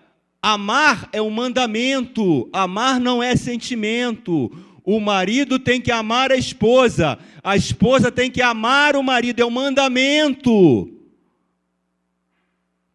amar 0.42 1.08
é 1.10 1.22
um 1.22 1.30
mandamento, 1.30 2.50
amar 2.52 3.00
não 3.00 3.22
é 3.22 3.34
sentimento. 3.34 4.52
O 4.84 4.98
marido 5.00 5.58
tem 5.58 5.80
que 5.80 5.90
amar 5.90 6.32
a 6.32 6.36
esposa, 6.36 7.18
a 7.42 7.56
esposa 7.56 8.10
tem 8.10 8.30
que 8.30 8.42
amar 8.42 8.96
o 8.96 9.02
marido, 9.02 9.40
é 9.40 9.44
um 9.44 9.50
mandamento. 9.50 10.96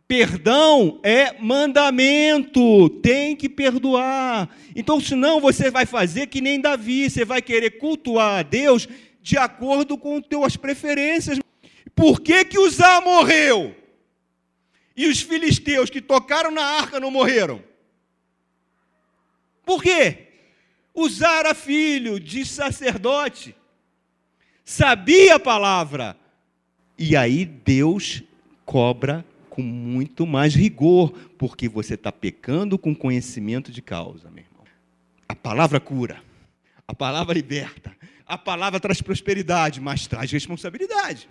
Perdão 0.07 0.99
é 1.03 1.35
mandamento, 1.41 2.89
tem 3.01 3.35
que 3.35 3.49
perdoar. 3.49 4.49
Então, 4.75 4.99
senão 4.99 5.41
você 5.41 5.71
vai 5.71 5.85
fazer 5.85 6.27
que 6.27 6.41
nem 6.41 6.61
Davi, 6.61 7.09
você 7.09 7.25
vai 7.25 7.41
querer 7.41 7.71
cultuar 7.71 8.39
a 8.39 8.43
Deus 8.43 8.87
de 9.21 9.37
acordo 9.37 9.97
com 9.97 10.17
as 10.17 10.27
tuas 10.27 10.55
preferências. 10.55 11.39
Por 11.95 12.21
que 12.21 12.45
que 12.45 12.59
Uzá 12.59 13.01
morreu? 13.01 13.75
E 14.95 15.07
os 15.07 15.21
filisteus 15.21 15.89
que 15.89 15.99
tocaram 15.99 16.51
na 16.51 16.63
arca 16.63 16.99
não 16.99 17.09
morreram? 17.09 17.63
Por 19.65 19.81
quê? 19.81 20.24
Uzá 20.95 21.39
era 21.39 21.53
filho 21.53 22.19
de 22.19 22.45
sacerdote, 22.45 23.53
sabia 24.63 25.35
a 25.35 25.39
palavra, 25.39 26.15
e 26.97 27.17
aí 27.17 27.43
Deus 27.45 28.23
cobra 28.65 29.25
com 29.49 29.61
muito 29.61 30.25
mais 30.25 30.55
rigor, 30.55 31.11
porque 31.37 31.67
você 31.67 31.95
está 31.95 32.11
pecando 32.11 32.77
com 32.77 32.95
conhecimento 32.95 33.71
de 33.71 33.81
causa, 33.81 34.29
meu 34.31 34.43
irmão. 34.43 34.63
A 35.27 35.35
palavra 35.35 35.79
cura, 35.79 36.21
a 36.87 36.95
palavra 36.95 37.33
liberta, 37.33 37.95
a 38.25 38.37
palavra 38.37 38.79
traz 38.79 39.01
prosperidade, 39.01 39.81
mas 39.81 40.07
traz 40.07 40.31
responsabilidade. 40.31 41.29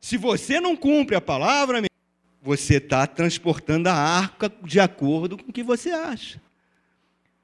Se 0.00 0.16
você 0.16 0.60
não 0.60 0.76
cumpre 0.76 1.14
a 1.14 1.20
palavra, 1.20 1.80
você 2.42 2.78
está 2.78 3.06
transportando 3.06 3.88
a 3.88 3.94
arca 3.94 4.52
de 4.64 4.80
acordo 4.80 5.38
com 5.38 5.50
o 5.50 5.52
que 5.52 5.62
você 5.62 5.90
acha. 5.90 6.40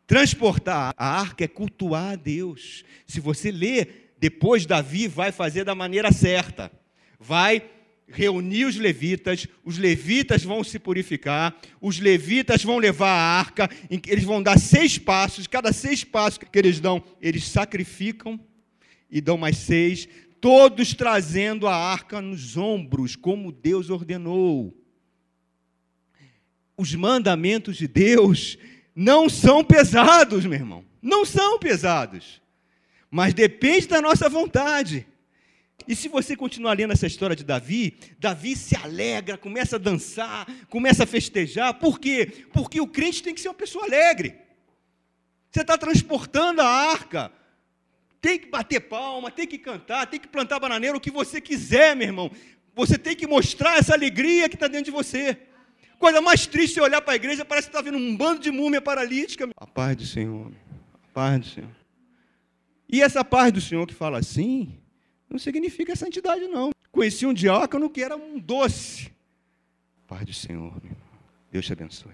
Transportar 0.09 0.95
a 0.97 1.21
arca 1.21 1.45
é 1.45 1.47
cultuar 1.47 2.13
a 2.13 2.17
Deus. 2.17 2.83
Se 3.07 3.21
você 3.21 3.51
ler, 3.51 4.15
depois 4.19 4.65
Davi 4.65 5.07
vai 5.07 5.31
fazer 5.31 5.65
da 5.65 5.75
maneira 5.75 6.11
certa. 6.11 6.73
Vai 7.21 7.63
reunir 8.09 8.65
os 8.65 8.77
levitas, 8.77 9.47
os 9.63 9.77
levitas 9.77 10.43
vão 10.43 10.65
se 10.65 10.79
purificar, 10.79 11.55
os 11.79 12.01
levitas 12.01 12.65
vão 12.65 12.79
levar 12.79 13.11
a 13.11 13.39
arca, 13.39 13.69
eles 13.91 14.25
vão 14.25 14.43
dar 14.43 14.59
seis 14.59 14.97
passos, 14.97 15.47
cada 15.47 15.75
seis 15.75 16.05
passos 16.05 16.39
que 16.39 16.59
eles 16.59 16.81
dão, 16.81 17.05
eles 17.21 17.45
sacrificam 17.45 18.41
e 19.11 19.21
dão 19.21 19.37
mais 19.37 19.59
seis, 19.59 20.09
todos 20.41 20.95
trazendo 20.95 21.67
a 21.67 21.77
arca 21.77 22.23
nos 22.23 22.57
ombros, 22.57 23.15
como 23.15 23.53
Deus 23.53 23.91
ordenou. 23.91 24.75
Os 26.79 26.95
mandamentos 26.95 27.77
de 27.77 27.87
Deus 27.87 28.57
não 29.01 29.29
são 29.29 29.63
pesados, 29.63 30.45
meu 30.45 30.59
irmão, 30.59 30.85
não 31.01 31.25
são 31.25 31.57
pesados, 31.57 32.43
mas 33.09 33.33
depende 33.33 33.87
da 33.87 34.03
nossa 34.03 34.29
vontade. 34.29 35.07
E 35.87 35.95
se 35.95 36.09
você 36.09 36.35
continuar 36.35 36.77
lendo 36.77 36.93
essa 36.93 37.07
história 37.07 37.37
de 37.37 37.45
Davi, 37.45 37.97
Davi 38.19 38.57
se 38.57 38.77
alegra, 38.77 39.39
começa 39.39 39.77
a 39.77 39.79
dançar, 39.79 40.49
começa 40.69 41.05
a 41.05 41.07
festejar. 41.07 41.75
Por 41.75 42.01
quê? 42.01 42.45
Porque 42.53 42.81
o 42.81 42.89
crente 42.89 43.23
tem 43.23 43.33
que 43.33 43.41
ser 43.41 43.47
uma 43.47 43.55
pessoa 43.55 43.85
alegre. 43.85 44.35
Você 45.49 45.61
está 45.61 45.79
transportando 45.79 46.61
a 46.61 46.67
arca. 46.67 47.31
Tem 48.21 48.37
que 48.37 48.49
bater 48.49 48.81
palma, 48.81 49.31
tem 49.31 49.47
que 49.47 49.59
cantar, 49.59 50.09
tem 50.09 50.19
que 50.19 50.27
plantar 50.27 50.59
bananeira, 50.59 50.97
o 50.97 51.01
que 51.01 51.13
você 51.13 51.41
quiser, 51.41 51.95
meu 51.95 52.09
irmão. 52.09 52.33
Você 52.75 52.99
tem 52.99 53.15
que 53.15 53.29
mostrar 53.29 53.79
essa 53.79 53.95
alegria 53.95 54.49
que 54.49 54.57
está 54.57 54.67
dentro 54.67 54.87
de 54.87 54.91
você. 54.91 55.39
Coisa 55.99 56.21
mais 56.21 56.47
triste 56.47 56.79
é 56.79 56.83
olhar 56.83 57.01
para 57.01 57.15
a 57.15 57.17
igreja, 57.17 57.45
parece 57.45 57.69
que 57.69 57.77
está 57.77 57.83
vendo 57.83 57.99
um 57.99 58.17
bando 58.17 58.41
de 58.41 58.51
múmia 58.51 58.81
paralítica. 58.81 59.49
A 59.57 59.67
paz 59.67 59.97
do 59.97 60.07
Senhor, 60.07 60.53
a 60.95 61.09
paz 61.13 61.41
do 61.41 61.47
Senhor. 61.47 61.71
E 62.89 63.03
essa 63.03 63.25
paz 63.25 63.53
do 63.53 63.61
Senhor 63.61 63.87
que 63.87 63.95
fala 63.95 64.19
assim, 64.19 64.79
não 65.29 65.39
significa 65.39 65.97
santidade, 65.97 66.47
não. 66.47 66.71
Conheci 66.93 67.27
um 67.27 67.35
diácono 67.35 67.91
que 67.91 68.03
era 68.03 68.17
um 68.17 68.39
doce. 68.39 69.13
Pai 70.07 70.25
do 70.25 70.33
Senhor, 70.33 70.73
meu 70.83 70.97
Deus 71.51 71.67
te 71.67 71.73
abençoe. 71.73 72.13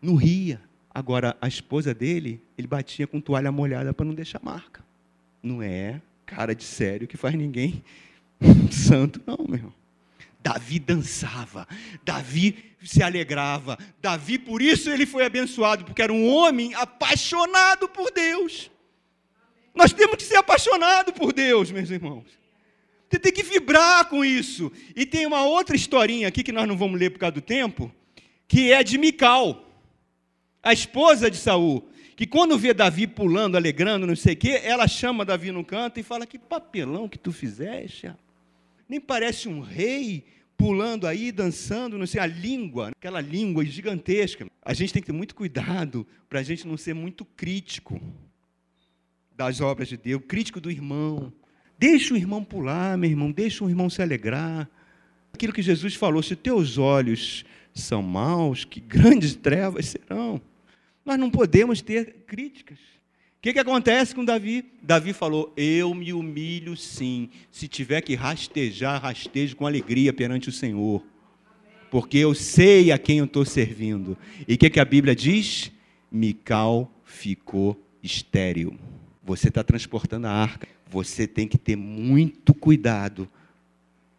Não 0.00 0.14
ria. 0.14 0.60
Agora, 0.94 1.36
a 1.40 1.46
esposa 1.46 1.92
dele, 1.92 2.42
ele 2.56 2.66
batia 2.66 3.06
com 3.06 3.20
toalha 3.20 3.52
molhada 3.52 3.92
para 3.92 4.06
não 4.06 4.14
deixar 4.14 4.40
marca. 4.42 4.84
Não 5.42 5.62
é 5.62 6.00
cara 6.24 6.54
de 6.54 6.64
sério 6.64 7.06
que 7.06 7.16
faz 7.16 7.34
ninguém 7.34 7.82
santo, 8.70 9.20
não, 9.26 9.44
meu 9.46 9.56
irmão. 9.56 9.77
Davi 10.40 10.78
dançava, 10.78 11.66
Davi 12.04 12.74
se 12.82 13.02
alegrava, 13.02 13.76
Davi, 14.00 14.38
por 14.38 14.62
isso 14.62 14.88
ele 14.88 15.04
foi 15.04 15.24
abençoado, 15.24 15.84
porque 15.84 16.00
era 16.00 16.12
um 16.12 16.28
homem 16.28 16.74
apaixonado 16.74 17.88
por 17.88 18.10
Deus. 18.12 18.70
Nós 19.74 19.92
temos 19.92 20.16
que 20.16 20.24
ser 20.24 20.36
apaixonados 20.36 21.12
por 21.14 21.32
Deus, 21.32 21.70
meus 21.70 21.90
irmãos. 21.90 22.26
Você 23.08 23.18
tem 23.18 23.32
que 23.32 23.42
vibrar 23.42 24.06
com 24.06 24.24
isso. 24.24 24.70
E 24.94 25.06
tem 25.06 25.26
uma 25.26 25.44
outra 25.44 25.74
historinha 25.74 26.28
aqui 26.28 26.42
que 26.42 26.52
nós 26.52 26.68
não 26.68 26.76
vamos 26.76 26.98
ler 26.98 27.10
por 27.10 27.18
causa 27.18 27.32
do 27.32 27.40
tempo, 27.40 27.90
que 28.46 28.72
é 28.72 28.82
de 28.82 28.98
Mical, 28.98 29.64
a 30.62 30.72
esposa 30.72 31.30
de 31.30 31.36
Saul, 31.36 31.88
que 32.16 32.26
quando 32.26 32.58
vê 32.58 32.74
Davi 32.74 33.06
pulando, 33.06 33.56
alegrando, 33.56 34.06
não 34.06 34.16
sei 34.16 34.34
o 34.34 34.36
quê, 34.36 34.60
ela 34.62 34.88
chama 34.88 35.24
Davi 35.24 35.50
no 35.52 35.64
canto 35.64 36.00
e 36.00 36.02
fala: 36.02 36.26
Que 36.26 36.38
papelão 36.38 37.08
que 37.08 37.18
tu 37.18 37.32
fizeste. 37.32 38.10
Nem 38.88 39.00
parece 39.00 39.48
um 39.48 39.60
rei 39.60 40.24
pulando 40.56 41.06
aí, 41.06 41.30
dançando, 41.30 41.96
não 41.96 42.06
sei, 42.06 42.20
a 42.20 42.26
língua, 42.26 42.88
aquela 42.88 43.20
língua 43.20 43.64
gigantesca. 43.64 44.46
A 44.60 44.74
gente 44.74 44.92
tem 44.92 45.00
que 45.00 45.06
ter 45.06 45.12
muito 45.12 45.34
cuidado 45.34 46.06
para 46.28 46.40
a 46.40 46.42
gente 46.42 46.66
não 46.66 46.76
ser 46.76 46.94
muito 46.94 47.24
crítico 47.24 48.00
das 49.36 49.60
obras 49.60 49.88
de 49.88 49.96
Deus, 49.96 50.22
crítico 50.26 50.60
do 50.60 50.70
irmão. 50.70 51.32
Deixa 51.78 52.12
o 52.12 52.16
irmão 52.16 52.42
pular, 52.42 52.98
meu 52.98 53.08
irmão, 53.08 53.30
deixa 53.30 53.64
o 53.64 53.68
irmão 53.68 53.88
se 53.88 54.02
alegrar. 54.02 54.68
Aquilo 55.32 55.52
que 55.52 55.62
Jesus 55.62 55.94
falou: 55.94 56.22
se 56.22 56.34
teus 56.34 56.76
olhos 56.76 57.44
são 57.72 58.02
maus, 58.02 58.64
que 58.64 58.80
grandes 58.80 59.36
trevas 59.36 59.86
serão. 59.86 60.40
Nós 61.04 61.18
não 61.18 61.30
podemos 61.30 61.80
ter 61.80 62.24
críticas. 62.26 62.78
O 63.38 63.40
que, 63.40 63.52
que 63.52 63.60
acontece 63.60 64.12
com 64.16 64.24
Davi? 64.24 64.64
Davi 64.82 65.12
falou: 65.12 65.52
Eu 65.56 65.94
me 65.94 66.12
humilho 66.12 66.76
sim. 66.76 67.30
Se 67.52 67.68
tiver 67.68 68.00
que 68.00 68.16
rastejar, 68.16 69.00
rastejo 69.00 69.54
com 69.54 69.64
alegria 69.64 70.12
perante 70.12 70.48
o 70.48 70.52
Senhor. 70.52 71.04
Porque 71.88 72.18
eu 72.18 72.34
sei 72.34 72.90
a 72.90 72.98
quem 72.98 73.18
eu 73.18 73.26
estou 73.26 73.44
servindo. 73.44 74.18
E 74.46 74.54
o 74.54 74.58
que, 74.58 74.68
que 74.68 74.80
a 74.80 74.84
Bíblia 74.84 75.14
diz? 75.14 75.70
Mical 76.10 76.92
ficou 77.04 77.80
estéril. 78.02 78.76
Você 79.22 79.48
está 79.48 79.62
transportando 79.62 80.26
a 80.26 80.32
arca. 80.32 80.66
Você 80.90 81.24
tem 81.24 81.46
que 81.46 81.56
ter 81.56 81.76
muito 81.76 82.52
cuidado 82.52 83.28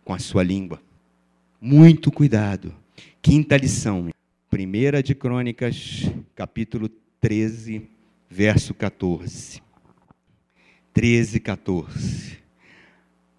com 0.06 0.14
a 0.14 0.20
sua 0.20 0.44
língua. 0.44 0.82
Muito 1.60 2.10
cuidado. 2.10 2.74
Quinta 3.22 3.58
lição. 3.58 4.10
Primeira 4.50 5.04
de 5.04 5.14
Crônicas, 5.14 6.10
capítulo 6.36 6.90
13, 7.20 7.99
verso 8.30 8.74
14. 8.74 9.62
13, 10.94 11.40
14. 11.40 12.38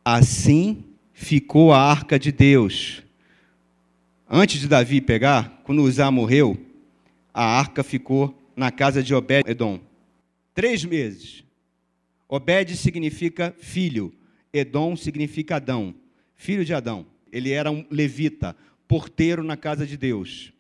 Assim 0.05 0.85
ficou 1.13 1.73
a 1.73 1.79
arca 1.81 2.19
de 2.19 2.33
Deus. 2.33 3.03
Antes 4.29 4.61
de 4.61 4.69
Davi 4.69 5.01
pegar, 5.01 5.61
quando 5.65 5.83
Uzá 5.83 6.11
morreu, 6.11 6.59
a 7.33 7.45
arca 7.45 7.83
ficou 7.83 8.37
na 8.57 8.71
casa 8.71 9.03
de 9.03 9.15
Obed-Edom. 9.15 9.81
Três 10.55 10.85
meses. 10.85 11.45
Obed 12.29 12.77
significa 12.77 13.55
filho, 13.59 14.13
Edom 14.53 14.97
significa 14.97 15.57
Adão, 15.57 15.95
filho 16.37 16.65
de 16.65 16.73
Adão. 16.73 17.07
Ele 17.33 17.51
era 17.51 17.71
um 17.71 17.85
levita, 17.91 18.57
porteiro 18.87 19.43
na 19.43 19.57
casa 19.57 19.87
de 19.87 19.97
Deus. 19.97 20.53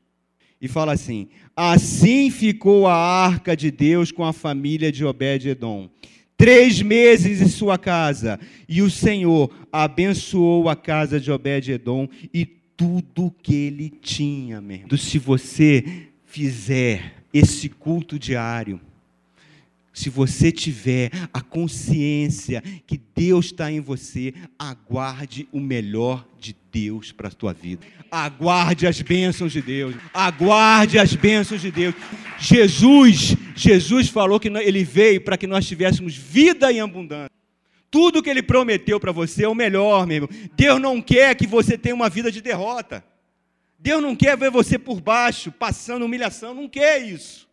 E 0.60 0.68
fala 0.68 0.92
assim: 0.92 1.28
Assim 1.56 2.30
ficou 2.30 2.86
a 2.86 2.94
arca 2.94 3.56
de 3.56 3.70
Deus 3.70 4.12
com 4.12 4.24
a 4.24 4.32
família 4.32 4.92
de 4.92 5.04
Obed-Edom. 5.04 5.88
Três 6.36 6.80
meses 6.80 7.40
em 7.42 7.48
sua 7.48 7.76
casa, 7.76 8.40
e 8.66 8.80
o 8.80 8.90
Senhor 8.90 9.50
abençoou 9.70 10.68
a 10.68 10.76
casa 10.76 11.20
de 11.20 11.30
Obed-Edom 11.30 12.08
e 12.32 12.46
tudo 12.46 13.34
que 13.42 13.54
ele 13.54 13.90
tinha, 13.90 14.58
mesmo. 14.58 14.96
Se 14.96 15.18
você 15.18 15.84
fizer 16.24 17.12
esse 17.32 17.68
culto 17.68 18.18
diário, 18.18 18.80
se 20.00 20.08
você 20.08 20.50
tiver 20.50 21.10
a 21.32 21.42
consciência 21.42 22.62
que 22.86 22.98
Deus 23.14 23.46
está 23.46 23.70
em 23.70 23.80
você, 23.80 24.32
aguarde 24.58 25.46
o 25.52 25.60
melhor 25.60 26.26
de 26.38 26.56
Deus 26.72 27.12
para 27.12 27.28
a 27.28 27.30
tua 27.30 27.52
vida. 27.52 27.86
Aguarde 28.10 28.86
as 28.86 29.02
bênçãos 29.02 29.52
de 29.52 29.60
Deus. 29.60 29.94
Aguarde 30.14 30.98
as 30.98 31.14
bênçãos 31.14 31.60
de 31.60 31.70
Deus. 31.70 31.94
Jesus, 32.38 33.36
Jesus 33.54 34.08
falou 34.08 34.40
que 34.40 34.48
ele 34.48 34.84
veio 34.84 35.20
para 35.20 35.36
que 35.36 35.46
nós 35.46 35.66
tivéssemos 35.66 36.16
vida 36.16 36.72
em 36.72 36.80
abundância. 36.80 37.30
Tudo 37.90 38.22
que 38.22 38.30
ele 38.30 38.42
prometeu 38.42 38.98
para 38.98 39.12
você 39.12 39.44
é 39.44 39.48
o 39.48 39.54
melhor, 39.54 40.06
meu 40.06 40.16
irmão. 40.16 40.30
Deus 40.56 40.80
não 40.80 41.02
quer 41.02 41.34
que 41.34 41.46
você 41.46 41.76
tenha 41.76 41.94
uma 41.94 42.08
vida 42.08 42.32
de 42.32 42.40
derrota. 42.40 43.04
Deus 43.78 44.00
não 44.00 44.16
quer 44.16 44.34
ver 44.34 44.50
você 44.50 44.78
por 44.78 45.00
baixo, 45.00 45.52
passando 45.52 46.06
humilhação, 46.06 46.54
não 46.54 46.68
quer 46.68 47.02
isso. 47.02 47.49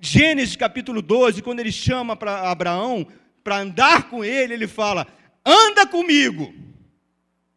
Gênesis 0.00 0.54
capítulo 0.54 1.02
12, 1.02 1.42
quando 1.42 1.60
ele 1.60 1.72
chama 1.72 2.16
para 2.16 2.50
Abraão 2.50 3.06
para 3.42 3.60
andar 3.60 4.08
com 4.08 4.24
ele, 4.24 4.54
ele 4.54 4.68
fala: 4.68 5.06
anda 5.44 5.86
comigo 5.86 6.54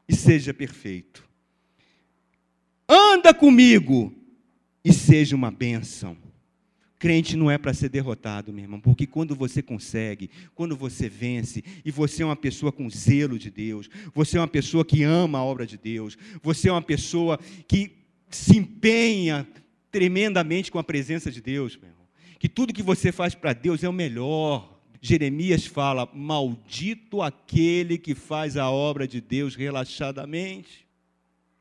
e 0.08 0.16
seja 0.16 0.54
perfeito. 0.54 1.30
Anda 2.88 3.34
comigo 3.34 4.14
e 4.84 4.92
seja 4.92 5.36
uma 5.36 5.52
bênção. 5.52 6.18
Crente 6.98 7.36
não 7.36 7.50
é 7.50 7.58
para 7.58 7.74
ser 7.74 7.90
derrotado, 7.90 8.54
meu 8.54 8.64
irmão, 8.64 8.80
porque 8.80 9.08
quando 9.08 9.36
você 9.36 9.62
consegue, 9.62 10.30
quando 10.54 10.76
você 10.76 11.10
vence, 11.10 11.64
e 11.84 11.90
você 11.90 12.22
é 12.22 12.26
uma 12.26 12.36
pessoa 12.36 12.72
com 12.72 12.90
zelo 12.90 13.40
de 13.40 13.50
Deus, 13.50 13.90
você 14.14 14.38
é 14.38 14.42
uma 14.42 14.48
pessoa 14.48 14.86
que 14.86 15.02
ama 15.04 15.40
a 15.40 15.44
obra 15.44 15.66
de 15.66 15.78
Deus, 15.78 16.16
você 16.44 16.70
é 16.70 16.72
uma 16.72 16.82
pessoa 16.82 17.40
que 17.68 17.98
se 18.30 18.58
empenha 18.58 19.48
tremendamente 19.90 20.72
com 20.72 20.78
a 20.78 20.84
presença 20.84 21.32
de 21.32 21.42
Deus, 21.42 21.76
meu 21.76 21.90
irmão 21.90 22.01
que 22.42 22.50
tudo 22.50 22.74
que 22.74 22.82
você 22.82 23.12
faz 23.12 23.36
para 23.36 23.54
Deus 23.54 23.84
é 23.84 23.88
o 23.88 23.94
melhor. 23.94 24.68
Jeremias 25.00 25.68
fala: 25.68 26.10
Maldito 26.12 27.22
aquele 27.22 28.00
que 28.00 28.16
faz 28.16 28.58
a 28.58 28.68
obra 28.68 29.08
de 29.08 29.22
Deus 29.22 29.54
relaxadamente. 29.56 30.88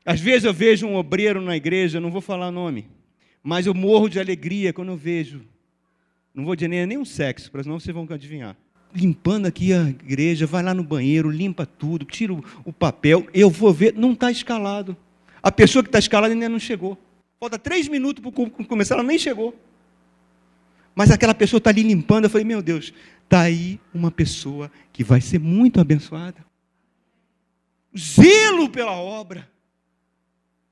Às 0.03 0.19
vezes 0.19 0.43
eu 0.43 0.51
vejo 0.51 0.87
um 0.87 0.95
obreiro 0.95 1.39
na 1.39 1.55
igreja, 1.55 1.99
não 1.99 2.09
vou 2.09 2.19
falar 2.19 2.49
nome, 2.49 2.87
mas 3.43 3.67
eu 3.67 3.75
morro 3.75 4.09
de 4.09 4.19
alegria 4.19 4.73
quando 4.73 4.87
eu 4.87 4.97
vejo. 4.97 5.43
Não 6.33 6.43
vou 6.43 6.55
dizer 6.55 6.67
nem, 6.67 6.97
um 6.97 7.05
sexo, 7.05 7.51
para 7.51 7.61
senão 7.61 7.79
vocês 7.79 7.93
vão 7.93 8.07
adivinhar. 8.09 8.57
Limpando 8.91 9.45
aqui 9.45 9.73
a 9.73 9.83
igreja, 9.87 10.47
vai 10.47 10.63
lá 10.63 10.73
no 10.73 10.83
banheiro, 10.83 11.29
limpa 11.29 11.63
tudo, 11.63 12.05
tira 12.05 12.33
o 12.33 12.73
papel. 12.73 13.27
Eu 13.35 13.51
vou 13.51 13.71
ver, 13.71 13.93
não 13.93 14.13
está 14.13 14.31
escalado. 14.31 14.97
A 15.43 15.51
pessoa 15.51 15.83
que 15.83 15.89
está 15.89 15.99
escalada 15.99 16.33
ainda 16.33 16.49
não 16.49 16.57
chegou. 16.57 16.97
Falta 17.39 17.59
três 17.59 17.87
minutos 17.87 18.23
para 18.23 18.65
começar, 18.65 18.95
ela 18.95 19.03
nem 19.03 19.19
chegou. 19.19 19.55
Mas 20.95 21.11
aquela 21.11 21.33
pessoa 21.33 21.57
está 21.57 21.69
ali 21.69 21.83
limpando. 21.83 22.25
Eu 22.25 22.29
falei, 22.29 22.45
meu 22.45 22.61
Deus, 22.61 22.93
está 23.23 23.41
aí 23.41 23.79
uma 23.93 24.11
pessoa 24.11 24.71
que 24.91 25.03
vai 25.03 25.21
ser 25.21 25.39
muito 25.39 25.79
abençoada. 25.79 26.45
Zelo 27.97 28.69
pela 28.69 28.93
obra. 28.93 29.49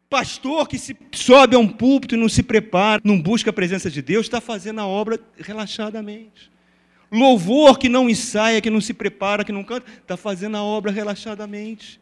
Pastor 0.09 0.67
que 0.67 0.77
se 0.77 0.97
sobe 1.11 1.55
a 1.55 1.59
um 1.59 1.67
púlpito 1.67 2.15
e 2.15 2.17
não 2.17 2.27
se 2.27 2.41
prepara, 2.41 3.01
não 3.05 3.21
busca 3.21 3.51
a 3.51 3.53
presença 3.53 3.91
de 3.91 4.01
Deus, 4.01 4.25
está 4.25 4.41
fazendo 4.41 4.79
a 4.81 4.87
obra 4.87 5.19
relaxadamente. 5.37 6.51
Louvor 7.11 7.77
que 7.77 7.87
não 7.87 8.09
ensaia, 8.09 8.61
que 8.61 8.69
não 8.69 8.81
se 8.81 8.93
prepara, 8.93 9.43
que 9.43 9.51
não 9.51 9.63
canta, 9.63 9.89
está 10.01 10.17
fazendo 10.17 10.57
a 10.57 10.63
obra 10.63 10.91
relaxadamente. 10.91 12.01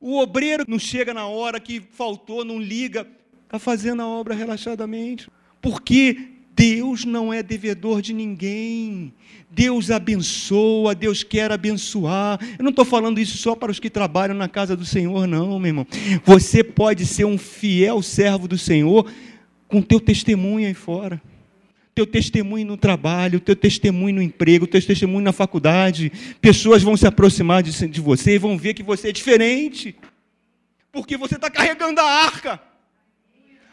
O 0.00 0.18
obreiro 0.18 0.64
não 0.66 0.78
chega 0.78 1.12
na 1.14 1.26
hora 1.26 1.60
que 1.60 1.80
faltou, 1.80 2.44
não 2.44 2.58
liga, 2.58 3.06
está 3.44 3.58
fazendo 3.58 4.02
a 4.02 4.06
obra 4.06 4.34
relaxadamente. 4.34 5.30
Porque 5.60 6.31
Deus 6.62 7.04
não 7.04 7.34
é 7.34 7.42
devedor 7.42 8.00
de 8.00 8.12
ninguém. 8.12 9.12
Deus 9.50 9.90
abençoa, 9.90 10.94
Deus 10.94 11.24
quer 11.24 11.50
abençoar. 11.50 12.38
Eu 12.56 12.62
não 12.62 12.70
estou 12.70 12.84
falando 12.84 13.18
isso 13.18 13.36
só 13.36 13.56
para 13.56 13.72
os 13.72 13.80
que 13.80 13.90
trabalham 13.90 14.36
na 14.36 14.48
casa 14.48 14.76
do 14.76 14.84
Senhor, 14.84 15.26
não, 15.26 15.58
meu 15.58 15.70
irmão. 15.70 15.86
Você 16.24 16.62
pode 16.62 17.04
ser 17.04 17.24
um 17.24 17.36
fiel 17.36 18.00
servo 18.00 18.46
do 18.46 18.56
Senhor 18.56 19.10
com 19.66 19.82
teu 19.82 19.98
testemunho 19.98 20.68
aí 20.68 20.72
fora. 20.72 21.20
Teu 21.96 22.06
testemunho 22.06 22.64
no 22.64 22.76
trabalho, 22.76 23.40
teu 23.40 23.56
testemunho 23.56 24.14
no 24.14 24.22
emprego, 24.22 24.64
teu 24.64 24.80
testemunho 24.80 25.24
na 25.24 25.32
faculdade. 25.32 26.12
Pessoas 26.40 26.80
vão 26.80 26.96
se 26.96 27.08
aproximar 27.08 27.64
de, 27.64 27.88
de 27.88 28.00
você 28.00 28.36
e 28.36 28.38
vão 28.38 28.56
ver 28.56 28.72
que 28.72 28.84
você 28.84 29.08
é 29.08 29.12
diferente. 29.12 29.96
Porque 30.92 31.16
você 31.16 31.34
está 31.34 31.50
carregando 31.50 32.00
a 32.00 32.04
arca. 32.04 32.62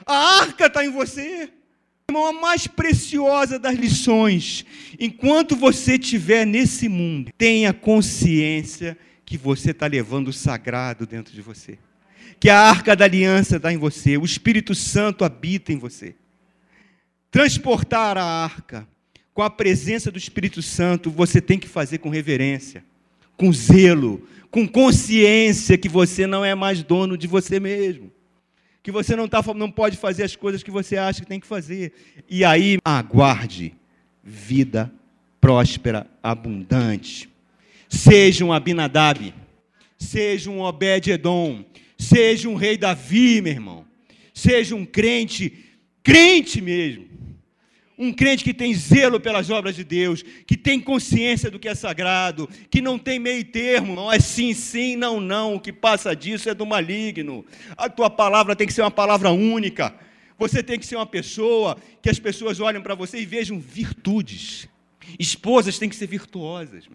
A 0.08 0.40
arca 0.40 0.66
está 0.66 0.84
em 0.84 0.90
você. 0.90 1.52
Irmão, 2.10 2.26
a 2.26 2.34
mais 2.34 2.66
preciosa 2.66 3.60
das 3.60 3.76
lições, 3.76 4.66
enquanto 5.00 5.56
você 5.56 5.94
estiver 5.94 6.44
nesse 6.44 6.90
mundo, 6.90 7.32
tenha 7.38 7.72
consciência 7.72 8.98
que 9.24 9.38
você 9.38 9.70
está 9.70 9.86
levando 9.86 10.30
o 10.30 10.34
sagrado 10.34 11.06
dentro 11.06 11.32
de 11.32 11.42
você, 11.42 11.78
que 12.40 12.50
a 12.50 12.60
arca 12.60 12.96
da 12.96 13.06
aliança 13.06 13.58
está 13.58 13.72
em 13.72 13.78
você, 13.78 14.18
o 14.18 14.26
Espírito 14.26 14.74
Santo 14.74 15.24
habita 15.24 15.72
em 15.72 15.78
você. 15.78 16.16
Transportar 17.30 18.18
a 18.18 18.24
arca 18.24 18.88
com 19.32 19.44
a 19.44 19.50
presença 19.50 20.12
do 20.12 20.18
Espírito 20.18 20.64
Santo, 20.64 21.12
você 21.12 21.40
tem 21.40 21.60
que 21.60 21.68
fazer 21.68 22.00
com 22.00 22.10
reverência, 22.10 22.84
com 23.38 23.54
zelo, 23.54 24.28
com 24.50 24.68
consciência 24.68 25.78
que 25.78 25.88
você 25.88 26.26
não 26.26 26.44
é 26.44 26.56
mais 26.56 26.82
dono 26.82 27.16
de 27.16 27.28
você 27.28 27.60
mesmo. 27.60 28.12
Que 28.90 28.94
você 28.94 29.16
não, 29.16 29.28
tá, 29.28 29.44
não 29.56 29.70
pode 29.70 29.98
fazer 29.98 30.24
as 30.24 30.36
coisas 30.36 30.64
que 30.64 30.72
você 30.72 30.98
acha 30.98 31.22
que 31.22 31.28
tem 31.28 31.40
que 31.40 31.46
fazer. 31.46 31.94
E 32.28 32.44
aí, 32.44 32.80
aguarde 32.84 33.76
vida 34.24 34.92
próspera, 35.40 36.08
abundante. 36.24 37.30
Seja 37.88 38.44
um 38.44 38.52
Abinadab, 38.52 39.32
seja 39.96 40.50
um 40.50 40.62
Obed-Edom, 40.62 41.64
seja 42.00 42.50
um 42.50 42.56
rei 42.56 42.80
Davi, 42.80 43.44
meu 43.44 43.54
irmão. 43.54 43.86
Seja 44.34 44.76
um 44.76 44.84
crente, 44.84 45.66
crente 46.02 46.60
mesmo 46.60 47.09
um 48.00 48.14
crente 48.14 48.46
que 48.46 48.54
tem 48.54 48.74
zelo 48.74 49.20
pelas 49.20 49.50
obras 49.50 49.76
de 49.76 49.84
Deus, 49.84 50.24
que 50.48 50.56
tem 50.56 50.80
consciência 50.80 51.52
do 51.52 51.60
que 51.60 51.68
é 51.68 51.76
sagrado, 51.76 52.50
que 52.72 52.82
não 52.82 52.98
tem 52.98 53.20
meio 53.20 53.44
termo, 53.44 53.94
não 53.94 54.12
é 54.12 54.22
sim, 54.22 54.54
sim, 54.54 54.96
não, 54.96 55.20
não. 55.20 55.56
O 55.56 55.60
que 55.60 55.74
passa 55.74 56.16
disso 56.16 56.50
é 56.50 56.54
do 56.54 56.66
maligno. 56.66 57.46
A 57.76 57.90
tua 57.90 58.10
palavra 58.10 58.56
tem 58.56 58.66
que 58.66 58.72
ser 58.72 58.82
uma 58.82 58.90
palavra 58.90 59.32
única. 59.32 59.94
Você 60.38 60.64
tem 60.64 60.80
que 60.80 60.86
ser 60.86 60.96
uma 60.96 61.06
pessoa 61.06 61.78
que 62.02 62.10
as 62.10 62.18
pessoas 62.18 62.62
olhem 62.62 62.82
para 62.82 62.96
você 62.96 63.20
e 63.20 63.26
vejam 63.26 63.60
virtudes. 63.60 64.70
Esposas 65.20 65.78
têm 65.78 65.90
que 65.90 65.96
ser 65.98 66.08
virtuosas. 66.08 66.86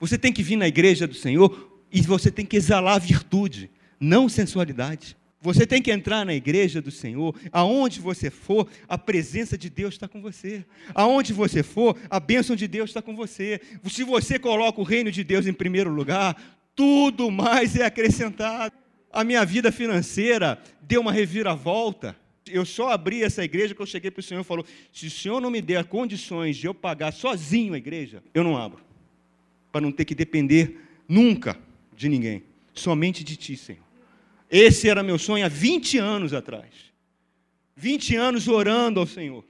Você 0.00 0.18
tem 0.18 0.32
que 0.32 0.42
vir 0.42 0.56
na 0.56 0.66
igreja 0.66 1.06
do 1.06 1.14
Senhor 1.14 1.80
e 1.92 2.02
você 2.02 2.32
tem 2.32 2.44
que 2.44 2.56
exalar 2.56 3.00
virtude, 3.00 3.70
não 4.00 4.28
sensualidade. 4.28 5.16
Você 5.40 5.64
tem 5.64 5.80
que 5.80 5.92
entrar 5.92 6.26
na 6.26 6.34
igreja 6.34 6.82
do 6.82 6.90
Senhor, 6.90 7.34
aonde 7.52 8.00
você 8.00 8.28
for, 8.28 8.68
a 8.88 8.98
presença 8.98 9.56
de 9.56 9.70
Deus 9.70 9.94
está 9.94 10.08
com 10.08 10.20
você. 10.20 10.64
Aonde 10.92 11.32
você 11.32 11.62
for, 11.62 11.96
a 12.10 12.18
bênção 12.18 12.56
de 12.56 12.66
Deus 12.66 12.90
está 12.90 13.00
com 13.00 13.14
você. 13.14 13.60
Se 13.88 14.02
você 14.02 14.36
coloca 14.38 14.80
o 14.80 14.84
reino 14.84 15.12
de 15.12 15.22
Deus 15.22 15.46
em 15.46 15.52
primeiro 15.52 15.90
lugar, 15.90 16.36
tudo 16.74 17.30
mais 17.30 17.76
é 17.76 17.84
acrescentado. 17.84 18.74
A 19.12 19.22
minha 19.22 19.44
vida 19.44 19.70
financeira 19.70 20.60
deu 20.82 21.00
uma 21.00 21.12
reviravolta. 21.12 22.16
Eu 22.44 22.64
só 22.64 22.90
abri 22.90 23.22
essa 23.22 23.44
igreja 23.44 23.74
que 23.74 23.80
eu 23.80 23.86
cheguei 23.86 24.10
para 24.10 24.20
o 24.20 24.22
Senhor 24.22 24.40
e 24.40 24.44
falou: 24.44 24.66
se 24.92 25.06
o 25.06 25.10
Senhor 25.10 25.40
não 25.40 25.50
me 25.50 25.62
der 25.62 25.84
condições 25.84 26.56
de 26.56 26.66
eu 26.66 26.74
pagar 26.74 27.12
sozinho 27.12 27.74
a 27.74 27.78
igreja, 27.78 28.22
eu 28.34 28.42
não 28.42 28.56
abro. 28.56 28.82
Para 29.70 29.82
não 29.82 29.92
ter 29.92 30.04
que 30.04 30.14
depender 30.14 30.80
nunca 31.08 31.56
de 31.96 32.08
ninguém, 32.08 32.42
somente 32.74 33.22
de 33.22 33.36
Ti, 33.36 33.56
Senhor. 33.56 33.87
Esse 34.50 34.88
era 34.88 35.02
meu 35.02 35.18
sonho 35.18 35.44
há 35.44 35.48
20 35.48 35.98
anos 35.98 36.32
atrás. 36.32 36.88
20 37.76 38.16
anos 38.16 38.48
orando 38.48 38.98
ao 38.98 39.06
Senhor. 39.06 39.44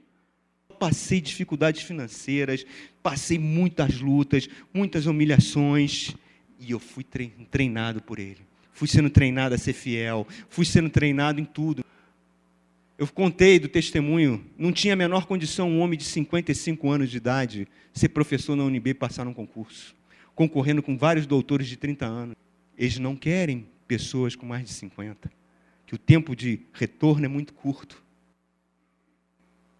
Passei 0.77 1.19
dificuldades 1.19 1.81
financeiras, 1.81 2.65
passei 3.01 3.37
muitas 3.39 3.99
lutas, 3.99 4.47
muitas 4.73 5.05
humilhações, 5.05 6.15
e 6.59 6.71
eu 6.71 6.79
fui 6.79 7.05
treinado 7.49 8.01
por 8.01 8.19
Ele. 8.19 8.41
Fui 8.71 8.87
sendo 8.87 9.09
treinado 9.09 9.55
a 9.55 9.57
ser 9.57 9.73
fiel, 9.73 10.27
fui 10.47 10.63
sendo 10.63 10.89
treinado 10.89 11.41
em 11.41 11.45
tudo. 11.45 11.83
Eu 12.97 13.07
contei 13.07 13.59
do 13.59 13.67
testemunho, 13.67 14.45
não 14.57 14.71
tinha 14.71 14.93
a 14.93 14.97
menor 14.97 15.25
condição 15.25 15.69
um 15.69 15.79
homem 15.79 15.97
de 15.97 16.05
55 16.05 16.89
anos 16.89 17.09
de 17.09 17.17
idade 17.17 17.67
ser 17.93 18.09
professor 18.09 18.55
na 18.55 18.63
UNB 18.63 18.91
e 18.91 18.93
passar 18.93 19.25
num 19.25 19.33
concurso, 19.33 19.95
concorrendo 20.35 20.83
com 20.83 20.97
vários 20.97 21.25
doutores 21.25 21.67
de 21.67 21.77
30 21.77 22.05
anos. 22.05 22.35
Eles 22.77 22.99
não 22.99 23.15
querem 23.15 23.67
pessoas 23.89 24.35
com 24.35 24.45
mais 24.45 24.63
de 24.63 24.69
50, 24.69 25.31
que 25.87 25.95
o 25.95 25.97
tempo 25.97 26.35
de 26.35 26.59
retorno 26.71 27.25
é 27.25 27.27
muito 27.27 27.55
curto. 27.55 28.03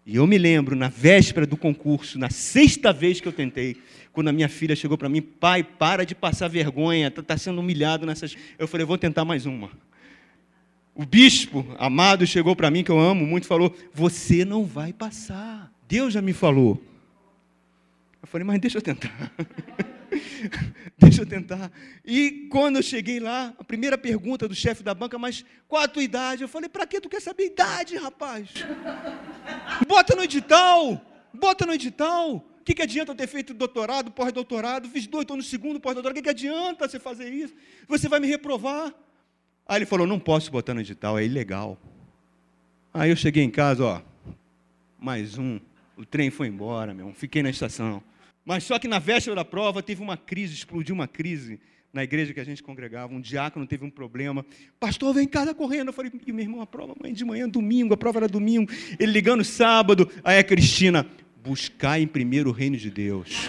E 0.04 0.16
eu 0.16 0.26
me 0.26 0.36
lembro, 0.36 0.74
na 0.74 0.88
véspera 0.88 1.46
do 1.46 1.56
concurso, 1.56 2.18
na 2.18 2.28
sexta 2.28 2.92
vez 2.92 3.20
que 3.20 3.28
eu 3.28 3.32
tentei, 3.32 3.80
quando 4.12 4.26
a 4.26 4.32
minha 4.32 4.48
filha 4.48 4.74
chegou 4.74 4.98
para 4.98 5.08
mim, 5.08 5.22
pai, 5.22 5.62
para 5.62 6.04
de 6.04 6.16
passar 6.16 6.48
vergonha, 6.48 7.06
está 7.06 7.22
tá 7.22 7.38
sendo 7.38 7.60
humilhado 7.60 8.04
nessas. 8.04 8.36
Eu 8.58 8.66
falei, 8.66 8.84
vou 8.84 8.98
tentar 8.98 9.24
mais 9.24 9.46
uma. 9.46 9.70
O 10.92 11.06
bispo 11.06 11.64
amado 11.78 12.26
chegou 12.26 12.56
para 12.56 12.70
mim, 12.72 12.82
que 12.82 12.90
eu 12.90 12.98
amo 12.98 13.24
muito, 13.24 13.46
falou: 13.46 13.74
Você 13.94 14.44
não 14.44 14.64
vai 14.64 14.92
passar. 14.92 15.72
Deus 15.88 16.12
já 16.12 16.20
me 16.20 16.32
falou. 16.32 16.82
Eu 18.20 18.26
falei, 18.26 18.44
mas 18.44 18.60
deixa 18.60 18.78
eu 18.78 18.82
tentar. 18.82 19.32
Deixa 20.98 21.22
eu 21.22 21.26
tentar. 21.26 21.70
E 22.04 22.48
quando 22.50 22.76
eu 22.76 22.82
cheguei 22.82 23.20
lá, 23.20 23.54
a 23.58 23.64
primeira 23.64 23.96
pergunta 23.96 24.48
do 24.48 24.54
chefe 24.54 24.82
da 24.82 24.94
banca, 24.94 25.18
mas 25.18 25.44
qual 25.68 25.82
a 25.82 25.88
tua 25.88 26.02
idade? 26.02 26.42
Eu 26.42 26.48
falei, 26.48 26.68
para 26.68 26.86
que 26.86 27.00
tu 27.00 27.08
quer 27.08 27.20
saber 27.20 27.46
idade, 27.46 27.96
rapaz? 27.96 28.50
Bota 29.86 30.14
no 30.14 30.22
edital, 30.22 31.00
bota 31.32 31.66
no 31.66 31.72
edital. 31.72 32.36
O 32.60 32.64
que, 32.64 32.74
que 32.74 32.82
adianta 32.82 33.12
eu 33.12 33.16
ter 33.16 33.26
feito 33.26 33.54
doutorado, 33.54 34.10
pós-doutorado, 34.10 34.88
fiz 34.88 35.06
dois, 35.06 35.22
estou 35.22 35.36
no 35.36 35.42
segundo 35.42 35.80
pós-doutorado, 35.80 36.12
o 36.12 36.20
que, 36.20 36.22
que 36.22 36.30
adianta 36.30 36.86
você 36.86 36.98
fazer 36.98 37.32
isso? 37.32 37.54
Você 37.88 38.08
vai 38.08 38.20
me 38.20 38.26
reprovar. 38.26 38.94
Aí 39.66 39.78
ele 39.78 39.86
falou, 39.86 40.06
não 40.06 40.20
posso 40.20 40.50
botar 40.50 40.74
no 40.74 40.80
edital, 40.80 41.18
é 41.18 41.24
ilegal. 41.24 41.78
Aí 42.92 43.10
eu 43.10 43.16
cheguei 43.16 43.42
em 43.42 43.50
casa, 43.50 43.84
ó, 43.84 44.02
mais 44.98 45.38
um, 45.38 45.58
o 45.96 46.04
trem 46.04 46.30
foi 46.30 46.48
embora, 46.48 46.92
meu, 46.92 47.12
fiquei 47.14 47.42
na 47.42 47.50
estação. 47.50 48.02
Mas 48.44 48.64
só 48.64 48.78
que 48.78 48.88
na 48.88 48.98
véspera 48.98 49.36
da 49.36 49.44
prova 49.44 49.82
teve 49.82 50.02
uma 50.02 50.16
crise, 50.16 50.54
explodiu 50.54 50.94
uma 50.94 51.06
crise 51.06 51.60
na 51.92 52.04
igreja 52.04 52.32
que 52.32 52.40
a 52.40 52.44
gente 52.44 52.62
congregava. 52.62 53.12
Um 53.12 53.20
diácono 53.20 53.66
teve 53.66 53.84
um 53.84 53.90
problema. 53.90 54.44
Pastor, 54.78 55.14
vem 55.14 55.24
em 55.24 55.28
casa 55.28 55.54
correndo. 55.54 55.88
Eu 55.88 55.92
falei, 55.92 56.10
meu 56.26 56.38
irmão, 56.40 56.60
a 56.60 56.66
prova 56.66 56.94
amanhã 56.98 57.14
de 57.14 57.24
manhã, 57.24 57.48
domingo, 57.48 57.94
a 57.94 57.96
prova 57.96 58.20
era 58.20 58.28
domingo. 58.28 58.70
Ele 58.98 59.12
ligando 59.12 59.44
sábado. 59.44 60.10
Aí 60.24 60.38
a 60.38 60.44
Cristina, 60.44 61.06
buscar 61.42 62.00
em 62.00 62.06
primeiro 62.06 62.50
o 62.50 62.52
reino 62.52 62.76
de 62.76 62.90
Deus. 62.90 63.48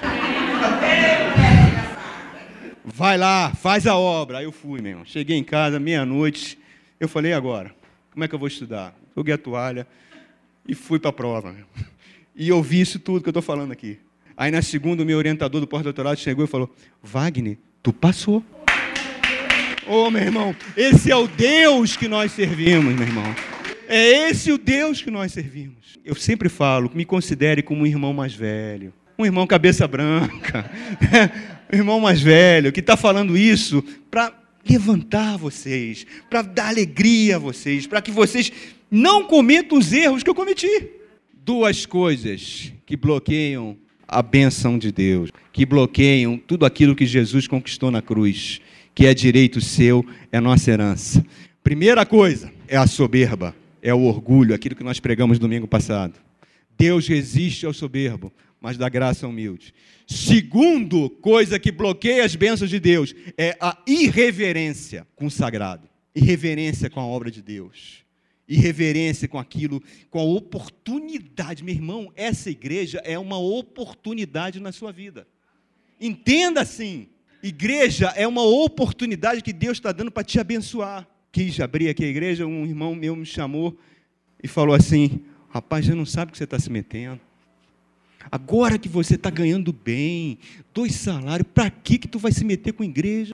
Vai 2.84 3.18
lá, 3.18 3.54
faz 3.54 3.86
a 3.88 3.96
obra. 3.96 4.40
Aí 4.40 4.46
eu 4.46 4.52
fui, 4.52 4.82
meu 4.82 4.92
irmão. 4.92 5.06
Cheguei 5.06 5.38
em 5.38 5.44
casa, 5.44 5.80
meia-noite. 5.80 6.58
Eu 7.00 7.08
falei, 7.08 7.34
agora, 7.34 7.74
como 8.12 8.24
é 8.24 8.28
que 8.28 8.36
eu 8.36 8.40
vou 8.40 8.48
estudar? 8.48 8.96
Joguei 9.16 9.34
a 9.34 9.38
toalha 9.38 9.88
e 10.68 10.76
fui 10.76 11.00
para 11.00 11.10
a 11.10 11.14
prova. 11.14 11.56
E 12.36 12.52
ouvi 12.52 12.82
isso 12.82 13.00
tudo 13.00 13.22
que 13.22 13.30
eu 13.30 13.32
estou 13.32 13.42
falando 13.42 13.72
aqui. 13.72 14.00
Aí 14.42 14.50
na 14.50 14.64
segunda, 14.64 15.04
o 15.04 15.06
meu 15.06 15.20
orientador 15.20 15.62
do 15.62 15.68
pós-doutorado 15.68 16.18
chegou 16.18 16.44
e 16.44 16.48
falou: 16.48 16.68
Wagner, 17.04 17.60
tu 17.84 17.94
passou. 17.94 18.44
Ô 19.86 20.06
oh, 20.08 20.10
meu 20.10 20.24
irmão, 20.24 20.56
esse 20.76 21.12
é 21.12 21.16
o 21.16 21.28
Deus 21.28 21.96
que 21.96 22.08
nós 22.08 22.32
servimos, 22.32 22.96
meu 22.96 23.06
irmão. 23.06 23.36
É 23.88 24.30
esse 24.30 24.52
o 24.52 24.58
Deus 24.58 25.00
que 25.00 25.12
nós 25.12 25.32
servimos. 25.32 26.00
Eu 26.04 26.16
sempre 26.16 26.50
falo, 26.50 26.90
me 26.92 27.06
considere 27.06 27.62
como 27.62 27.84
um 27.84 27.86
irmão 27.86 28.14
mais 28.14 28.34
velho, 28.34 28.92
um 29.16 29.28
irmão 29.28 29.46
cabeça 29.46 29.88
branca, 29.88 30.72
um 31.72 31.78
irmão 31.78 32.00
mais 32.00 32.20
velho, 32.20 32.72
que 32.72 32.80
está 32.80 32.98
falando 32.98 33.38
isso 33.38 33.84
para 34.10 34.34
levantar 34.68 35.38
vocês, 35.38 36.04
para 36.32 36.42
dar 36.42 36.70
alegria 36.70 37.36
a 37.36 37.40
vocês, 37.40 37.86
para 37.86 38.02
que 38.02 38.10
vocês 38.10 38.52
não 38.90 39.24
cometam 39.24 39.78
os 39.78 39.94
erros 39.94 40.24
que 40.24 40.30
eu 40.32 40.36
cometi. 40.36 40.90
Duas 41.32 41.86
coisas 41.86 42.74
que 42.88 42.98
bloqueiam 42.98 43.78
a 44.12 44.22
benção 44.22 44.78
de 44.78 44.92
Deus, 44.92 45.32
que 45.54 45.66
bloqueiam 45.66 46.38
tudo 46.38 46.66
aquilo 46.66 46.96
que 46.96 47.06
Jesus 47.06 47.48
conquistou 47.48 47.90
na 47.90 48.02
cruz, 48.02 48.60
que 48.94 49.08
é 49.08 49.14
direito 49.14 49.62
seu, 49.62 50.06
é 50.32 50.42
nossa 50.42 50.70
herança. 50.70 51.26
Primeira 51.64 52.06
coisa 52.06 52.52
é 52.68 52.76
a 52.76 52.86
soberba, 52.86 53.56
é 53.82 53.94
o 53.94 54.02
orgulho, 54.02 54.54
aquilo 54.54 54.76
que 54.76 54.84
nós 54.84 55.00
pregamos 55.00 55.40
domingo 55.40 55.66
passado. 55.66 56.16
Deus 56.78 57.08
resiste 57.08 57.66
ao 57.66 57.74
soberbo, 57.74 58.34
mas 58.60 58.78
dá 58.78 58.90
graça 58.90 59.26
ao 59.26 59.32
humilde. 59.32 59.74
Segundo 60.06 61.10
coisa 61.10 61.58
que 61.58 61.72
bloqueia 61.72 62.26
as 62.26 62.36
bênçãos 62.36 62.70
de 62.70 62.80
Deus 62.80 63.16
é 63.38 63.56
a 63.62 63.78
irreverência 63.88 65.08
com 65.16 65.28
o 65.28 65.32
sagrado, 65.32 65.88
irreverência 66.14 66.90
com 66.90 67.00
a 67.00 67.06
obra 67.06 67.32
de 67.32 67.42
Deus 67.42 68.01
e 68.52 68.58
reverência 68.58 69.30
com 69.30 69.40
aquilo, 69.40 69.82
com 70.10 70.20
a 70.20 70.24
oportunidade. 70.24 71.64
Meu 71.64 71.74
irmão, 71.74 72.12
essa 72.18 72.50
igreja 72.50 73.02
é 73.06 73.18
uma 73.18 73.38
oportunidade 73.40 74.60
na 74.60 74.74
sua 74.74 74.92
vida. 74.92 75.26
Entenda 76.02 76.60
assim: 76.60 77.08
igreja 77.42 78.08
é 78.14 78.28
uma 78.28 78.44
oportunidade 78.44 79.42
que 79.42 79.54
Deus 79.54 79.78
está 79.78 79.94
dando 79.94 80.12
para 80.12 80.26
te 80.26 80.38
abençoar. 80.38 81.08
Quis 81.32 81.62
abrir 81.62 81.88
aqui 81.88 82.04
a 82.04 82.10
igreja, 82.10 82.46
um 82.46 82.66
irmão 82.66 82.94
meu 82.94 83.16
me 83.16 83.26
chamou 83.26 83.80
e 84.44 84.50
falou 84.50 84.76
assim: 84.76 85.22
Rapaz, 85.48 85.86
você 85.86 85.96
não 85.96 86.06
sabe 86.06 86.32
o 86.32 86.32
que 86.34 86.38
você 86.38 86.44
está 86.44 86.60
se 86.60 86.70
metendo. 86.70 87.22
Agora 88.30 88.78
que 88.78 88.90
você 88.90 89.16
está 89.16 89.30
ganhando 89.30 89.72
bem, 89.72 90.38
dois 90.74 90.96
salários, 90.96 91.48
para 91.54 91.70
que, 91.70 91.98
que 91.98 92.08
tu 92.08 92.20
vai 92.20 92.34
se 92.34 92.44
meter 92.44 92.74
com 92.74 92.84
igreja? 92.84 93.34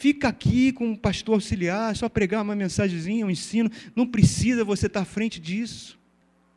Fica 0.00 0.28
aqui 0.28 0.72
com 0.72 0.92
o 0.92 0.96
pastor 0.96 1.34
auxiliar, 1.34 1.94
só 1.94 2.08
pregar 2.08 2.42
uma 2.42 2.56
mensagenzinha, 2.56 3.26
um 3.26 3.30
ensino. 3.30 3.70
Não 3.94 4.06
precisa 4.06 4.64
você 4.64 4.86
estar 4.86 5.02
à 5.02 5.04
frente 5.04 5.38
disso. 5.38 5.98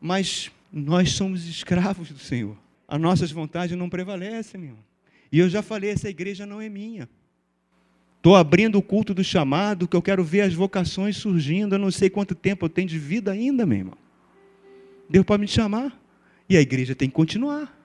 Mas 0.00 0.50
nós 0.72 1.10
somos 1.10 1.46
escravos 1.46 2.10
do 2.10 2.18
Senhor. 2.18 2.56
As 2.88 2.98
nossas 2.98 3.30
vontades 3.30 3.76
não 3.76 3.90
prevalecem, 3.90 4.58
meu. 4.58 4.78
E 5.30 5.38
eu 5.38 5.46
já 5.46 5.60
falei, 5.60 5.90
essa 5.90 6.08
igreja 6.08 6.46
não 6.46 6.58
é 6.58 6.70
minha. 6.70 7.06
Estou 8.16 8.34
abrindo 8.34 8.78
o 8.78 8.82
culto 8.82 9.12
do 9.12 9.22
chamado, 9.22 9.86
que 9.86 9.94
eu 9.94 10.00
quero 10.00 10.24
ver 10.24 10.40
as 10.40 10.54
vocações 10.54 11.18
surgindo. 11.18 11.74
Eu 11.74 11.78
não 11.78 11.90
sei 11.90 12.08
quanto 12.08 12.34
tempo 12.34 12.64
eu 12.64 12.70
tenho 12.70 12.88
de 12.88 12.98
vida 12.98 13.30
ainda, 13.30 13.66
meu 13.66 13.76
irmão. 13.76 13.98
Deus 15.06 15.26
pode 15.26 15.42
me 15.42 15.48
chamar. 15.48 15.94
E 16.48 16.56
a 16.56 16.62
igreja 16.62 16.94
tem 16.94 17.10
que 17.10 17.14
continuar. 17.14 17.78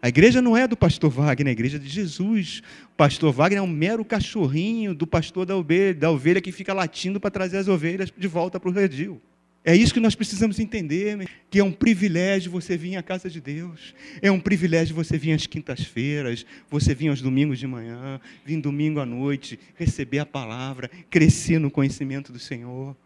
A 0.00 0.08
igreja 0.08 0.42
não 0.42 0.56
é 0.56 0.68
do 0.68 0.76
pastor 0.76 1.10
Wagner, 1.10 1.48
a 1.48 1.52
igreja 1.52 1.76
é 1.76 1.80
de 1.80 1.88
Jesus. 1.88 2.62
O 2.92 2.96
pastor 2.96 3.32
Wagner 3.32 3.58
é 3.58 3.62
um 3.62 3.66
mero 3.66 4.04
cachorrinho 4.04 4.94
do 4.94 5.06
pastor 5.06 5.46
da 5.46 5.56
ovelha, 5.56 5.94
da 5.94 6.10
ovelha 6.10 6.40
que 6.40 6.52
fica 6.52 6.72
latindo 6.72 7.18
para 7.18 7.30
trazer 7.30 7.58
as 7.58 7.68
ovelhas 7.68 8.12
de 8.16 8.28
volta 8.28 8.60
para 8.60 8.68
o 8.68 8.72
redil. 8.72 9.20
É 9.64 9.74
isso 9.74 9.92
que 9.92 9.98
nós 9.98 10.14
precisamos 10.14 10.60
entender, 10.60 11.28
que 11.50 11.58
é 11.58 11.64
um 11.64 11.72
privilégio 11.72 12.52
você 12.52 12.76
vir 12.76 12.94
à 12.94 13.02
casa 13.02 13.28
de 13.28 13.40
Deus. 13.40 13.96
É 14.22 14.30
um 14.30 14.38
privilégio 14.38 14.94
você 14.94 15.18
vir 15.18 15.32
às 15.32 15.44
quintas-feiras, 15.44 16.46
você 16.70 16.94
vir 16.94 17.08
aos 17.08 17.20
domingos 17.20 17.58
de 17.58 17.66
manhã, 17.66 18.20
vir 18.44 18.60
domingo 18.60 19.00
à 19.00 19.06
noite, 19.06 19.58
receber 19.74 20.20
a 20.20 20.26
palavra, 20.26 20.88
crescer 21.10 21.58
no 21.58 21.68
conhecimento 21.68 22.32
do 22.32 22.38
Senhor. 22.38 22.96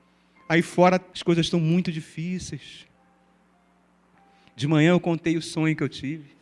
Aí 0.47 0.61
fora 0.61 1.01
as 1.15 1.23
coisas 1.23 1.47
estão 1.47 1.59
muito 1.59 1.91
difíceis. 1.91 2.87
De 4.55 4.69
manhã 4.69 4.91
eu 4.91 5.01
contei 5.01 5.39
o 5.39 5.43
sonho 5.43 5.75
que 5.75 5.83
eu 5.83 5.89
tive. 5.89 6.40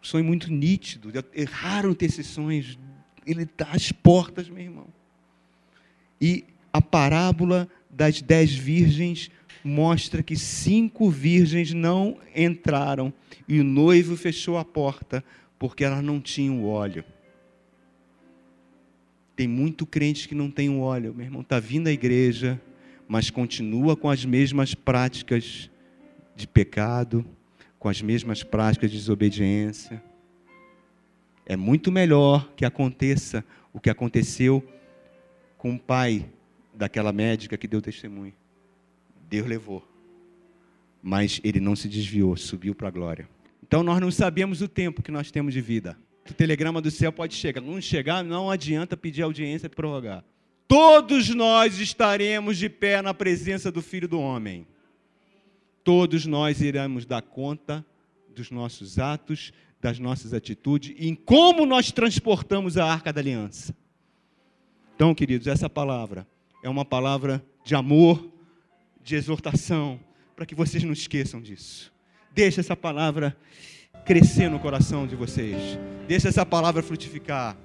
Sonho 0.00 0.24
muito 0.24 0.50
nítido. 0.52 1.10
Raro 1.50 1.94
ter 1.94 2.06
esses 2.06 2.26
sonhos. 2.26 2.78
Ele 3.26 3.42
está 3.42 3.66
às 3.72 3.92
portas, 3.92 4.48
meu 4.48 4.62
irmão. 4.62 4.86
E 6.20 6.44
a 6.72 6.80
parábola 6.80 7.68
das 7.88 8.22
dez 8.22 8.54
virgens 8.54 9.30
mostra 9.64 10.22
que 10.22 10.36
cinco 10.36 11.10
virgens 11.10 11.72
não 11.72 12.18
entraram 12.34 13.12
e 13.46 13.60
o 13.60 13.64
noivo 13.64 14.16
fechou 14.16 14.56
a 14.56 14.64
porta 14.64 15.22
porque 15.58 15.84
elas 15.84 16.02
não 16.02 16.20
tinham 16.20 16.64
óleo. 16.64 17.04
Tem 19.36 19.46
muito 19.46 19.86
crente 19.86 20.28
que 20.28 20.34
não 20.34 20.50
tem 20.50 20.68
o 20.68 20.80
óleo, 20.80 21.14
meu 21.14 21.26
irmão, 21.26 21.42
está 21.42 21.58
vindo 21.58 21.88
à 21.88 21.92
igreja, 21.92 22.60
mas 23.08 23.30
continua 23.30 23.96
com 23.96 24.08
as 24.08 24.24
mesmas 24.24 24.74
práticas 24.74 25.70
de 26.36 26.46
pecado, 26.46 27.24
com 27.80 27.88
as 27.88 28.02
mesmas 28.02 28.42
práticas 28.42 28.90
de 28.90 28.98
desobediência. 28.98 30.00
É 31.46 31.56
muito 31.56 31.90
melhor 31.90 32.52
que 32.54 32.66
aconteça 32.66 33.42
o 33.72 33.80
que 33.80 33.88
aconteceu 33.88 34.62
com 35.56 35.74
o 35.74 35.78
pai 35.78 36.26
daquela 36.74 37.10
médica 37.10 37.56
que 37.56 37.66
deu 37.66 37.80
testemunho. 37.80 38.34
Deus 39.28 39.48
levou. 39.48 39.82
Mas 41.02 41.40
ele 41.42 41.58
não 41.58 41.74
se 41.74 41.88
desviou, 41.88 42.36
subiu 42.36 42.74
para 42.74 42.88
a 42.88 42.90
glória. 42.90 43.26
Então 43.62 43.82
nós 43.82 43.98
não 43.98 44.10
sabemos 44.10 44.60
o 44.60 44.68
tempo 44.68 45.02
que 45.02 45.10
nós 45.10 45.30
temos 45.30 45.54
de 45.54 45.62
vida. 45.62 45.96
O 46.30 46.34
telegrama 46.34 46.82
do 46.82 46.90
céu 46.90 47.10
pode 47.10 47.34
chegar. 47.34 47.62
Não 47.62 47.80
chegar, 47.80 48.22
não 48.22 48.50
adianta 48.50 48.94
pedir 48.94 49.22
audiência 49.22 49.68
e 49.68 49.70
prorrogar. 49.70 50.22
Todos 50.68 51.30
nós 51.30 51.80
estaremos 51.80 52.58
de 52.58 52.68
pé 52.68 53.00
na 53.00 53.14
presença 53.14 53.72
do 53.72 53.80
Filho 53.80 54.06
do 54.06 54.20
Homem. 54.20 54.66
Todos 55.82 56.26
nós 56.26 56.60
iremos 56.60 57.06
dar 57.06 57.22
conta 57.22 57.84
dos 58.34 58.50
nossos 58.50 58.98
atos, 58.98 59.52
das 59.80 59.98
nossas 59.98 60.34
atitudes 60.34 60.94
e 60.98 61.08
em 61.08 61.14
como 61.14 61.64
nós 61.64 61.90
transportamos 61.90 62.76
a 62.76 62.84
arca 62.84 63.12
da 63.12 63.20
aliança. 63.20 63.74
Então, 64.94 65.14
queridos, 65.14 65.46
essa 65.46 65.70
palavra 65.70 66.26
é 66.62 66.68
uma 66.68 66.84
palavra 66.84 67.42
de 67.64 67.74
amor, 67.74 68.30
de 69.02 69.16
exortação, 69.16 69.98
para 70.36 70.44
que 70.44 70.54
vocês 70.54 70.84
não 70.84 70.92
esqueçam 70.92 71.40
disso. 71.40 71.92
Deixa 72.34 72.60
essa 72.60 72.76
palavra 72.76 73.36
crescer 74.04 74.48
no 74.50 74.58
coração 74.58 75.06
de 75.06 75.16
vocês. 75.16 75.78
Deixa 76.06 76.28
essa 76.28 76.44
palavra 76.44 76.82
frutificar. 76.82 77.56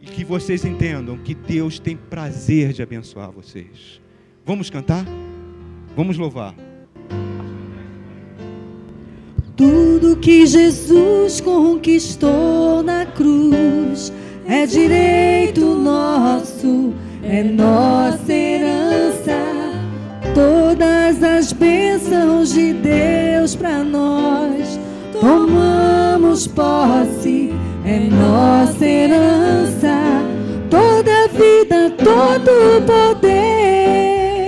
E 0.00 0.06
que 0.06 0.24
vocês 0.24 0.64
entendam 0.64 1.18
que 1.18 1.34
Deus 1.34 1.78
tem 1.78 1.96
prazer 1.96 2.72
de 2.72 2.82
abençoar 2.82 3.32
vocês. 3.32 4.00
Vamos 4.44 4.70
cantar? 4.70 5.04
Vamos 5.96 6.16
louvar. 6.16 6.67
Tudo 9.58 10.16
que 10.16 10.46
Jesus 10.46 11.42
conquistou 11.42 12.82
na 12.82 13.04
cruz 13.04 14.10
é 14.48 14.64
direito 14.64 15.60
nosso 15.60 16.94
é 17.28 17.42
nossa 17.42 18.32
herança. 18.32 19.36
Todas 20.34 21.22
as 21.22 21.52
bênçãos 21.52 22.54
de 22.54 22.72
Deus 22.72 23.54
para 23.54 23.84
nós, 23.84 24.78
tomamos 25.20 26.46
posse, 26.46 27.52
é 27.84 27.98
nossa 28.10 28.84
herança. 28.84 29.98
Toda 30.70 31.28
vida, 31.28 31.90
todo 31.98 32.82
poder, 32.86 34.46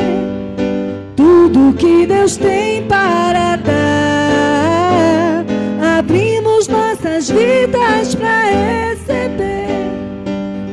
tudo 1.17 1.75
que 1.77 2.07
Deus 2.07 2.37
tem 2.37 2.83
para 2.85 3.57
dar, 3.57 3.90
nossas 7.21 7.31
vidas 7.31 8.15
para 8.15 8.89
receber. 8.89 9.67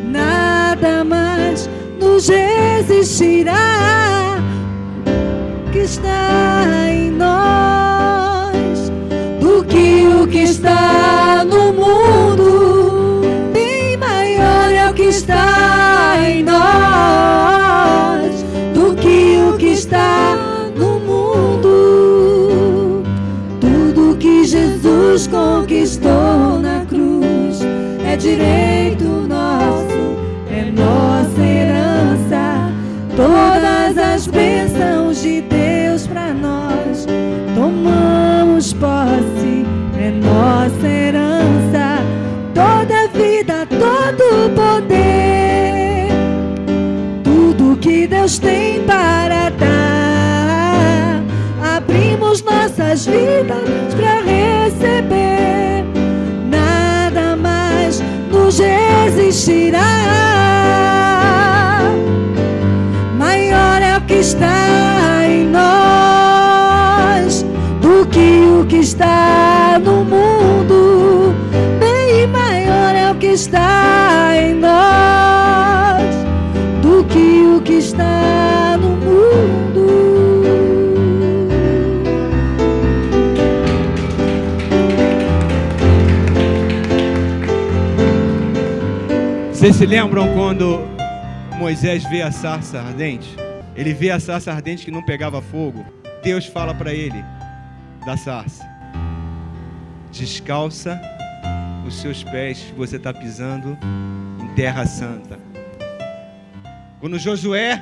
Nada 0.09 1.03
mais 1.03 1.69
nos 1.99 2.29
resistirá. 2.29 3.55
Que 5.71 5.79
está 5.79 6.65
em 6.89 7.11
nós 7.11 7.66
direito 28.17 29.16
resistirá. 59.47 59.97
está 64.19 65.27
em 65.27 65.45
nós 65.45 67.45
do 67.81 68.05
que 68.07 68.41
o 68.59 68.65
que 68.65 68.77
está 68.77 69.79
no 69.79 70.03
mundo. 70.03 71.35
Bem 71.79 72.27
maior 72.27 72.95
é 72.95 73.11
o 73.11 73.15
que 73.15 73.27
está 73.27 74.31
em 74.35 74.55
nós 74.55 76.15
do 76.81 77.03
que 77.05 77.55
o 77.55 77.61
que 77.61 77.73
está 77.73 78.66
se 89.77 89.85
lembram 89.85 90.33
quando 90.33 90.79
Moisés 91.59 92.03
vê 92.09 92.23
a 92.23 92.31
sarça 92.31 92.79
ardente? 92.79 93.29
Ele 93.75 93.93
vê 93.93 94.09
a 94.09 94.19
sarça 94.19 94.51
ardente 94.51 94.83
que 94.83 94.89
não 94.89 95.03
pegava 95.03 95.39
fogo. 95.39 95.85
Deus 96.23 96.47
fala 96.47 96.73
para 96.73 96.91
ele 96.91 97.23
da 98.03 98.17
sarça: 98.17 98.67
descalça 100.11 100.99
os 101.85 101.93
seus 102.01 102.23
pés, 102.23 102.73
você 102.75 102.95
está 102.95 103.13
pisando 103.13 103.77
em 104.41 104.47
terra 104.55 104.83
santa. 104.87 105.37
Quando 106.99 107.19
Josué, 107.19 107.79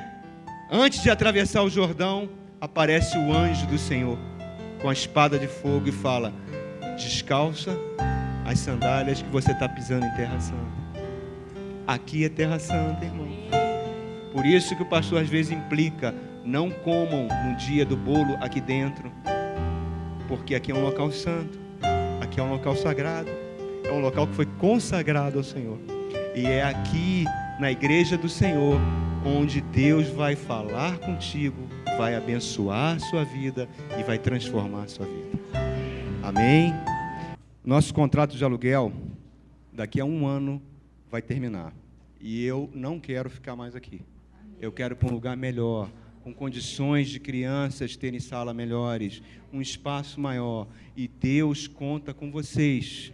antes 0.70 1.02
de 1.02 1.10
atravessar 1.10 1.64
o 1.64 1.70
Jordão, 1.70 2.28
aparece 2.60 3.18
o 3.18 3.32
anjo 3.32 3.66
do 3.68 3.78
Senhor 3.78 4.18
com 4.82 4.90
a 4.90 4.94
espada 4.94 5.40
de 5.40 5.48
fogo 5.48 5.88
e 5.88 5.94
fala: 5.94 6.34
descalça 6.98 7.72
as 8.44 8.60
sandálias 8.60 9.22
que 9.22 9.30
você 9.30 9.54
está 9.54 9.70
pisando 9.70 10.06
em 10.06 10.12
terra 10.18 10.38
santa. 10.42 10.85
Aqui 11.88 12.26
é 12.26 12.30
terra 12.30 12.58
santa, 12.58 13.06
irmão. 13.06 13.28
Por 14.34 14.44
isso 14.44 14.76
que 14.76 14.82
o 14.82 14.86
pastor 14.86 15.22
às 15.22 15.30
vezes 15.30 15.52
implica: 15.52 16.16
não 16.44 16.72
comam 16.72 17.28
no 17.46 17.56
dia 17.58 17.86
do 17.86 17.96
bolo 17.96 18.36
aqui 18.42 18.60
dentro, 18.60 19.12
porque 20.28 20.56
aqui 20.56 20.72
é 20.72 20.76
um 20.76 20.82
local 20.82 21.12
santo, 21.12 21.60
aqui 22.22 22.40
é 22.40 22.44
um 22.44 22.52
local 22.52 22.76
sagrado, 22.76 23.30
é 23.84 23.92
um 23.92 24.00
local 24.00 24.26
que 24.28 24.34
foi 24.34 24.46
consagrado 24.46 25.38
ao 25.38 25.44
Senhor. 25.44 25.78
E 26.36 26.46
é 26.48 26.64
aqui, 26.64 27.24
na 27.60 27.72
igreja 27.72 28.18
do 28.18 28.28
Senhor, 28.28 28.82
onde 29.24 29.62
Deus 29.62 30.10
vai 30.10 30.36
falar 30.36 30.98
contigo, 30.98 31.68
vai 31.98 32.16
abençoar 32.16 32.96
a 32.96 33.00
sua 33.00 33.24
vida 33.24 33.70
e 33.98 34.04
vai 34.04 34.18
transformar 34.18 34.84
a 34.84 34.88
sua 34.88 35.06
vida. 35.06 35.40
Amém? 36.24 36.74
Nosso 37.64 37.94
contrato 37.94 38.36
de 38.36 38.44
aluguel, 38.44 38.92
daqui 39.72 40.02
a 40.02 40.06
um 40.06 40.26
ano, 40.28 40.62
vai 41.10 41.22
terminar. 41.22 41.74
E 42.20 42.44
eu 42.44 42.70
não 42.74 43.00
quero 43.00 43.30
ficar 43.30 43.56
mais 43.56 43.76
aqui. 43.76 44.02
Eu 44.60 44.72
quero 44.72 44.96
para 44.96 45.10
um 45.10 45.14
lugar 45.14 45.36
melhor, 45.38 45.90
com 46.24 46.34
condições 46.34 47.10
de 47.10 47.20
crianças 47.20 47.96
terem 47.96 48.20
sala 48.20 48.54
melhores, 48.54 49.22
um 49.54 49.62
espaço 49.62 50.20
maior. 50.20 50.68
E 50.96 51.08
Deus 51.08 51.68
conta 51.68 52.14
com 52.14 52.32
vocês 52.32 53.14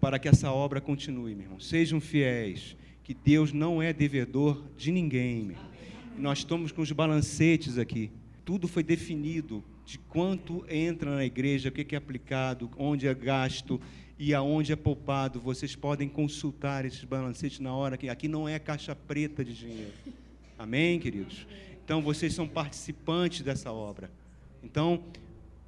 para 0.00 0.18
que 0.18 0.28
essa 0.28 0.52
obra 0.52 0.80
continue, 0.80 1.34
meu 1.34 1.44
irmão. 1.44 1.60
Sejam 1.60 2.00
fiéis, 2.00 2.76
que 3.02 3.14
Deus 3.14 3.52
não 3.52 3.82
é 3.82 3.92
devedor 3.92 4.62
de 4.76 4.92
ninguém, 4.92 5.42
meu 5.44 5.56
irmão. 5.56 5.70
Nós 6.16 6.38
estamos 6.38 6.70
com 6.70 6.82
os 6.82 6.92
balancetes 6.92 7.78
aqui. 7.78 8.10
Tudo 8.44 8.68
foi 8.68 8.82
definido 8.82 9.64
de 9.84 9.98
quanto 9.98 10.64
entra 10.68 11.14
na 11.14 11.24
igreja, 11.24 11.68
o 11.68 11.72
que 11.72 11.94
é 11.94 11.98
aplicado, 11.98 12.70
onde 12.76 13.06
é 13.06 13.14
gasto 13.14 13.80
e 14.18 14.34
aonde 14.34 14.72
é 14.72 14.76
poupado. 14.76 15.40
Vocês 15.40 15.74
podem 15.74 16.08
consultar 16.08 16.84
esses 16.84 17.04
balancetes 17.04 17.60
na 17.60 17.74
hora 17.74 17.96
que 17.96 18.08
aqui 18.08 18.28
não 18.28 18.48
é 18.48 18.58
caixa 18.58 18.94
preta 18.94 19.44
de 19.44 19.54
dinheiro. 19.54 19.92
Amém, 20.58 20.98
queridos? 20.98 21.46
Então 21.84 22.00
vocês 22.00 22.32
são 22.32 22.46
participantes 22.46 23.42
dessa 23.42 23.72
obra. 23.72 24.10
Então, 24.62 25.02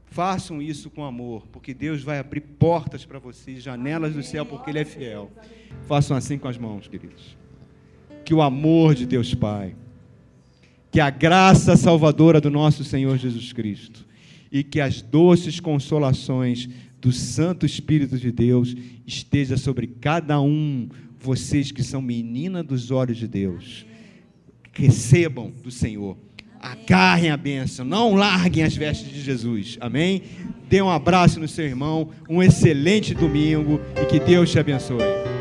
façam 0.07 0.63
isso 0.63 0.89
com 0.89 1.05
amor, 1.05 1.47
porque 1.53 1.75
Deus 1.75 2.03
vai 2.03 2.19
abrir 2.19 2.41
portas 2.41 3.05
para 3.05 3.19
vocês, 3.19 3.63
janelas 3.63 4.15
do 4.15 4.23
céu, 4.23 4.47
porque 4.47 4.71
Ele 4.71 4.79
é 4.79 4.85
fiel. 4.85 5.31
Façam 5.87 6.17
assim 6.17 6.39
com 6.39 6.49
as 6.49 6.57
mãos, 6.57 6.89
queridos. 6.89 7.37
Que 8.25 8.33
o 8.33 8.41
amor 8.41 8.95
de 8.95 9.05
Deus 9.05 9.35
Pai, 9.35 9.77
que 10.91 11.01
a 11.01 11.11
graça 11.11 11.77
salvadora 11.77 12.41
do 12.41 12.51
nosso 12.51 12.83
Senhor 12.83 13.19
Jesus 13.19 13.53
Cristo 13.53 14.07
e 14.51 14.65
que 14.65 14.81
as 14.81 15.03
doces 15.03 15.61
consolações 15.61 16.69
do 17.07 17.13
Santo 17.13 17.65
Espírito 17.65 18.19
de 18.19 18.33
Deus 18.33 18.75
esteja 19.07 19.57
sobre 19.57 19.87
cada 19.87 20.41
um, 20.41 20.89
vocês 21.21 21.71
que 21.71 21.85
são 21.85 22.03
menina 22.03 22.65
dos 22.65 22.91
olhos 22.91 23.17
de 23.17 23.29
Deus. 23.29 23.87
Recebam 24.73 25.53
do 25.63 25.71
Senhor. 25.71 26.19
Agarrem 26.61 27.31
a 27.31 27.37
bênção, 27.37 27.85
não 27.85 28.17
larguem 28.17 28.65
as 28.65 28.75
vestes 28.75 29.09
de 29.09 29.21
Jesus. 29.21 29.79
Amém? 29.81 30.23
Dê 30.69 30.83
um 30.83 30.91
abraço 30.91 31.39
no 31.39 31.47
seu 31.47 31.65
irmão, 31.65 32.11
um 32.29 32.43
excelente 32.43 33.15
domingo 33.15 33.81
e 34.03 34.07
que 34.07 34.19
Deus 34.19 34.51
te 34.51 34.59
abençoe. 34.59 35.36